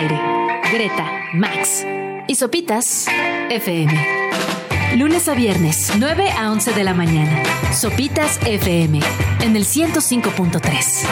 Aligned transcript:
Greta, 0.00 1.10
Max. 1.34 1.84
Y 2.28 2.36
Sopitas 2.36 3.08
FM. 3.50 3.92
Lunes 4.96 5.28
a 5.28 5.34
viernes, 5.34 5.90
9 5.98 6.30
a 6.30 6.52
11 6.52 6.72
de 6.72 6.84
la 6.84 6.94
mañana. 6.94 7.42
Sopitas 7.72 8.38
FM. 8.46 9.00
En 9.40 9.56
el 9.56 9.64
105.3. 9.64 11.04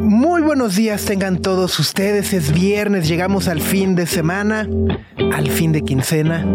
Muy 0.00 0.40
buenos 0.40 0.74
días 0.74 1.04
tengan 1.04 1.42
todos 1.42 1.78
ustedes. 1.78 2.32
Es 2.32 2.50
viernes, 2.50 3.06
llegamos 3.06 3.46
al 3.46 3.60
fin 3.60 3.94
de 3.94 4.06
semana, 4.06 4.66
al 5.34 5.50
fin 5.50 5.72
de 5.72 5.82
quincena, 5.82 6.46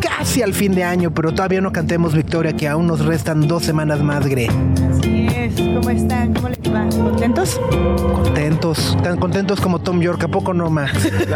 casi 0.00 0.42
al 0.42 0.54
fin 0.54 0.76
de 0.76 0.84
año, 0.84 1.12
pero 1.12 1.32
todavía 1.32 1.60
no 1.60 1.72
cantemos 1.72 2.14
victoria, 2.14 2.52
que 2.52 2.68
aún 2.68 2.86
nos 2.86 3.04
restan 3.04 3.48
dos 3.48 3.64
semanas 3.64 4.00
más, 4.00 4.24
Gre. 4.28 4.48
Así. 5.80 5.86
¿Cómo 5.86 5.90
están? 5.90 6.34
¿Cómo 6.34 6.48
les 6.48 6.58
va? 6.58 6.88
¿Contentos? 7.10 7.60
Contentos, 8.14 8.96
tan 9.02 9.18
contentos 9.18 9.60
como 9.60 9.78
Tom 9.80 10.00
York, 10.00 10.22
¿a 10.24 10.28
poco 10.28 10.52
no 10.54 10.70
más? 10.70 10.92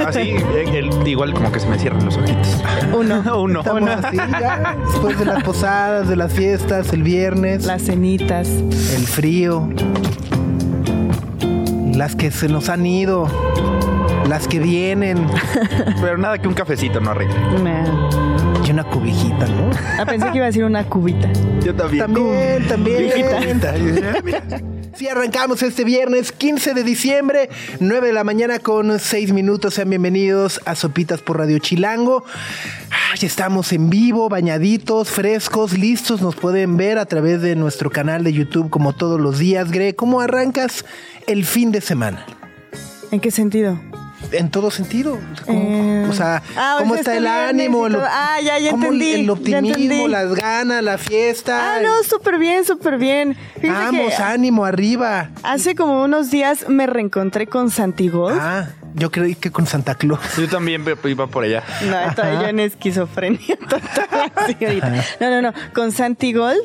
Así, 0.06 0.36
él, 0.72 0.90
igual 1.06 1.32
como 1.34 1.50
que 1.50 1.60
se 1.60 1.68
me 1.68 1.78
cierran 1.78 2.04
los 2.04 2.16
ojitos. 2.16 2.62
Uno. 2.92 3.22
Uno. 3.42 3.60
Estamos 3.60 3.88
así 3.90 4.16
ya, 4.16 4.76
después 4.86 5.18
de 5.18 5.24
las 5.24 5.42
posadas, 5.42 6.08
de 6.08 6.16
las 6.16 6.32
fiestas, 6.32 6.92
el 6.92 7.02
viernes, 7.02 7.64
Las 7.64 7.82
cenitas. 7.82 8.48
el 8.48 9.06
frío, 9.06 9.68
las 11.94 12.14
que 12.16 12.30
se 12.30 12.48
nos 12.48 12.68
han 12.68 12.84
ido, 12.86 13.26
las 14.28 14.48
que 14.48 14.58
vienen, 14.58 15.26
Pero 16.00 16.18
nada 16.18 16.38
que 16.38 16.48
un 16.48 16.54
cafecito 16.54 17.00
no 17.00 17.10
arregle. 17.10 17.34
Nah. 17.62 18.64
y 18.66 18.70
una 18.70 18.84
cobijita, 18.84 19.46
¿no? 19.46 19.70
Ah, 19.98 20.06
pensé 20.06 20.30
que 20.30 20.36
iba 20.36 20.46
a 20.46 20.48
decir 20.48 20.64
una 20.64 20.84
cubita. 20.84 21.30
Yo 21.62 21.74
también. 21.74 22.04
También, 22.04 22.68
también. 22.68 22.98
Viejita. 22.98 23.74
Sí, 24.94 25.08
arrancamos 25.08 25.60
este 25.64 25.82
viernes 25.82 26.30
15 26.30 26.72
de 26.72 26.84
diciembre, 26.84 27.50
9 27.80 28.06
de 28.06 28.12
la 28.12 28.22
mañana 28.22 28.60
con 28.60 29.00
6 29.00 29.32
minutos. 29.32 29.74
Sean 29.74 29.90
bienvenidos 29.90 30.60
a 30.66 30.76
Sopitas 30.76 31.20
por 31.20 31.38
Radio 31.38 31.58
Chilango. 31.58 32.24
Ya 33.18 33.26
estamos 33.26 33.72
en 33.72 33.90
vivo, 33.90 34.28
bañaditos, 34.28 35.10
frescos, 35.10 35.76
listos. 35.76 36.22
Nos 36.22 36.36
pueden 36.36 36.76
ver 36.76 36.98
a 36.98 37.06
través 37.06 37.42
de 37.42 37.56
nuestro 37.56 37.90
canal 37.90 38.22
de 38.22 38.34
YouTube 38.34 38.70
como 38.70 38.92
todos 38.92 39.20
los 39.20 39.40
días. 39.40 39.72
Gre, 39.72 39.96
¿cómo 39.96 40.20
arrancas 40.20 40.84
el 41.26 41.44
fin 41.44 41.72
de 41.72 41.80
semana? 41.80 42.24
¿En 43.10 43.18
qué 43.18 43.32
sentido? 43.32 43.80
En 44.32 44.50
todo 44.50 44.70
sentido. 44.70 45.18
¿Cómo- 45.46 45.60
Eh, 45.60 46.06
o 46.08 46.12
sea, 46.12 46.42
ah, 46.56 46.76
o 46.76 46.78
¿cómo 46.80 46.94
sea, 46.94 47.00
está 47.00 47.16
el 47.16 47.26
ánimo? 47.26 47.86
Ah, 48.08 48.38
ya, 48.42 48.58
ya 48.58 48.70
cómo 48.70 48.84
entendí, 48.86 49.12
El 49.12 49.30
optimismo, 49.30 50.08
las 50.08 50.34
ganas, 50.34 50.82
la 50.82 50.98
fiesta. 50.98 51.76
Ah, 51.76 51.80
no, 51.82 52.02
súper 52.02 52.38
bien, 52.38 52.64
súper 52.64 52.98
bien. 52.98 53.36
Fíjate 53.60 53.84
Vamos, 53.96 54.14
que 54.14 54.22
ánimo, 54.22 54.64
arriba. 54.64 55.30
hace 55.42 55.74
como 55.74 56.02
unos 56.02 56.30
días 56.30 56.68
me 56.68 56.86
reencontré 56.86 57.46
con 57.46 57.70
Santigol. 57.70 58.36
Ah, 58.40 58.68
yo 58.94 59.10
creí 59.10 59.34
que 59.34 59.50
con 59.50 59.66
Santa 59.66 59.94
Claus. 59.96 60.20
Yo 60.36 60.48
también 60.48 60.84
iba 61.04 61.26
por 61.26 61.44
allá. 61.44 61.62
No, 61.88 61.98
estaba 62.00 62.42
yo 62.42 62.48
en 62.48 62.60
esquizofrenia 62.60 63.56
total. 63.68 64.32
No, 65.20 65.30
no, 65.30 65.42
no. 65.42 65.52
Con 65.74 65.90
Santigol 65.92 66.56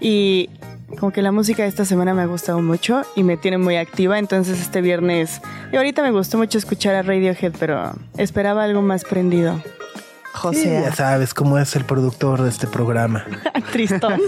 y 0.00 0.50
como 0.98 1.12
que 1.12 1.22
la 1.22 1.32
música 1.32 1.62
de 1.62 1.68
esta 1.68 1.84
semana 1.84 2.14
me 2.14 2.22
ha 2.22 2.26
gustado 2.26 2.60
mucho 2.60 3.02
y 3.16 3.22
me 3.22 3.36
tiene 3.36 3.58
muy 3.58 3.76
activa. 3.76 4.18
Entonces 4.18 4.60
este 4.60 4.80
viernes, 4.80 5.40
y 5.72 5.76
ahorita 5.76 6.02
me 6.02 6.10
gustó 6.10 6.38
mucho 6.38 6.58
escuchar 6.58 6.94
a 6.94 7.02
Radiohead, 7.02 7.52
pero 7.58 7.92
esperaba 8.16 8.64
algo 8.64 8.82
más 8.82 9.04
prendido. 9.04 9.60
Sí, 9.62 10.40
José, 10.42 10.82
ya 10.84 10.92
sabes 10.92 11.32
cómo 11.32 11.58
es 11.58 11.74
el 11.76 11.84
productor 11.84 12.42
de 12.42 12.50
este 12.50 12.66
programa. 12.66 13.24
tristón. 13.72 14.20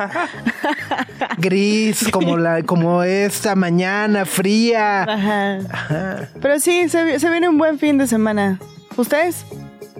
Gris, 1.38 2.08
como 2.10 2.38
la, 2.38 2.62
como 2.62 3.02
esta 3.02 3.54
mañana 3.54 4.24
fría. 4.24 5.02
Ajá. 5.02 5.58
Ajá. 5.70 6.28
Pero 6.40 6.58
sí, 6.60 6.88
se, 6.88 7.20
se 7.20 7.30
viene 7.30 7.48
un 7.48 7.58
buen 7.58 7.78
fin 7.78 7.98
de 7.98 8.06
semana. 8.06 8.58
¿Ustedes? 8.96 9.44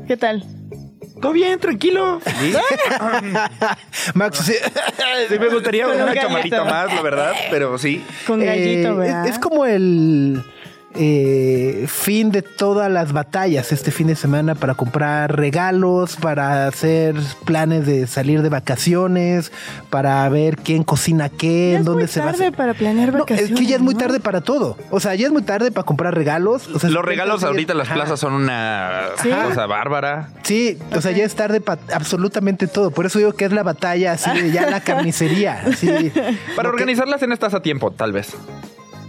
¿Qué 0.06 0.16
tal? 0.16 0.44
Todo 1.20 1.32
bien, 1.32 1.58
tranquilo. 1.58 2.20
Sí, 2.40 2.52
Max, 4.14 4.38
sí, 4.38 4.54
Sí, 5.28 5.38
me 5.38 5.48
gustaría 5.48 5.86
una 5.86 6.04
gallito. 6.06 6.26
camarita 6.26 6.64
más, 6.64 6.94
la 6.94 7.02
verdad, 7.02 7.32
pero 7.50 7.76
sí. 7.78 8.04
Con 8.26 8.44
gallito, 8.44 8.88
eh, 8.90 8.94
¿verdad? 8.94 9.26
es, 9.26 9.32
es 9.34 9.38
como 9.38 9.64
el 9.66 10.42
eh, 10.94 11.84
fin 11.86 12.30
de 12.32 12.42
todas 12.42 12.90
las 12.90 13.12
batallas 13.12 13.72
este 13.72 13.90
fin 13.90 14.06
de 14.06 14.16
semana 14.16 14.54
para 14.54 14.74
comprar 14.74 15.36
regalos, 15.36 16.16
para 16.16 16.66
hacer 16.66 17.14
planes 17.44 17.86
de 17.86 18.06
salir 18.06 18.42
de 18.42 18.48
vacaciones, 18.48 19.52
para 19.90 20.28
ver 20.28 20.56
quién 20.56 20.82
cocina 20.84 21.28
qué, 21.28 21.70
Ya 21.72 21.74
en 21.76 21.80
es 21.80 21.84
dónde 21.84 22.04
muy 22.04 22.08
se 22.12 22.20
va 22.20 22.26
a 22.26 22.30
tarde 22.32 22.44
hacer. 22.46 22.56
para 22.56 22.74
planear 22.74 23.12
No, 23.12 23.20
vacaciones. 23.20 23.52
es 23.52 23.58
que 23.58 23.66
ya 23.66 23.76
es 23.76 23.82
muy 23.82 23.94
¿no? 23.94 24.00
tarde 24.00 24.18
para 24.20 24.40
todo. 24.40 24.76
O 24.90 24.98
sea, 24.98 25.14
ya 25.14 25.26
es 25.26 25.32
muy 25.32 25.42
tarde 25.42 25.70
para 25.70 25.84
comprar 25.84 26.14
regalos. 26.14 26.68
O 26.68 26.78
sea, 26.78 26.90
Los 26.90 27.04
regalos 27.04 27.44
ahorita 27.44 27.72
en 27.72 27.78
las 27.78 27.86
ajá. 27.88 27.94
plazas 27.96 28.20
son 28.20 28.32
una 28.34 29.02
¿Sí? 29.22 29.28
cosa 29.30 29.66
bárbara. 29.66 30.30
Sí, 30.42 30.78
o 30.96 31.00
sea, 31.00 31.12
ya 31.12 31.24
es 31.24 31.34
tarde 31.34 31.60
para 31.60 31.80
absolutamente 31.92 32.66
todo. 32.66 32.90
Por 32.90 33.06
eso 33.06 33.18
digo 33.18 33.32
que 33.34 33.44
es 33.44 33.52
la 33.52 33.62
batalla, 33.62 34.12
así 34.12 34.30
de 34.40 34.50
ya 34.50 34.68
la 34.70 34.80
carnicería. 34.84 35.62
Así, 35.66 35.86
Para 36.56 36.68
Lo 36.70 36.74
que- 36.76 36.82
organizar 36.82 37.06
la 37.08 37.18
cena 37.18 37.34
estás 37.34 37.54
a 37.54 37.60
tiempo, 37.62 37.90
tal 37.90 38.12
vez. 38.12 38.30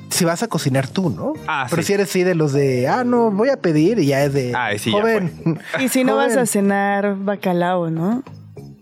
Si 0.09 0.25
vas 0.25 0.41
a 0.43 0.47
cocinar 0.47 0.87
tú, 0.87 1.09
¿no? 1.09 1.33
Ah, 1.47 1.67
Pero 1.69 1.81
sí. 1.81 1.87
si 1.87 1.93
eres 1.93 2.09
así 2.09 2.23
de 2.23 2.35
los 2.35 2.51
de, 2.53 2.87
ah, 2.87 3.03
no, 3.03 3.31
voy 3.31 3.49
a 3.49 3.57
pedir 3.57 3.99
y 3.99 4.07
ya 4.07 4.23
es 4.23 4.33
de, 4.33 4.53
Ah, 4.55 4.69
sí, 4.77 4.91
ya 4.91 4.99
joven. 4.99 5.59
Y 5.79 5.89
si 5.89 6.03
no 6.03 6.15
vas 6.15 6.35
a 6.35 6.45
cenar 6.47 7.15
bacalao, 7.15 7.89
¿no? 7.89 8.23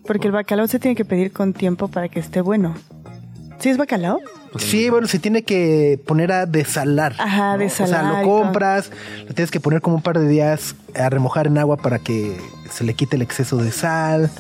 Porque 0.05 0.27
el 0.27 0.33
bacalao 0.33 0.67
se 0.67 0.79
tiene 0.79 0.95
que 0.95 1.03
pedir 1.05 1.31
con 1.33 1.53
tiempo 1.53 1.89
para 1.89 2.07
que 2.07 2.19
esté 2.19 2.41
bueno. 2.41 2.75
¿Sí 3.59 3.69
es 3.69 3.77
bacalao? 3.77 4.19
Sí, 4.57 4.89
bueno, 4.89 5.07
se 5.07 5.19
tiene 5.19 5.43
que 5.43 5.99
poner 6.07 6.31
a 6.31 6.45
desalar. 6.45 7.13
Ajá, 7.19 7.53
¿no? 7.53 7.57
desalar 7.59 8.05
O 8.05 8.09
sea, 8.11 8.21
lo 8.21 8.27
compras, 8.27 8.91
lo 9.27 9.33
tienes 9.33 9.51
que 9.51 9.59
poner 9.59 9.81
como 9.81 9.97
un 9.97 10.01
par 10.01 10.17
de 10.19 10.27
días 10.27 10.75
a 10.95 11.09
remojar 11.09 11.47
en 11.47 11.57
agua 11.57 11.77
para 11.77 11.99
que 11.99 12.37
se 12.71 12.83
le 12.83 12.93
quite 12.93 13.16
el 13.17 13.21
exceso 13.21 13.57
de 13.57 13.71
sal. 13.71 14.31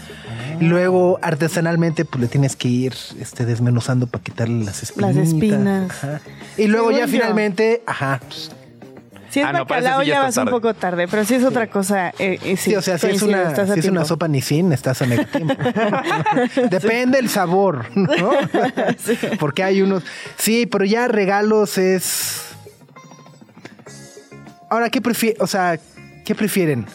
Y 0.59 0.65
luego, 0.65 1.19
artesanalmente, 1.21 2.05
pues 2.05 2.21
le 2.21 2.27
tienes 2.27 2.55
que 2.55 2.67
ir 2.67 2.93
este, 3.19 3.45
desmenuzando 3.45 4.07
para 4.07 4.23
quitarle 4.23 4.65
las 4.65 4.83
espinas. 4.83 5.15
espinas. 5.15 5.91
Y 6.57 6.67
luego 6.67 6.91
ya 6.91 7.01
yo. 7.01 7.07
finalmente, 7.07 7.81
ajá, 7.85 8.19
pues, 8.27 8.51
Si 9.29 9.39
es 9.41 9.45
Ah, 9.45 9.53
no, 9.53 9.59
bacalao 9.65 10.01
sí 10.01 10.07
ya 10.07 10.21
vas 10.21 10.37
un 10.37 10.47
poco 10.47 10.73
tarde, 10.73 11.07
pero 11.07 11.25
si 11.25 11.35
es 11.35 11.43
otra 11.43 11.67
cosa, 11.67 12.09
eh, 12.19 12.39
eh, 12.43 12.57
sí, 12.57 12.71
Sí, 12.71 12.75
o 12.75 12.81
sea, 12.81 12.97
si 12.97 13.07
es 13.07 13.21
una, 13.21 13.53
si 13.73 13.79
es 13.79 13.85
una 13.85 14.05
sopa 14.05 14.27
ni 14.27 14.41
sin, 14.41 14.71
estás 14.73 15.01
a 15.01 15.05
mega 15.05 15.25
tiempo. 15.31 15.53
Depende 16.69 17.19
el 17.19 17.29
sabor, 17.29 17.85
¿no? 17.95 18.31
Porque 19.39 19.63
hay 19.63 19.81
unos. 19.81 20.03
Sí, 20.37 20.65
pero 20.65 20.85
ya 20.85 21.07
regalos 21.07 21.77
es. 21.77 22.41
Ahora, 24.69 24.89
¿qué 24.89 25.01
prefieren? 25.01 25.41
O 25.41 25.47
sea, 25.47 25.79
¿qué 26.25 26.35
prefieren? 26.35 26.85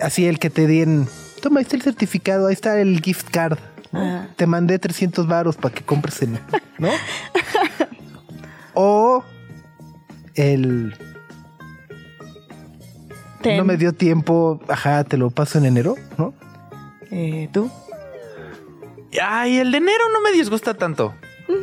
Así 0.00 0.26
el 0.26 0.38
que 0.38 0.50
te 0.50 0.66
den. 0.66 1.08
Toma, 1.46 1.60
ahí 1.60 1.62
está 1.62 1.76
el 1.76 1.82
certificado, 1.82 2.48
ahí 2.48 2.54
está 2.54 2.80
el 2.80 3.00
gift 3.00 3.30
card. 3.30 3.56
¿no? 3.92 4.00
Ajá. 4.00 4.30
Te 4.34 4.48
mandé 4.48 4.80
300 4.80 5.28
varos 5.28 5.54
para 5.54 5.72
que 5.72 5.84
compres 5.84 6.20
el. 6.20 6.32
¿No? 6.76 6.88
o 8.74 9.22
el. 10.34 10.92
Ten. 13.42 13.58
No 13.58 13.64
me 13.64 13.76
dio 13.76 13.92
tiempo, 13.92 14.60
ajá, 14.66 15.04
te 15.04 15.16
lo 15.16 15.30
paso 15.30 15.58
en 15.58 15.66
enero, 15.66 15.94
¿no? 16.18 16.34
Eh, 17.12 17.48
¿Tú? 17.52 17.70
Ay, 19.22 19.58
el 19.58 19.70
de 19.70 19.78
enero 19.78 20.02
no 20.12 20.20
me 20.22 20.32
disgusta 20.32 20.74
tanto. 20.74 21.14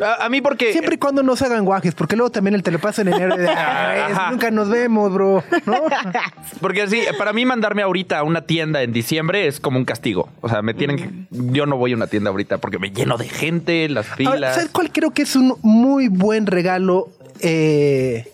A, 0.01 0.25
a 0.25 0.29
mí 0.29 0.41
porque... 0.41 0.71
Siempre 0.71 0.95
y 0.95 0.97
cuando 0.97 1.23
no 1.23 1.35
se 1.35 1.45
hagan 1.45 1.65
guajes, 1.65 1.93
porque 1.95 2.15
luego 2.15 2.31
también 2.31 2.53
el 2.55 2.63
te 2.63 2.71
lo 2.71 2.79
paso 2.79 3.01
en 3.01 3.09
enero 3.09 3.35
de, 3.35 3.47
"Ay, 3.49 4.01
Ajá. 4.13 4.31
nunca 4.31 4.49
nos 4.51 4.69
vemos, 4.69 5.11
bro. 5.13 5.43
¿No? 5.65 5.75
Porque 6.61 6.87
sí, 6.87 7.01
para 7.17 7.33
mí 7.33 7.45
mandarme 7.45 7.81
ahorita 7.81 8.19
a 8.19 8.23
una 8.23 8.41
tienda 8.43 8.81
en 8.83 8.93
diciembre 8.93 9.47
es 9.47 9.59
como 9.59 9.77
un 9.77 9.85
castigo. 9.85 10.29
O 10.41 10.49
sea, 10.49 10.61
me 10.61 10.73
tienen 10.73 10.97
que... 10.97 11.09
Yo 11.51 11.65
no 11.65 11.77
voy 11.77 11.91
a 11.93 11.95
una 11.95 12.07
tienda 12.07 12.29
ahorita 12.29 12.59
porque 12.59 12.79
me 12.79 12.91
lleno 12.91 13.17
de 13.17 13.27
gente, 13.27 13.87
las 13.89 14.05
Ahora, 14.11 14.15
filas. 14.15 14.55
¿Sabes 14.55 14.69
cuál 14.71 14.91
creo 14.91 15.11
que 15.11 15.23
es 15.23 15.35
un 15.35 15.55
muy 15.61 16.07
buen 16.07 16.45
regalo? 16.47 17.09
Eh, 17.41 18.31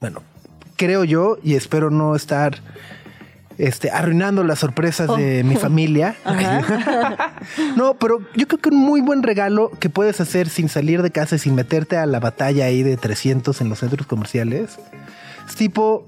bueno, 0.00 0.22
creo 0.76 1.04
yo, 1.04 1.38
y 1.42 1.54
espero 1.54 1.90
no 1.90 2.14
estar 2.14 2.58
este, 3.58 3.90
arruinando 3.90 4.44
las 4.44 4.58
sorpresas 4.58 5.14
de 5.16 5.44
mi 5.44 5.56
familia. 5.56 6.16
no, 7.76 7.94
pero 7.94 8.20
yo 8.34 8.46
creo 8.48 8.60
que 8.60 8.68
un 8.70 8.76
muy 8.76 9.00
buen 9.00 9.22
regalo 9.22 9.70
que 9.78 9.90
puedes 9.90 10.20
hacer 10.20 10.48
sin 10.48 10.68
salir 10.68 11.02
de 11.02 11.10
casa 11.10 11.36
y 11.36 11.38
sin 11.38 11.54
meterte 11.54 11.96
a 11.96 12.06
la 12.06 12.20
batalla 12.20 12.66
ahí 12.66 12.82
de 12.82 12.96
300 12.96 13.60
en 13.60 13.68
los 13.68 13.80
centros 13.80 14.06
comerciales 14.06 14.78
es 15.48 15.56
tipo, 15.56 16.06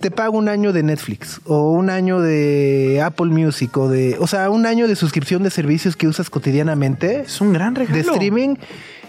te 0.00 0.10
pago 0.10 0.38
un 0.38 0.48
año 0.48 0.72
de 0.72 0.82
Netflix 0.82 1.40
o 1.44 1.72
un 1.72 1.90
año 1.90 2.20
de 2.20 3.02
Apple 3.04 3.26
Music 3.26 3.76
o 3.76 3.88
de, 3.88 4.16
o 4.18 4.26
sea, 4.26 4.50
un 4.50 4.66
año 4.66 4.88
de 4.88 4.96
suscripción 4.96 5.42
de 5.42 5.50
servicios 5.50 5.96
que 5.96 6.08
usas 6.08 6.30
cotidianamente 6.30 7.20
Es 7.20 7.40
un 7.40 7.52
gran 7.52 7.74
regalo. 7.74 7.96
de 7.96 8.00
streaming 8.00 8.56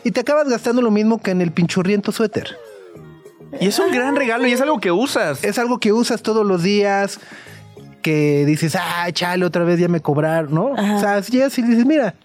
y 0.03 0.11
te 0.11 0.19
acabas 0.19 0.47
gastando 0.47 0.81
lo 0.81 0.91
mismo 0.91 1.21
que 1.21 1.31
en 1.31 1.41
el 1.41 1.51
pinchurriento 1.51 2.11
suéter. 2.11 2.57
Y 3.59 3.67
es 3.67 3.79
un 3.79 3.91
gran 3.91 4.15
regalo 4.15 4.45
y 4.47 4.51
es 4.51 4.61
algo 4.61 4.79
que 4.79 4.91
usas. 4.91 5.43
Es 5.43 5.57
algo 5.59 5.79
que 5.79 5.93
usas 5.93 6.21
todos 6.21 6.45
los 6.45 6.63
días, 6.63 7.19
que 8.01 8.45
dices, 8.45 8.75
ah, 8.75 9.07
chale, 9.11 9.45
otra 9.45 9.63
vez 9.63 9.79
ya 9.79 9.87
me 9.87 9.99
cobrar, 9.99 10.51
¿no? 10.51 10.73
Ajá. 10.77 10.95
O 10.95 10.99
sea, 10.99 11.23
si 11.23 11.31
llegas 11.33 11.57
y 11.57 11.61
dices, 11.63 11.85
mira, 11.85 12.15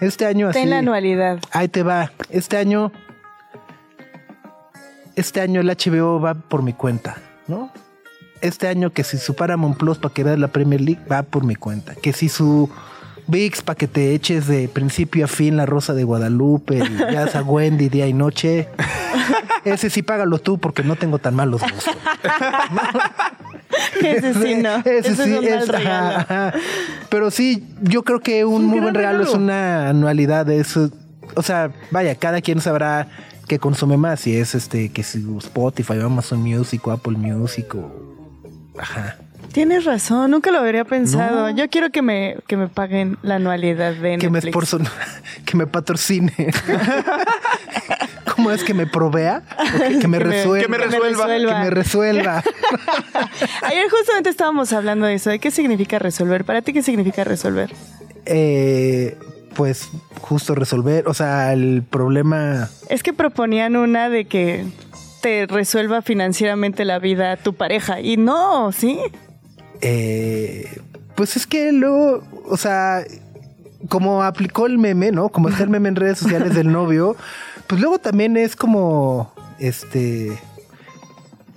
este 0.00 0.26
año 0.26 0.48
así. 0.48 0.58
Ten 0.60 0.70
la 0.70 0.78
anualidad. 0.78 1.38
Ahí 1.52 1.68
te 1.68 1.82
va. 1.82 2.12
Este 2.30 2.56
año. 2.56 2.92
este 5.16 5.40
año 5.40 5.60
el 5.60 5.68
HBO 5.68 6.20
va 6.20 6.34
por 6.34 6.62
mi 6.62 6.72
cuenta, 6.72 7.16
¿no? 7.46 7.70
Este 8.40 8.68
año 8.68 8.90
que 8.90 9.04
si 9.04 9.18
su 9.18 9.34
Paramount 9.34 9.76
Plus 9.76 9.98
para 9.98 10.14
que 10.14 10.24
veas 10.24 10.38
la 10.38 10.48
Premier 10.48 10.80
League 10.80 11.00
va 11.10 11.22
por 11.22 11.44
mi 11.44 11.54
cuenta. 11.54 11.94
Que 11.94 12.12
si 12.12 12.28
su 12.28 12.70
VIX 13.30 13.62
para 13.62 13.76
que 13.76 13.86
te 13.86 14.14
eches 14.14 14.46
de 14.46 14.68
principio 14.68 15.24
a 15.24 15.28
fin 15.28 15.56
la 15.56 15.66
Rosa 15.66 15.94
de 15.94 16.04
Guadalupe, 16.04 16.78
y 16.78 16.98
ya 17.12 17.24
a 17.32 17.42
Wendy 17.42 17.88
día 17.88 18.06
y 18.06 18.12
noche. 18.12 18.68
Ese 19.64 19.90
sí 19.90 20.02
págalo 20.02 20.38
tú 20.38 20.58
porque 20.58 20.82
no 20.82 20.96
tengo 20.96 21.18
tan 21.18 21.34
malos 21.34 21.62
gustos. 21.62 21.94
Ese 24.02 24.34
sí, 24.34 24.54
no. 24.56 24.76
Ese 24.84 25.12
Ese 25.12 25.24
sí, 25.24 25.46
es 25.46 25.64
es, 25.64 25.70
ajá. 25.70 26.52
Pero 27.08 27.30
sí, 27.30 27.64
yo 27.80 28.02
creo 28.02 28.20
que 28.20 28.44
un, 28.44 28.64
muy 28.66 28.80
buen 28.80 28.94
regalo, 28.94 29.22
es 29.22 29.30
una 29.30 29.88
anualidad 29.88 30.46
de 30.46 30.58
eso. 30.60 30.90
O 31.36 31.42
sea, 31.42 31.70
vaya, 31.90 32.14
cada 32.14 32.40
quien 32.40 32.60
sabrá 32.60 33.08
qué 33.46 33.58
consume 33.58 33.96
más. 33.96 34.20
Si 34.20 34.36
es 34.36 34.54
este, 34.54 34.90
que 34.90 35.02
si 35.02 35.24
Spotify 35.38 36.00
Amazon 36.00 36.40
Music 36.40 36.86
o 36.86 36.92
Apple 36.92 37.16
Music 37.16 37.74
o. 37.74 37.90
Ajá. 38.78 39.16
Tienes 39.52 39.84
razón, 39.84 40.30
nunca 40.30 40.52
lo 40.52 40.60
habría 40.60 40.84
pensado. 40.84 41.50
Yo 41.50 41.68
quiero 41.68 41.90
que 41.90 42.02
me, 42.02 42.36
que 42.46 42.56
me 42.56 42.68
paguen 42.68 43.18
la 43.22 43.36
anualidad 43.36 43.94
de 43.94 44.18
Que 44.18 44.30
me 44.30 44.38
esforzo, 44.38 44.78
que 45.44 45.56
me 45.56 45.66
patrocine. 45.66 46.32
¿Cómo 48.36 48.50
es 48.52 48.62
que 48.64 48.74
me 48.74 48.86
provea? 48.86 49.42
¿O 49.58 49.78
que, 49.88 49.98
que 49.98 50.08
me 50.08 50.18
Que 50.18 50.18
me- 50.18 50.18
resuelva. 50.18 50.62
que 50.62 50.68
me 50.68 50.78
resuelva. 50.78 51.26
Que 51.54 51.60
me 51.64 51.70
resuelva. 51.70 52.42
Ayer 53.62 53.90
justamente 53.90 54.30
estábamos 54.30 54.72
hablando 54.72 55.06
de 55.06 55.14
eso, 55.14 55.30
de 55.30 55.38
qué 55.38 55.50
significa 55.50 55.98
resolver. 55.98 56.44
¿Para 56.44 56.62
ti 56.62 56.72
qué 56.72 56.82
significa 56.82 57.24
resolver? 57.24 57.72
Eh, 58.26 59.16
pues 59.54 59.88
justo 60.20 60.54
resolver, 60.54 61.08
o 61.08 61.14
sea, 61.14 61.52
el 61.52 61.82
problema 61.88 62.68
Es 62.88 63.02
que 63.02 63.12
proponían 63.12 63.76
una 63.76 64.08
de 64.08 64.26
que 64.26 64.64
te 65.22 65.46
resuelva 65.46 66.02
financieramente 66.02 66.84
la 66.84 66.98
vida 66.98 67.36
tu 67.36 67.54
pareja. 67.54 68.00
Y 68.00 68.16
no, 68.16 68.72
¿sí? 68.72 68.98
Eh, 69.80 70.80
pues 71.14 71.36
es 71.36 71.46
que 71.46 71.72
luego, 71.72 72.22
o 72.46 72.56
sea, 72.56 73.04
como 73.88 74.22
aplicó 74.22 74.66
el 74.66 74.78
meme, 74.78 75.10
¿no? 75.12 75.28
Como 75.28 75.48
está 75.48 75.62
el 75.62 75.70
meme 75.70 75.88
en 75.88 75.96
redes 75.96 76.18
sociales 76.18 76.54
del 76.54 76.70
novio, 76.70 77.16
pues 77.66 77.80
luego 77.80 77.98
también 77.98 78.36
es 78.36 78.56
como, 78.56 79.32
este, 79.58 80.38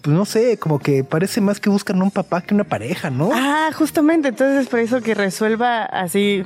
pues 0.02 0.16
no 0.16 0.26
sé, 0.26 0.58
como 0.58 0.80
que 0.80 1.04
parece 1.04 1.42
más 1.42 1.60
que 1.60 1.70
buscan 1.70 2.02
un 2.02 2.12
papá 2.12 2.42
que 2.42 2.54
una 2.54 2.66
pareja, 2.66 3.10
¿no? 3.10 3.32
Ah, 3.34 3.70
justamente. 3.74 4.30
Entonces, 4.30 4.68
por 4.68 4.80
eso 4.80 5.02
que 5.02 5.16
resuelva 5.16 5.84
así, 5.86 6.44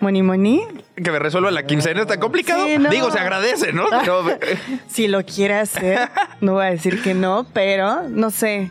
money 0.00 0.22
money. 0.22 0.62
Que 0.96 1.10
me 1.10 1.18
resuelva 1.18 1.50
la 1.50 1.66
quincena 1.66 2.00
está 2.00 2.18
complicado. 2.18 2.66
Sí, 2.66 2.78
no. 2.78 2.90
Digo, 2.90 3.10
se 3.10 3.18
agradece, 3.18 3.72
¿no? 3.72 3.86
Pero, 4.00 4.28
eh, 4.30 4.58
Si 4.88 5.06
lo 5.08 5.24
quiere 5.24 5.54
hacer, 5.54 6.10
no 6.40 6.54
voy 6.54 6.66
a 6.66 6.70
decir 6.70 7.02
que 7.02 7.14
no, 7.14 7.46
pero 7.52 8.08
no 8.08 8.30
sé. 8.30 8.70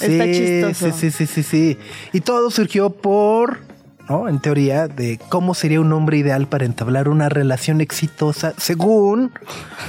Está 0.00 0.24
Sí, 0.24 0.32
chistoso. 0.32 0.92
Sí, 0.98 1.10
sí, 1.10 1.10
sí, 1.10 1.26
sí, 1.26 1.42
sí. 1.42 1.78
Y 2.12 2.20
todo 2.20 2.50
surgió 2.50 2.90
por, 2.90 3.58
¿no? 4.08 4.28
En 4.28 4.40
teoría, 4.40 4.88
de 4.88 5.18
cómo 5.28 5.54
sería 5.54 5.80
un 5.80 5.92
hombre 5.92 6.18
ideal 6.18 6.46
para 6.48 6.64
entablar 6.64 7.08
una 7.08 7.28
relación 7.28 7.80
exitosa, 7.80 8.52
según 8.58 9.32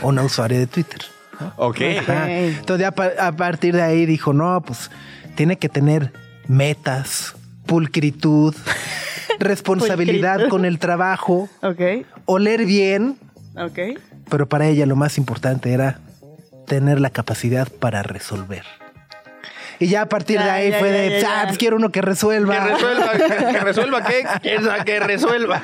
una 0.01 0.23
usuaria 0.23 0.59
de 0.59 0.67
Twitter. 0.67 1.01
ok. 1.57 1.81
Ajá. 1.99 2.31
Entonces 2.31 2.88
a 3.19 3.31
partir 3.35 3.75
de 3.75 3.81
ahí 3.83 4.05
dijo, 4.05 4.33
no, 4.33 4.61
pues 4.61 4.89
tiene 5.35 5.57
que 5.57 5.69
tener 5.69 6.13
metas, 6.47 7.35
pulcritud, 7.65 8.55
responsabilidad 9.39 10.33
Pulcritud. 10.35 10.50
con 10.51 10.65
el 10.65 10.79
trabajo, 10.79 11.50
Ok, 11.61 11.81
oler 12.25 12.65
bien, 12.65 13.17
ok. 13.55 14.00
pero 14.29 14.47
para 14.50 14.67
ella 14.67 14.85
lo 14.85 14.95
más 14.95 15.17
importante 15.17 15.71
era 15.73 16.00
tener 16.65 17.00
la 17.00 17.09
capacidad 17.11 17.67
para 17.67 18.03
resolver. 18.03 18.63
Y 19.79 19.88
ya 19.88 20.01
a 20.03 20.06
partir 20.09 20.39
de 20.39 20.50
ahí 20.50 20.71
ya, 20.71 20.79
fue 20.79 20.89
ya, 20.89 20.95
de, 20.95 21.21
ya, 21.21 21.29
"Ah, 21.29 21.41
ya". 21.41 21.45
pues 21.47 21.57
quiero 21.57 21.75
uno 21.75 21.89
que 21.91 22.01
resuelva. 22.01 22.53
Que 22.63 22.74
resuelva, 22.74 23.12
que, 23.12 23.59
resuelva 23.59 24.03
qué, 24.03 24.25
¿Quién 24.41 24.63
sabe 24.63 24.85
que 24.85 25.00
resuelva. 25.00 25.62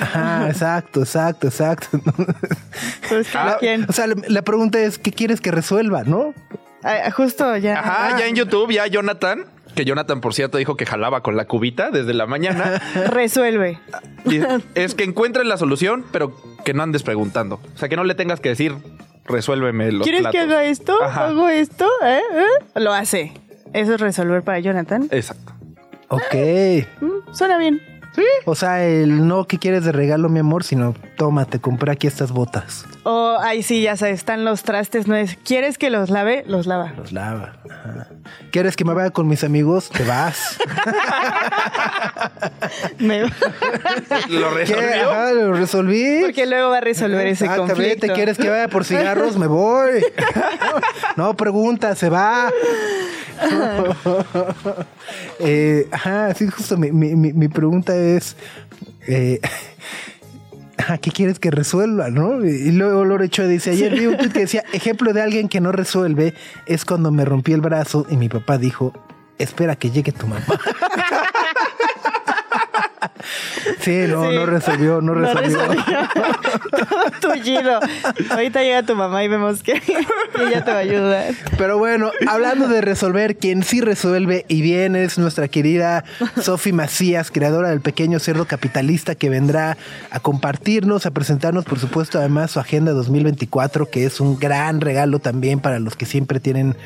Ajá, 0.00 0.48
exacto, 0.48 1.00
exacto, 1.00 1.46
exacto. 1.48 2.00
Pues, 3.08 3.28
Ah, 3.34 3.56
¿quién? 3.60 3.86
O 3.88 3.92
sea, 3.92 4.06
la, 4.06 4.14
la 4.28 4.42
pregunta 4.42 4.78
es, 4.78 4.98
¿qué 4.98 5.12
quieres 5.12 5.40
que 5.40 5.50
resuelva, 5.50 6.04
no? 6.04 6.34
Ah, 6.82 7.10
justo 7.10 7.56
ya. 7.56 7.80
Ajá, 7.80 8.18
ya 8.18 8.26
en 8.26 8.34
YouTube, 8.36 8.70
ya 8.72 8.86
Jonathan, 8.86 9.44
que 9.74 9.84
Jonathan, 9.84 10.20
por 10.20 10.34
cierto, 10.34 10.58
dijo 10.58 10.76
que 10.76 10.86
jalaba 10.86 11.22
con 11.22 11.36
la 11.36 11.46
cubita 11.46 11.90
desde 11.90 12.14
la 12.14 12.26
mañana. 12.26 12.80
Resuelve. 13.08 13.78
Y 14.24 14.40
es 14.74 14.94
que 14.94 15.04
encuentres 15.04 15.46
la 15.46 15.56
solución, 15.56 16.04
pero 16.12 16.36
que 16.64 16.74
no 16.74 16.82
andes 16.82 17.02
preguntando. 17.02 17.60
O 17.74 17.78
sea, 17.78 17.88
que 17.88 17.96
no 17.96 18.04
le 18.04 18.14
tengas 18.14 18.40
que 18.40 18.50
decir, 18.50 18.76
resuélveme 19.28 19.92
los 19.92 20.02
¿Quieres 20.02 20.22
que 20.22 20.30
platos. 20.30 20.40
haga 20.50 20.64
esto? 20.64 21.02
Ajá. 21.02 21.26
¿Hago 21.28 21.48
esto? 21.48 21.86
¿Eh? 22.04 22.20
¿Eh? 22.32 22.80
Lo 22.80 22.92
hace. 22.92 23.32
Eso 23.72 23.94
es 23.94 24.00
resolver 24.00 24.42
para 24.42 24.58
Jonathan. 24.60 25.08
Exacto. 25.10 25.52
Ok. 26.08 26.34
Mm, 27.00 27.32
suena 27.34 27.58
bien. 27.58 27.80
O 28.44 28.54
sea, 28.54 28.84
el 28.84 29.26
no 29.26 29.46
que 29.46 29.58
quieres 29.58 29.84
de 29.84 29.92
regalo, 29.92 30.28
mi 30.28 30.40
amor, 30.40 30.64
sino 30.64 30.94
toma, 31.16 31.44
te 31.44 31.60
compré 31.60 31.92
aquí 31.92 32.06
estas 32.06 32.32
botas. 32.32 32.84
O 33.04 33.36
ahí 33.40 33.62
sí, 33.62 33.82
ya 33.82 33.96
sabes, 33.96 34.14
están 34.20 34.44
los 34.44 34.62
trastes. 34.62 35.06
No 35.06 35.14
es, 35.16 35.36
¿quieres 35.44 35.78
que 35.78 35.90
los 35.90 36.10
lave? 36.10 36.44
Los 36.46 36.66
lava. 36.66 36.92
Los 36.96 37.12
lava. 37.12 37.54
Ajá. 37.70 38.08
¿Quieres 38.50 38.76
que 38.76 38.84
me 38.84 38.94
vaya 38.94 39.10
con 39.10 39.26
mis 39.28 39.44
amigos? 39.44 39.90
Te 39.90 40.04
vas. 40.04 40.58
Me- 42.98 43.22
¿Lo. 44.28 44.48
Ajá, 44.48 45.32
lo 45.32 45.52
resolví. 45.54 46.20
Porque 46.22 46.46
luego 46.46 46.70
va 46.70 46.78
a 46.78 46.80
resolver 46.80 47.26
ese 47.26 47.46
conflicto. 47.46 48.12
¿Quieres 48.14 48.38
que 48.38 48.48
vaya 48.48 48.68
por 48.68 48.84
cigarros? 48.84 49.36
Me 49.36 49.46
voy. 49.46 50.04
No, 51.16 51.34
pregunta, 51.36 51.94
se 51.96 52.08
va. 52.10 52.50
Eh, 55.40 55.86
ajá, 55.92 56.34
sí, 56.34 56.46
justo 56.48 56.76
mi, 56.76 56.90
mi- 56.92 57.14
mi- 57.32 57.48
pregunta 57.48 57.94
es. 57.96 58.36
eh, 59.06 59.40
¿Qué 61.02 61.10
quieres 61.10 61.38
que 61.38 61.50
resuelva, 61.50 62.08
no? 62.10 62.44
Y 62.44 62.70
luego 62.72 63.04
Lorecho 63.04 63.46
dice: 63.46 63.70
Ayer 63.70 63.92
vi 63.92 64.06
un 64.06 64.16
tweet 64.16 64.30
que 64.30 64.40
decía: 64.40 64.64
Ejemplo 64.72 65.12
de 65.12 65.22
alguien 65.22 65.48
que 65.48 65.60
no 65.60 65.72
resuelve 65.72 66.34
es 66.66 66.84
cuando 66.84 67.10
me 67.10 67.24
rompí 67.24 67.52
el 67.52 67.60
brazo 67.60 68.06
y 68.10 68.16
mi 68.16 68.28
papá 68.28 68.58
dijo: 68.58 68.92
Espera 69.38 69.76
que 69.76 69.90
llegue 69.90 70.12
tu 70.12 70.26
mamá. 70.26 70.44
Sí, 73.80 74.04
no, 74.08 74.28
Sí. 74.28 74.34
no 74.36 74.46
resolvió, 74.46 75.00
no 75.00 75.14
No 75.14 75.20
resolvió. 75.20 75.58
resolvió. 75.58 75.98
Todo 77.20 77.32
tullido. 77.34 77.80
Ahorita 78.30 78.62
llega 78.62 78.82
tu 78.82 78.94
mamá 78.94 79.24
y 79.24 79.28
vemos 79.28 79.62
que 79.62 79.72
ella 80.40 80.64
te 80.64 80.70
va 80.70 80.76
a 80.78 80.80
ayudar. 80.80 81.34
Pero 81.56 81.78
bueno, 81.78 82.10
hablando 82.26 82.68
de 82.68 82.80
resolver, 82.80 83.36
quien 83.36 83.62
sí 83.62 83.80
resuelve 83.80 84.44
y 84.48 84.62
bien 84.62 84.96
es 84.96 85.18
nuestra 85.18 85.48
querida 85.48 86.04
Sofi 86.40 86.72
Macías, 86.72 87.30
creadora 87.30 87.70
del 87.70 87.80
pequeño 87.80 88.18
cerdo 88.18 88.44
capitalista 88.46 89.14
que 89.14 89.28
vendrá 89.30 89.76
a 90.10 90.20
compartirnos, 90.20 91.06
a 91.06 91.10
presentarnos, 91.10 91.64
por 91.64 91.78
supuesto, 91.78 92.18
además 92.18 92.50
su 92.52 92.60
agenda 92.60 92.92
2024, 92.92 93.90
que 93.90 94.04
es 94.06 94.20
un 94.20 94.38
gran 94.38 94.80
regalo 94.80 95.18
también 95.18 95.60
para 95.60 95.78
los 95.78 95.96
que 95.96 96.06
siempre 96.06 96.40
tienen 96.40 96.76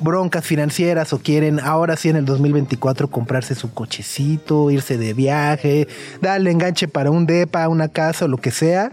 broncas 0.00 0.44
financieras 0.46 1.12
o 1.12 1.18
quieren 1.18 1.60
ahora 1.60 1.96
sí 1.96 2.08
en 2.08 2.16
el 2.16 2.24
2024 2.24 3.08
comprarse 3.08 3.54
su 3.54 3.72
cochecito, 3.74 4.70
irse 4.70 4.96
de 4.96 5.12
viaje, 5.12 5.88
darle 6.20 6.50
enganche 6.50 6.88
para 6.88 7.10
un 7.10 7.26
depa, 7.26 7.68
una 7.68 7.88
casa 7.88 8.24
o 8.24 8.28
lo 8.28 8.38
que 8.38 8.50
sea. 8.50 8.92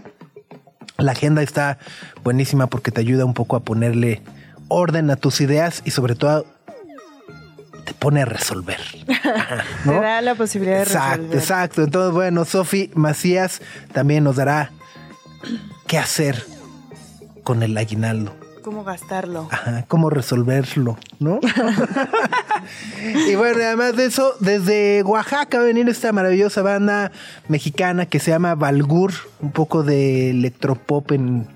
La 0.96 1.12
agenda 1.12 1.42
está 1.42 1.78
buenísima 2.24 2.66
porque 2.66 2.90
te 2.90 3.00
ayuda 3.00 3.24
un 3.24 3.34
poco 3.34 3.56
a 3.56 3.60
ponerle 3.60 4.20
orden 4.68 5.10
a 5.10 5.16
tus 5.16 5.40
ideas 5.40 5.82
y 5.84 5.90
sobre 5.92 6.14
todo 6.14 6.44
te 7.84 7.94
pone 7.94 8.22
a 8.22 8.24
resolver. 8.24 8.78
¿no? 9.84 9.92
Te 9.92 10.00
da 10.00 10.20
la 10.20 10.34
posibilidad 10.34 10.78
de 10.78 10.82
Exacto, 10.82 11.16
resolver. 11.16 11.38
exacto. 11.38 11.82
Entonces, 11.84 12.12
bueno, 12.12 12.44
Sofi 12.44 12.90
Macías 12.94 13.62
también 13.92 14.24
nos 14.24 14.36
dará 14.36 14.70
qué 15.86 15.98
hacer 15.98 16.44
con 17.44 17.62
el 17.62 17.76
aguinaldo. 17.78 18.34
¿Cómo 18.68 18.84
gastarlo? 18.84 19.48
Ajá, 19.50 19.86
cómo 19.88 20.10
resolverlo, 20.10 20.98
¿no? 21.20 21.40
y 23.26 23.34
bueno, 23.34 23.60
además 23.64 23.96
de 23.96 24.04
eso, 24.04 24.34
desde 24.40 25.02
Oaxaca 25.04 25.56
va 25.56 25.64
a 25.64 25.66
venir 25.66 25.88
esta 25.88 26.12
maravillosa 26.12 26.60
banda 26.60 27.10
mexicana 27.48 28.04
que 28.04 28.20
se 28.20 28.30
llama 28.30 28.54
Valgur, 28.56 29.14
un 29.40 29.52
poco 29.52 29.84
de 29.84 30.28
electropop 30.28 31.12
en 31.12 31.48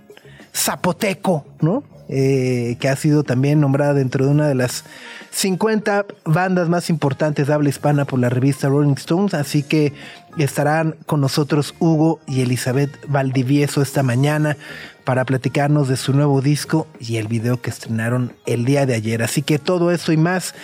zapoteco, 0.55 1.45
¿no? 1.61 1.85
Eh, 2.09 2.79
que 2.81 2.89
ha 2.89 2.97
sido 2.97 3.25
también 3.25 3.61
nombrada 3.61 3.93
dentro 3.93 4.25
de 4.25 4.31
una 4.31 4.49
de 4.49 4.55
las 4.55 4.85
50 5.33 6.07
bandas 6.25 6.71
más 6.71 6.89
importantes 6.89 7.47
de 7.47 7.53
habla 7.53 7.69
hispana 7.69 8.07
por 8.07 8.21
la 8.21 8.31
revista 8.31 8.69
Rolling 8.69 8.95
Stones, 8.95 9.35
así 9.35 9.63
que 9.63 9.93
estarán 10.39 10.97
con 11.05 11.21
nosotros 11.21 11.75
Hugo 11.79 12.21
y 12.27 12.41
Elizabeth 12.41 12.91
Valdivieso 13.07 13.83
esta 13.83 14.03
mañana 14.03 14.57
para 15.05 15.25
platicarnos 15.25 15.89
de 15.89 15.97
su 15.97 16.13
nuevo 16.13 16.41
disco 16.41 16.87
y 17.01 17.17
el 17.17 17.27
video 17.29 17.61
que 17.61 17.71
estrenaron 17.71 18.33
el 18.47 18.65
día 18.65 18.87
de 18.87 18.95
ayer. 18.95 19.23
Así 19.23 19.43
que 19.43 19.59
todo 19.59 19.91
eso 19.91 20.13
y 20.13 20.17
más 20.17 20.55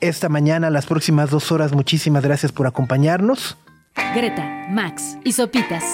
esta 0.00 0.28
mañana, 0.28 0.70
las 0.70 0.86
próximas 0.86 1.30
dos 1.30 1.52
horas. 1.52 1.72
Muchísimas 1.72 2.22
gracias 2.24 2.50
por 2.52 2.66
acompañarnos. 2.66 3.56
Greta, 4.14 4.44
Max 4.70 5.16
y 5.24 5.32
Sopitas 5.32 5.84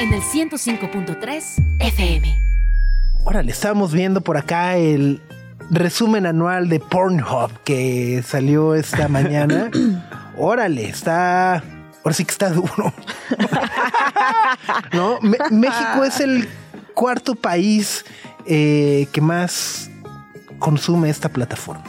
en 0.00 0.12
el 0.12 0.22
105.3 0.22 1.42
FM. 1.80 2.38
órale, 3.24 3.52
estábamos 3.52 3.92
viendo 3.92 4.22
por 4.22 4.36
acá 4.38 4.76
el 4.76 5.20
resumen 5.70 6.26
anual 6.26 6.68
de 6.68 6.80
Pornhub 6.80 7.50
que 7.64 8.22
salió 8.26 8.74
esta 8.74 9.08
mañana. 9.08 9.70
órale, 10.38 10.88
está. 10.88 11.62
Ahora 12.02 12.14
sí 12.14 12.24
que 12.24 12.32
está 12.32 12.48
duro. 12.50 12.92
¿No? 14.92 15.18
Me- 15.20 15.38
México 15.50 16.04
es 16.04 16.20
el 16.20 16.48
cuarto 16.94 17.34
país 17.34 18.04
eh, 18.46 19.06
que 19.12 19.20
más 19.20 19.90
consume 20.58 21.10
esta 21.10 21.28
plataforma. 21.28 21.84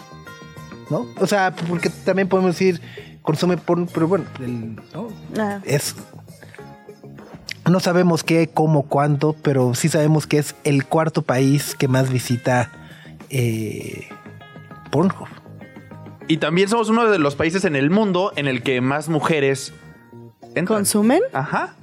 ¿No? 0.90 1.08
O 1.20 1.26
sea, 1.28 1.56
porque 1.68 1.90
también 1.90 2.28
podemos 2.28 2.52
decir 2.54 2.80
consume 3.24 3.58
porno, 3.58 3.88
pero 3.92 4.08
bueno, 4.08 4.26
el- 4.40 4.76
¿no? 4.94 5.08
Ah, 5.38 5.60
es. 5.66 5.96
No 7.68 7.80
sabemos 7.80 8.24
qué, 8.24 8.48
cómo, 8.54 8.84
cuánto, 8.84 9.34
pero 9.34 9.74
sí 9.74 9.90
sabemos 9.90 10.28
que 10.28 10.38
es 10.38 10.54
el 10.64 10.86
cuarto 10.86 11.24
país 11.24 11.74
que 11.74 11.88
más 11.88 12.12
visita 12.12 12.72
eh, 13.32 14.08
Pornhub. 14.92 15.28
Y 16.28 16.38
también 16.38 16.70
somos 16.70 16.90
uno 16.90 17.10
de 17.10 17.18
los 17.18 17.36
países 17.36 17.66
en 17.66 17.76
el 17.76 17.90
mundo 17.90 18.32
en 18.36 18.48
el 18.48 18.62
que 18.62 18.82
más 18.82 19.10
mujeres 19.10 19.74
entran. 20.54 20.66
¿Consumen? 20.80 21.22
Ajá. 21.34 21.74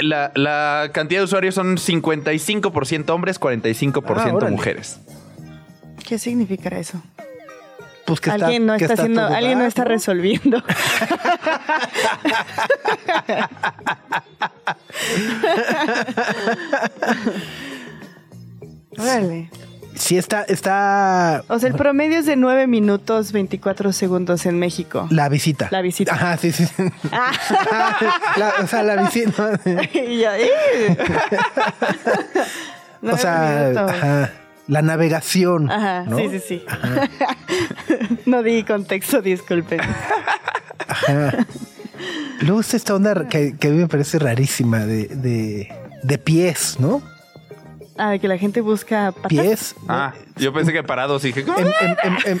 La, 0.00 0.32
la 0.34 0.90
cantidad 0.92 1.20
de 1.20 1.24
usuarios 1.24 1.54
son 1.54 1.76
55% 1.76 3.10
hombres, 3.10 3.40
45% 3.40 4.46
Ah, 4.46 4.50
mujeres. 4.50 4.98
¿Qué 6.06 6.18
significará 6.18 6.78
eso? 6.78 7.02
Pues 8.06 8.20
que 8.20 8.30
alguien 8.30 8.64
no 8.64 8.76
que 8.78 8.84
está, 8.84 8.94
haciendo, 8.94 9.20
todo 9.20 9.34
alguien 9.34 9.58
no 9.58 9.64
dar, 9.64 9.68
está 9.68 9.84
resolviendo. 9.84 10.62
Órale. 18.98 19.50
Sí, 19.98 20.16
está, 20.16 20.42
está 20.44 21.42
O 21.48 21.58
sea, 21.58 21.68
el 21.68 21.74
promedio 21.74 22.18
es 22.18 22.26
de 22.26 22.36
9 22.36 22.66
minutos 22.66 23.32
24 23.32 23.92
segundos 23.92 24.46
en 24.46 24.58
México. 24.58 25.06
la 25.10 25.28
visita. 25.28 25.68
La 25.70 25.82
visita. 25.82 26.14
Ajá, 26.14 26.36
sí, 26.36 26.52
sí. 26.52 26.66
sí. 26.66 26.84
Ah. 27.12 27.32
La- 28.36 28.54
o 28.62 28.66
sea, 28.66 28.82
la 28.82 29.02
visita. 29.02 29.58
y 29.94 30.20
yo, 30.20 30.30
¡eh! 30.32 30.96
o 33.02 33.16
sea, 33.16 33.70
ajá, 33.88 34.32
la 34.66 34.82
navegación. 34.82 35.70
Ajá, 35.70 36.04
¿no? 36.04 36.16
sí, 36.18 36.28
sí, 36.30 36.40
sí. 36.46 36.64
no 38.26 38.42
di 38.42 38.62
contexto, 38.64 39.20
disculpen. 39.22 39.80
Ajá. 40.88 41.46
Luego 42.40 42.60
está 42.60 42.76
esta 42.76 42.94
onda 42.94 43.28
que, 43.28 43.56
que 43.56 43.68
a 43.68 43.70
mí 43.70 43.78
me 43.78 43.88
parece 43.88 44.18
rarísima 44.18 44.86
de, 44.86 45.06
de, 45.08 45.72
de 46.02 46.18
pies, 46.18 46.76
¿no? 46.78 47.02
Ah, 47.98 48.10
de 48.10 48.20
que 48.20 48.28
la 48.28 48.38
gente 48.38 48.60
busca 48.60 49.10
patas. 49.12 49.28
Pies. 49.28 49.74
¿no? 49.86 49.92
Ah, 49.92 50.14
yo 50.36 50.52
pensé 50.52 50.72
que 50.72 50.82
parados 50.84 51.24
y 51.24 51.32
dije, 51.32 51.40
Em, 51.40 51.66
em, 51.66 51.96
em, 52.04 52.16
em- 52.26 52.40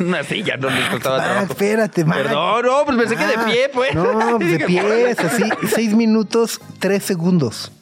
una 0.00 0.22
silla 0.22 0.56
no 0.56 0.70
les 0.70 0.88
costaba 0.90 1.16
Ah, 1.16 1.22
trabajo. 1.24 1.52
espérate, 1.52 2.04
Mac. 2.04 2.18
Perdón, 2.22 2.64
no, 2.66 2.84
pues 2.84 2.96
pensé 2.98 3.16
que 3.16 3.26
de 3.26 3.34
Ah, 3.36 3.44
pie, 3.46 3.68
pues. 3.72 3.94
No, 3.94 4.38
pues 4.38 4.58
de 4.58 4.58
pies, 4.66 5.18
así, 5.18 5.42
seis 5.74 5.92
minutos, 5.94 6.60
tres 6.78 7.02
segundos. 7.02 7.72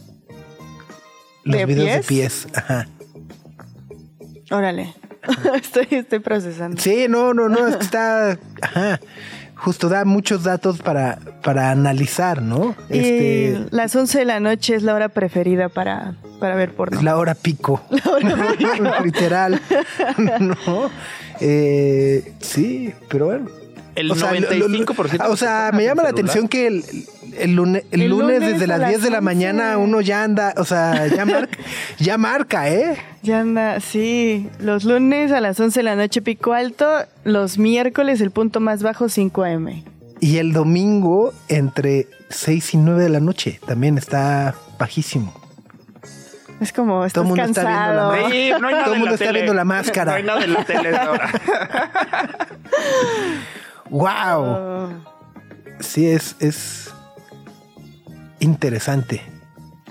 Los 1.45 1.57
¿De 1.59 1.66
videos 1.66 1.88
de 1.88 2.02
pies? 2.04 2.47
pies. 2.47 2.57
Ajá. 2.57 2.88
Órale. 4.50 4.95
estoy, 5.54 5.87
estoy 5.90 6.19
procesando. 6.21 6.81
Sí, 6.81 7.07
no, 7.09 7.35
no, 7.35 7.49
no, 7.49 7.69
es 7.69 7.76
que 7.76 7.85
está. 7.85 8.38
Ajá. 8.62 9.00
Justo 9.64 9.88
da 9.88 10.04
muchos 10.04 10.42
datos 10.42 10.78
para, 10.83 11.19
para 11.42 11.71
analizar, 11.71 12.42
¿no? 12.42 12.75
Y 12.90 12.99
Este. 12.99 13.66
las 13.71 13.95
11 13.95 14.19
de 14.19 14.25
la 14.25 14.40
noche 14.40 14.75
es 14.75 14.83
la 14.83 14.92
hora 14.95 15.09
preferida 15.09 15.69
para, 15.69 16.14
para 16.40 16.57
ver 16.57 16.73
porno. 16.75 16.99
Es 16.99 17.04
la 17.04 17.16
hora 17.16 17.35
pico. 17.37 17.81
Literal. 19.04 19.61
no. 20.19 20.90
Eh, 21.40 22.33
sí, 22.40 22.92
pero 23.09 23.26
bueno. 23.26 23.49
El 23.95 24.11
O 24.11 24.14
sea, 24.14 24.33
lo- 24.33 24.40
lo- 24.52 24.69
95% 24.69 25.28
O 25.28 25.37
sea, 25.37 25.71
me 25.75 25.85
llama 25.85 26.02
la 26.02 26.09
atención 26.09 26.49
que 26.49 26.66
el, 26.66 26.85
el 27.38 27.54
lunes, 27.54 27.84
el 27.90 28.02
El 28.02 28.10
lunes 28.10 28.40
lunes 28.40 28.52
desde 28.52 28.66
las 28.66 28.80
las 28.80 28.88
10 28.90 29.02
de 29.02 29.10
la 29.10 29.18
11. 29.18 29.24
mañana 29.24 29.78
uno 29.78 30.00
ya 30.00 30.22
anda, 30.24 30.54
o 30.56 30.64
sea, 30.64 31.06
ya 31.06 31.24
marca, 31.24 31.58
ya 31.98 32.18
marca, 32.18 32.68
¿eh? 32.68 32.96
Ya 33.22 33.40
anda, 33.40 33.80
sí. 33.80 34.48
Los 34.58 34.84
lunes 34.84 35.32
a 35.32 35.40
las 35.40 35.58
11 35.60 35.80
de 35.80 35.84
la 35.84 35.96
noche 35.96 36.22
pico 36.22 36.52
alto. 36.52 36.86
Los 37.24 37.58
miércoles 37.58 38.20
el 38.20 38.30
punto 38.30 38.60
más 38.60 38.82
bajo 38.82 39.08
5 39.08 39.44
am. 39.44 39.82
Y 40.20 40.38
el 40.38 40.52
domingo 40.52 41.32
entre 41.48 42.06
6 42.30 42.74
y 42.74 42.76
9 42.78 43.02
de 43.02 43.08
la 43.08 43.20
noche 43.20 43.60
también 43.66 43.98
está 43.98 44.54
bajísimo. 44.78 45.34
Es 46.60 46.72
como, 46.72 47.04
estás 47.04 47.24
Todo 47.24 47.34
el 47.34 47.40
mundo 47.40 47.42
está 47.44 47.62
viendo 47.64 47.94
la 47.94 48.12
cansado. 48.12 48.30
Sí, 48.30 48.50
no 48.60 48.68
hay 48.68 48.74
nada 48.74 48.84
Todo 48.84 48.94
mundo 48.94 49.06
la 49.06 49.12
está 49.14 49.26
tele. 49.26 49.38
viendo 49.40 49.54
la 49.54 49.64
máscara. 49.64 50.12
No 50.12 50.16
hay 50.18 50.22
nada 50.22 50.44
en 50.44 50.52
la 50.52 50.64
tele 50.64 50.96
ahora. 50.96 51.30
¡Wow! 53.90 54.44
Oh. 54.44 54.88
Sí, 55.80 56.06
es, 56.06 56.36
es 56.38 56.91
interesante, 58.42 59.22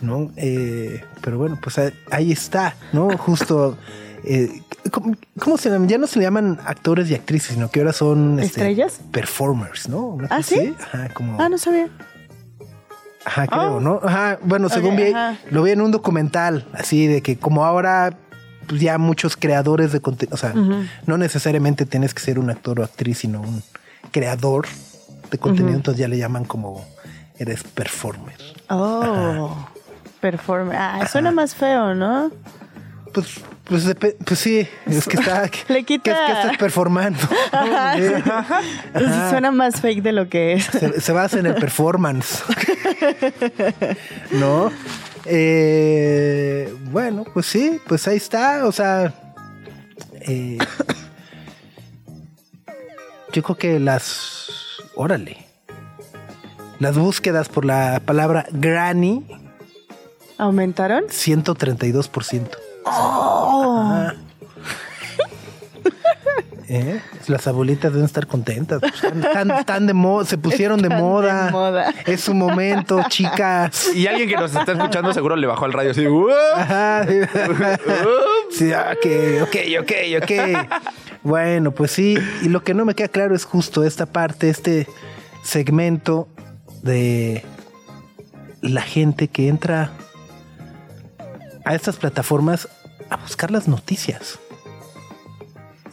¿no? 0.02 0.32
Eh, 0.36 1.04
pero 1.22 1.38
bueno, 1.38 1.58
pues 1.62 1.80
ahí- 2.12 2.32
está, 2.32 2.76
¿no? 2.94 3.18
Justo. 3.18 3.78
eh, 4.24 4.62
¿cómo, 4.92 5.16
cómo 5.40 5.58
se 5.58 5.70
llaman? 5.70 5.88
Ya 5.88 5.98
no 5.98 6.06
se 6.08 6.20
le 6.20 6.26
llaman 6.26 6.60
actores 6.66 7.10
y 7.10 7.16
actrices, 7.16 7.54
sino 7.54 7.70
que 7.72 7.80
ahora 7.80 7.94
son 7.94 8.40
este, 8.40 8.60
¿Estrellas? 8.60 9.02
performers, 9.12 9.90
¿no? 9.90 10.18
¿Ah, 10.30 10.44
sí? 10.44 10.56
así. 10.60 10.76
Ajá, 10.80 11.10
como. 11.14 11.42
Ah, 11.42 11.50
no 11.50 11.58
sabía. 11.58 11.88
Ajá, 13.26 13.48
creo, 13.48 13.80
¿no? 13.80 14.00
Ajá, 14.04 14.40
bueno, 14.44 14.68
según 14.70 14.96
vi, 14.96 15.04
ajá. 15.14 15.38
lo 15.52 15.62
vi 15.64 15.72
en 15.72 15.82
un 15.82 15.92
documental, 15.92 16.66
así 16.74 17.06
de 17.08 17.22
que 17.22 17.38
como 17.38 17.66
ahora 17.66 18.18
pues 18.68 18.82
ya 18.82 18.98
muchos 18.98 19.36
creadores 19.38 19.92
de 19.92 20.00
contenido, 20.02 20.34
o 20.34 20.38
sea, 20.38 20.54
no 21.06 21.18
necesariamente 21.18 21.86
tienes 21.86 22.14
que 22.14 22.22
ser 22.22 22.40
un 22.40 22.50
actor 22.50 22.80
o 22.80 22.84
actriz, 22.84 23.20
sino 23.20 23.42
un 23.42 23.62
creador 24.12 24.66
de 25.30 25.38
contenido, 25.38 25.76
entonces 25.76 26.00
ya 26.00 26.08
le 26.08 26.18
llaman 26.18 26.46
como 26.46 26.84
eres 27.42 27.64
performer. 27.64 28.36
Oh. 28.70 29.68
Performer. 30.20 30.76
Ah, 30.78 31.08
suena 31.12 31.32
más 31.32 31.56
feo, 31.56 31.96
¿no? 31.96 32.32
Pues, 33.14 33.28
pues, 33.66 33.84
pues 34.26 34.40
sí, 34.40 34.68
es 34.86 35.08
que 35.08 35.18
está. 35.18 35.50
Le 35.68 35.84
quita- 35.84 36.04
¿Qué, 36.04 36.12
qué 36.28 36.32
estás 36.40 36.58
performando? 36.58 37.20
Ajá, 37.52 37.98
Suena 39.30 39.52
más 39.52 39.82
fake 39.82 40.02
de 40.02 40.12
lo 40.12 40.30
que 40.30 40.54
es. 40.54 40.66
se, 40.66 41.02
se 41.02 41.12
basa 41.12 41.40
en 41.40 41.48
el 41.48 41.56
performance. 41.56 42.44
¿No? 44.32 44.72
Eh, 45.26 46.74
bueno, 46.92 47.26
pues 47.34 47.46
sí, 47.48 47.80
pues 47.88 48.08
ahí 48.08 48.18
está. 48.18 48.66
O 48.66 48.72
sea, 48.72 49.14
eh, 50.22 50.58
yo 53.34 53.44
creo 53.44 53.58
que 53.58 53.80
las. 53.80 54.48
Órale. 54.96 55.48
Las 56.82 56.98
búsquedas 56.98 57.48
por 57.48 57.64
la 57.64 58.02
palabra 58.04 58.48
granny, 58.52 59.24
¿Aumentaron? 60.40 61.04
132%. 61.04 62.48
Oh. 62.86 64.08
¿Eh? 66.68 67.00
Las 67.28 67.46
abuelitas 67.46 67.92
deben 67.92 68.06
estar 68.06 68.26
contentas. 68.26 68.82
Están, 68.82 69.24
están- 69.24 69.52
están 69.52 69.86
de 69.86 69.94
moda, 69.94 70.26
se 70.26 70.40
pusieron 70.40 70.82
de 70.82 70.88
Están 70.88 70.98
de 70.98 71.04
moda. 71.04 71.50
moda. 71.52 71.94
Es 72.08 72.22
su 72.22 72.34
momento, 72.34 73.04
chicas. 73.10 73.94
Y 73.94 74.08
alguien 74.08 74.28
que 74.28 74.36
nos 74.38 74.56
está 74.56 74.72
escuchando 74.72 75.14
seguro 75.14 75.36
le 75.36 75.46
bajó 75.46 75.66
al 75.66 75.74
radio 75.74 75.92
así. 75.92 76.02
Sí, 78.58 78.74
ah, 78.74 78.94
ok, 78.98 79.44
ok, 79.44 79.56
ok, 79.82 79.92
ok. 80.24 80.32
Bueno, 81.22 81.72
pues 81.74 81.92
sí. 81.92 82.18
Y 82.42 82.50
lo 82.50 82.64
que 82.64 82.74
no 82.74 82.86
me 82.86 82.96
queda 82.96 83.10
claro 83.10 83.36
es 83.36 83.46
justo 83.46 83.84
esta 83.84 84.08
parte, 84.08 84.50
este 84.50 84.88
segmento 85.44 86.28
de 86.84 87.44
la 88.62 88.82
gente 88.82 89.28
que 89.28 89.48
entra 89.48 89.92
a 91.66 91.76
estas 91.76 91.98
plataformas 91.98 92.68
a 93.10 93.18
buscar 93.18 93.52
las 93.52 93.68
noticias. 93.68 94.40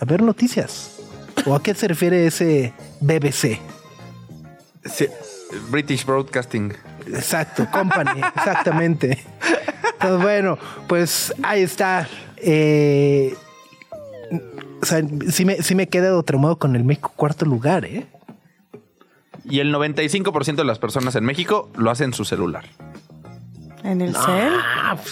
A 0.01 0.05
ver 0.05 0.23
noticias. 0.23 0.99
¿O 1.47 1.55
a 1.55 1.63
qué 1.63 1.75
se 1.75 1.89
refiere 1.89 2.27
ese 2.27 2.73
BBC? 3.01 3.59
Sí, 4.85 5.07
British 5.71 6.05
Broadcasting. 6.05 6.73
Exacto, 7.07 7.67
company, 7.71 8.21
exactamente. 8.37 9.25
Entonces, 9.95 10.23
bueno, 10.23 10.59
pues 10.87 11.35
ahí 11.43 11.63
está. 11.63 12.09
Eh, 12.37 13.35
o 14.81 14.87
sea, 14.87 15.03
sí 15.31 15.45
me, 15.45 15.63
sí 15.63 15.75
me 15.75 15.89
queda 15.89 16.07
de 16.07 16.13
otro 16.13 16.39
modo 16.39 16.59
con 16.59 16.77
el 16.77 16.85
México 16.85 17.13
cuarto 17.17 17.45
lugar, 17.45 17.85
¿eh? 17.85 18.07
Y 19.51 19.61
el 19.61 19.73
95% 19.75 20.57
de 20.57 20.65
las 20.65 20.79
personas 20.79 21.15
en 21.17 21.25
México 21.25 21.71
lo 21.77 21.91
hacen 21.91 22.07
en 22.07 22.13
su 22.15 22.25
celular. 22.25 22.65
¿En 23.85 24.01
el 24.03 24.15
cel? 24.15 24.53
Ah, 24.55 24.97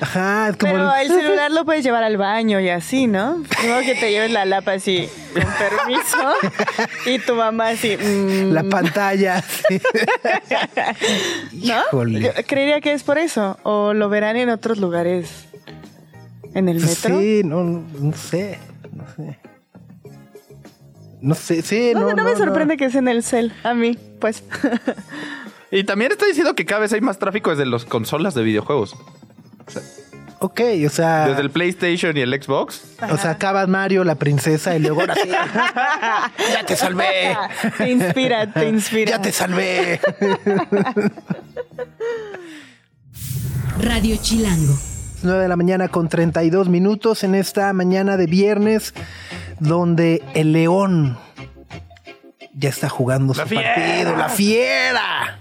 Ajá, 0.00 0.48
es 0.48 0.56
como 0.56 0.72
Pero 0.72 0.94
el- 0.94 1.10
el 1.10 1.20
celular 1.20 1.50
lo 1.50 1.64
puedes 1.66 1.84
llevar 1.84 2.02
al 2.02 2.16
baño 2.16 2.58
y 2.58 2.68
así, 2.70 3.06
¿no? 3.06 3.42
Luego 3.64 3.80
que 3.82 3.94
te 3.94 4.10
lleves 4.10 4.30
la 4.30 4.44
lapa 4.46 4.72
así, 4.72 5.08
con 5.34 5.42
permiso, 5.42 6.32
y 7.06 7.18
tu 7.18 7.34
mamá 7.34 7.68
así, 7.68 7.96
mm, 7.98 8.50
la 8.52 8.62
pantalla. 8.64 9.42
sí. 9.42 9.80
¿no? 11.66 11.82
Híjole. 11.88 12.20
Yo 12.20 12.30
creería 12.46 12.80
que 12.80 12.92
es 12.94 13.02
por 13.02 13.18
eso, 13.18 13.58
o 13.62 13.92
lo 13.92 14.08
verán 14.08 14.36
en 14.36 14.48
otros 14.48 14.78
lugares. 14.78 15.46
¿En 16.54 16.68
el 16.68 16.80
metro? 16.80 17.20
Sí, 17.20 17.42
no, 17.44 17.62
no, 17.62 17.84
no 18.00 18.12
sé, 18.16 18.58
no 18.92 19.04
sé. 19.16 19.38
No 21.20 21.34
sé, 21.34 21.62
sí, 21.62 21.92
No, 21.94 22.00
no. 22.00 22.14
no, 22.14 22.24
me 22.24 22.36
sorprende 22.36 22.76
que 22.76 22.90
sea 22.90 23.00
en 23.00 23.08
el 23.08 23.22
cel, 23.22 23.52
a 23.62 23.74
mí, 23.74 23.98
pues. 24.20 24.42
Y 25.72 25.84
también 25.84 26.10
está 26.10 26.26
diciendo 26.26 26.56
que 26.56 26.66
cada 26.66 26.80
vez 26.80 26.92
hay 26.92 27.00
más 27.00 27.20
tráfico 27.20 27.50
desde 27.50 27.64
las 27.64 27.84
consolas 27.84 28.34
de 28.34 28.42
videojuegos. 28.42 28.96
Ok, 30.40 30.60
o 30.84 30.88
sea. 30.90 31.28
Desde 31.28 31.42
el 31.42 31.50
PlayStation 31.50 32.16
y 32.16 32.20
el 32.22 32.42
Xbox. 32.42 32.82
O 33.08 33.16
sea, 33.18 33.32
acabas 33.32 33.68
Mario, 33.68 34.02
la 34.02 34.16
princesa, 34.16 34.74
y 34.74 34.80
luego 34.80 35.02
ahora 35.02 35.14
sí. 35.14 35.28
ya 36.52 36.66
te 36.66 36.74
salvé. 36.74 37.36
te 37.76 37.90
inspira, 37.90 38.52
te 38.52 38.68
inspira. 38.68 39.10
Ya 39.12 39.22
te 39.22 39.30
salvé. 39.32 40.00
Radio 43.80 44.16
Chilango. 44.20 44.74
9 45.22 45.42
de 45.42 45.48
la 45.48 45.56
mañana 45.56 45.88
con 45.88 46.08
32 46.08 46.68
minutos 46.68 47.22
en 47.24 47.34
esta 47.34 47.72
mañana 47.74 48.16
de 48.16 48.26
viernes, 48.26 48.94
donde 49.60 50.22
el 50.34 50.52
León 50.52 51.16
ya 52.54 52.68
está 52.68 52.88
jugando 52.88 53.32
su 53.34 53.40
¡La 53.40 53.46
fiera! 53.46 53.74
partido, 53.74 54.16
la 54.16 54.28
fiera. 54.28 55.38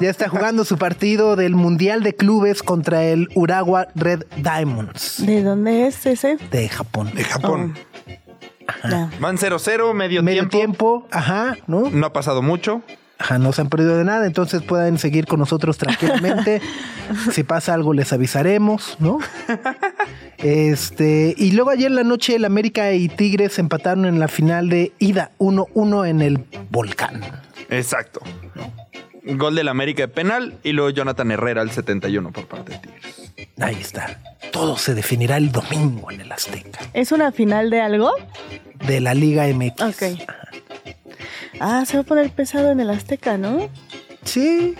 Ya 0.00 0.10
está 0.10 0.28
jugando 0.28 0.64
su 0.64 0.78
partido 0.78 1.36
del 1.36 1.54
Mundial 1.54 2.02
de 2.02 2.14
Clubes 2.14 2.62
contra 2.62 3.04
el 3.04 3.28
Urawa 3.34 3.86
Red 3.94 4.24
Diamonds 4.36 5.24
¿De 5.24 5.42
dónde 5.42 5.86
es 5.86 6.04
ese? 6.06 6.36
de 6.50 6.68
Japón. 6.68 7.12
De 7.14 7.22
Japón. 7.24 7.74
Ya. 8.88 9.10
Van 9.20 9.36
0-0, 9.38 9.92
medio, 9.94 10.22
Medio 10.22 10.48
tiempo. 10.48 10.56
tiempo, 11.02 11.08
ajá, 11.10 11.56
¿no? 11.66 11.90
No 11.90 12.06
ha 12.06 12.12
pasado 12.12 12.42
mucho. 12.42 12.82
Ajá, 13.22 13.38
no 13.38 13.52
se 13.52 13.60
han 13.60 13.68
perdido 13.68 13.96
de 13.96 14.02
nada, 14.02 14.26
entonces 14.26 14.62
pueden 14.62 14.98
seguir 14.98 15.26
con 15.26 15.38
nosotros 15.38 15.78
tranquilamente. 15.78 16.60
si 17.30 17.44
pasa 17.44 17.72
algo 17.72 17.94
les 17.94 18.12
avisaremos, 18.12 18.96
¿no? 18.98 19.20
Este, 20.38 21.32
y 21.38 21.52
luego 21.52 21.70
ayer 21.70 21.86
en 21.86 21.94
la 21.94 22.02
noche 22.02 22.34
el 22.34 22.44
América 22.44 22.92
y 22.94 23.08
Tigres 23.08 23.60
empataron 23.60 24.06
en 24.06 24.18
la 24.18 24.26
final 24.26 24.68
de 24.68 24.90
ida 24.98 25.30
1-1 25.38 26.08
en 26.08 26.20
el 26.20 26.44
Volcán. 26.70 27.20
Exacto. 27.70 28.22
Gol 29.24 29.54
del 29.54 29.68
América 29.68 30.02
de 30.02 30.08
penal 30.08 30.54
y 30.64 30.72
luego 30.72 30.90
Jonathan 30.90 31.30
Herrera 31.30 31.62
al 31.62 31.70
71 31.70 32.32
por 32.32 32.48
parte 32.48 32.72
de 32.72 32.78
Tigres. 32.78 33.32
Ahí 33.60 33.76
está. 33.80 34.20
Todo 34.50 34.76
se 34.76 34.96
definirá 34.96 35.36
el 35.36 35.52
domingo 35.52 36.10
en 36.10 36.22
el 36.22 36.32
Azteca 36.32 36.80
¿Es 36.92 37.12
una 37.12 37.30
final 37.30 37.70
de 37.70 37.82
algo? 37.82 38.10
de 38.84 39.00
la 39.00 39.14
Liga 39.14 39.46
MX. 39.46 39.80
Ok. 39.80 40.02
Ah, 41.60 41.84
se 41.86 41.96
va 41.96 42.02
a 42.02 42.04
poner 42.04 42.30
pesado 42.30 42.70
en 42.70 42.80
el 42.80 42.90
Azteca, 42.90 43.36
¿no? 43.38 43.68
Sí. 44.24 44.74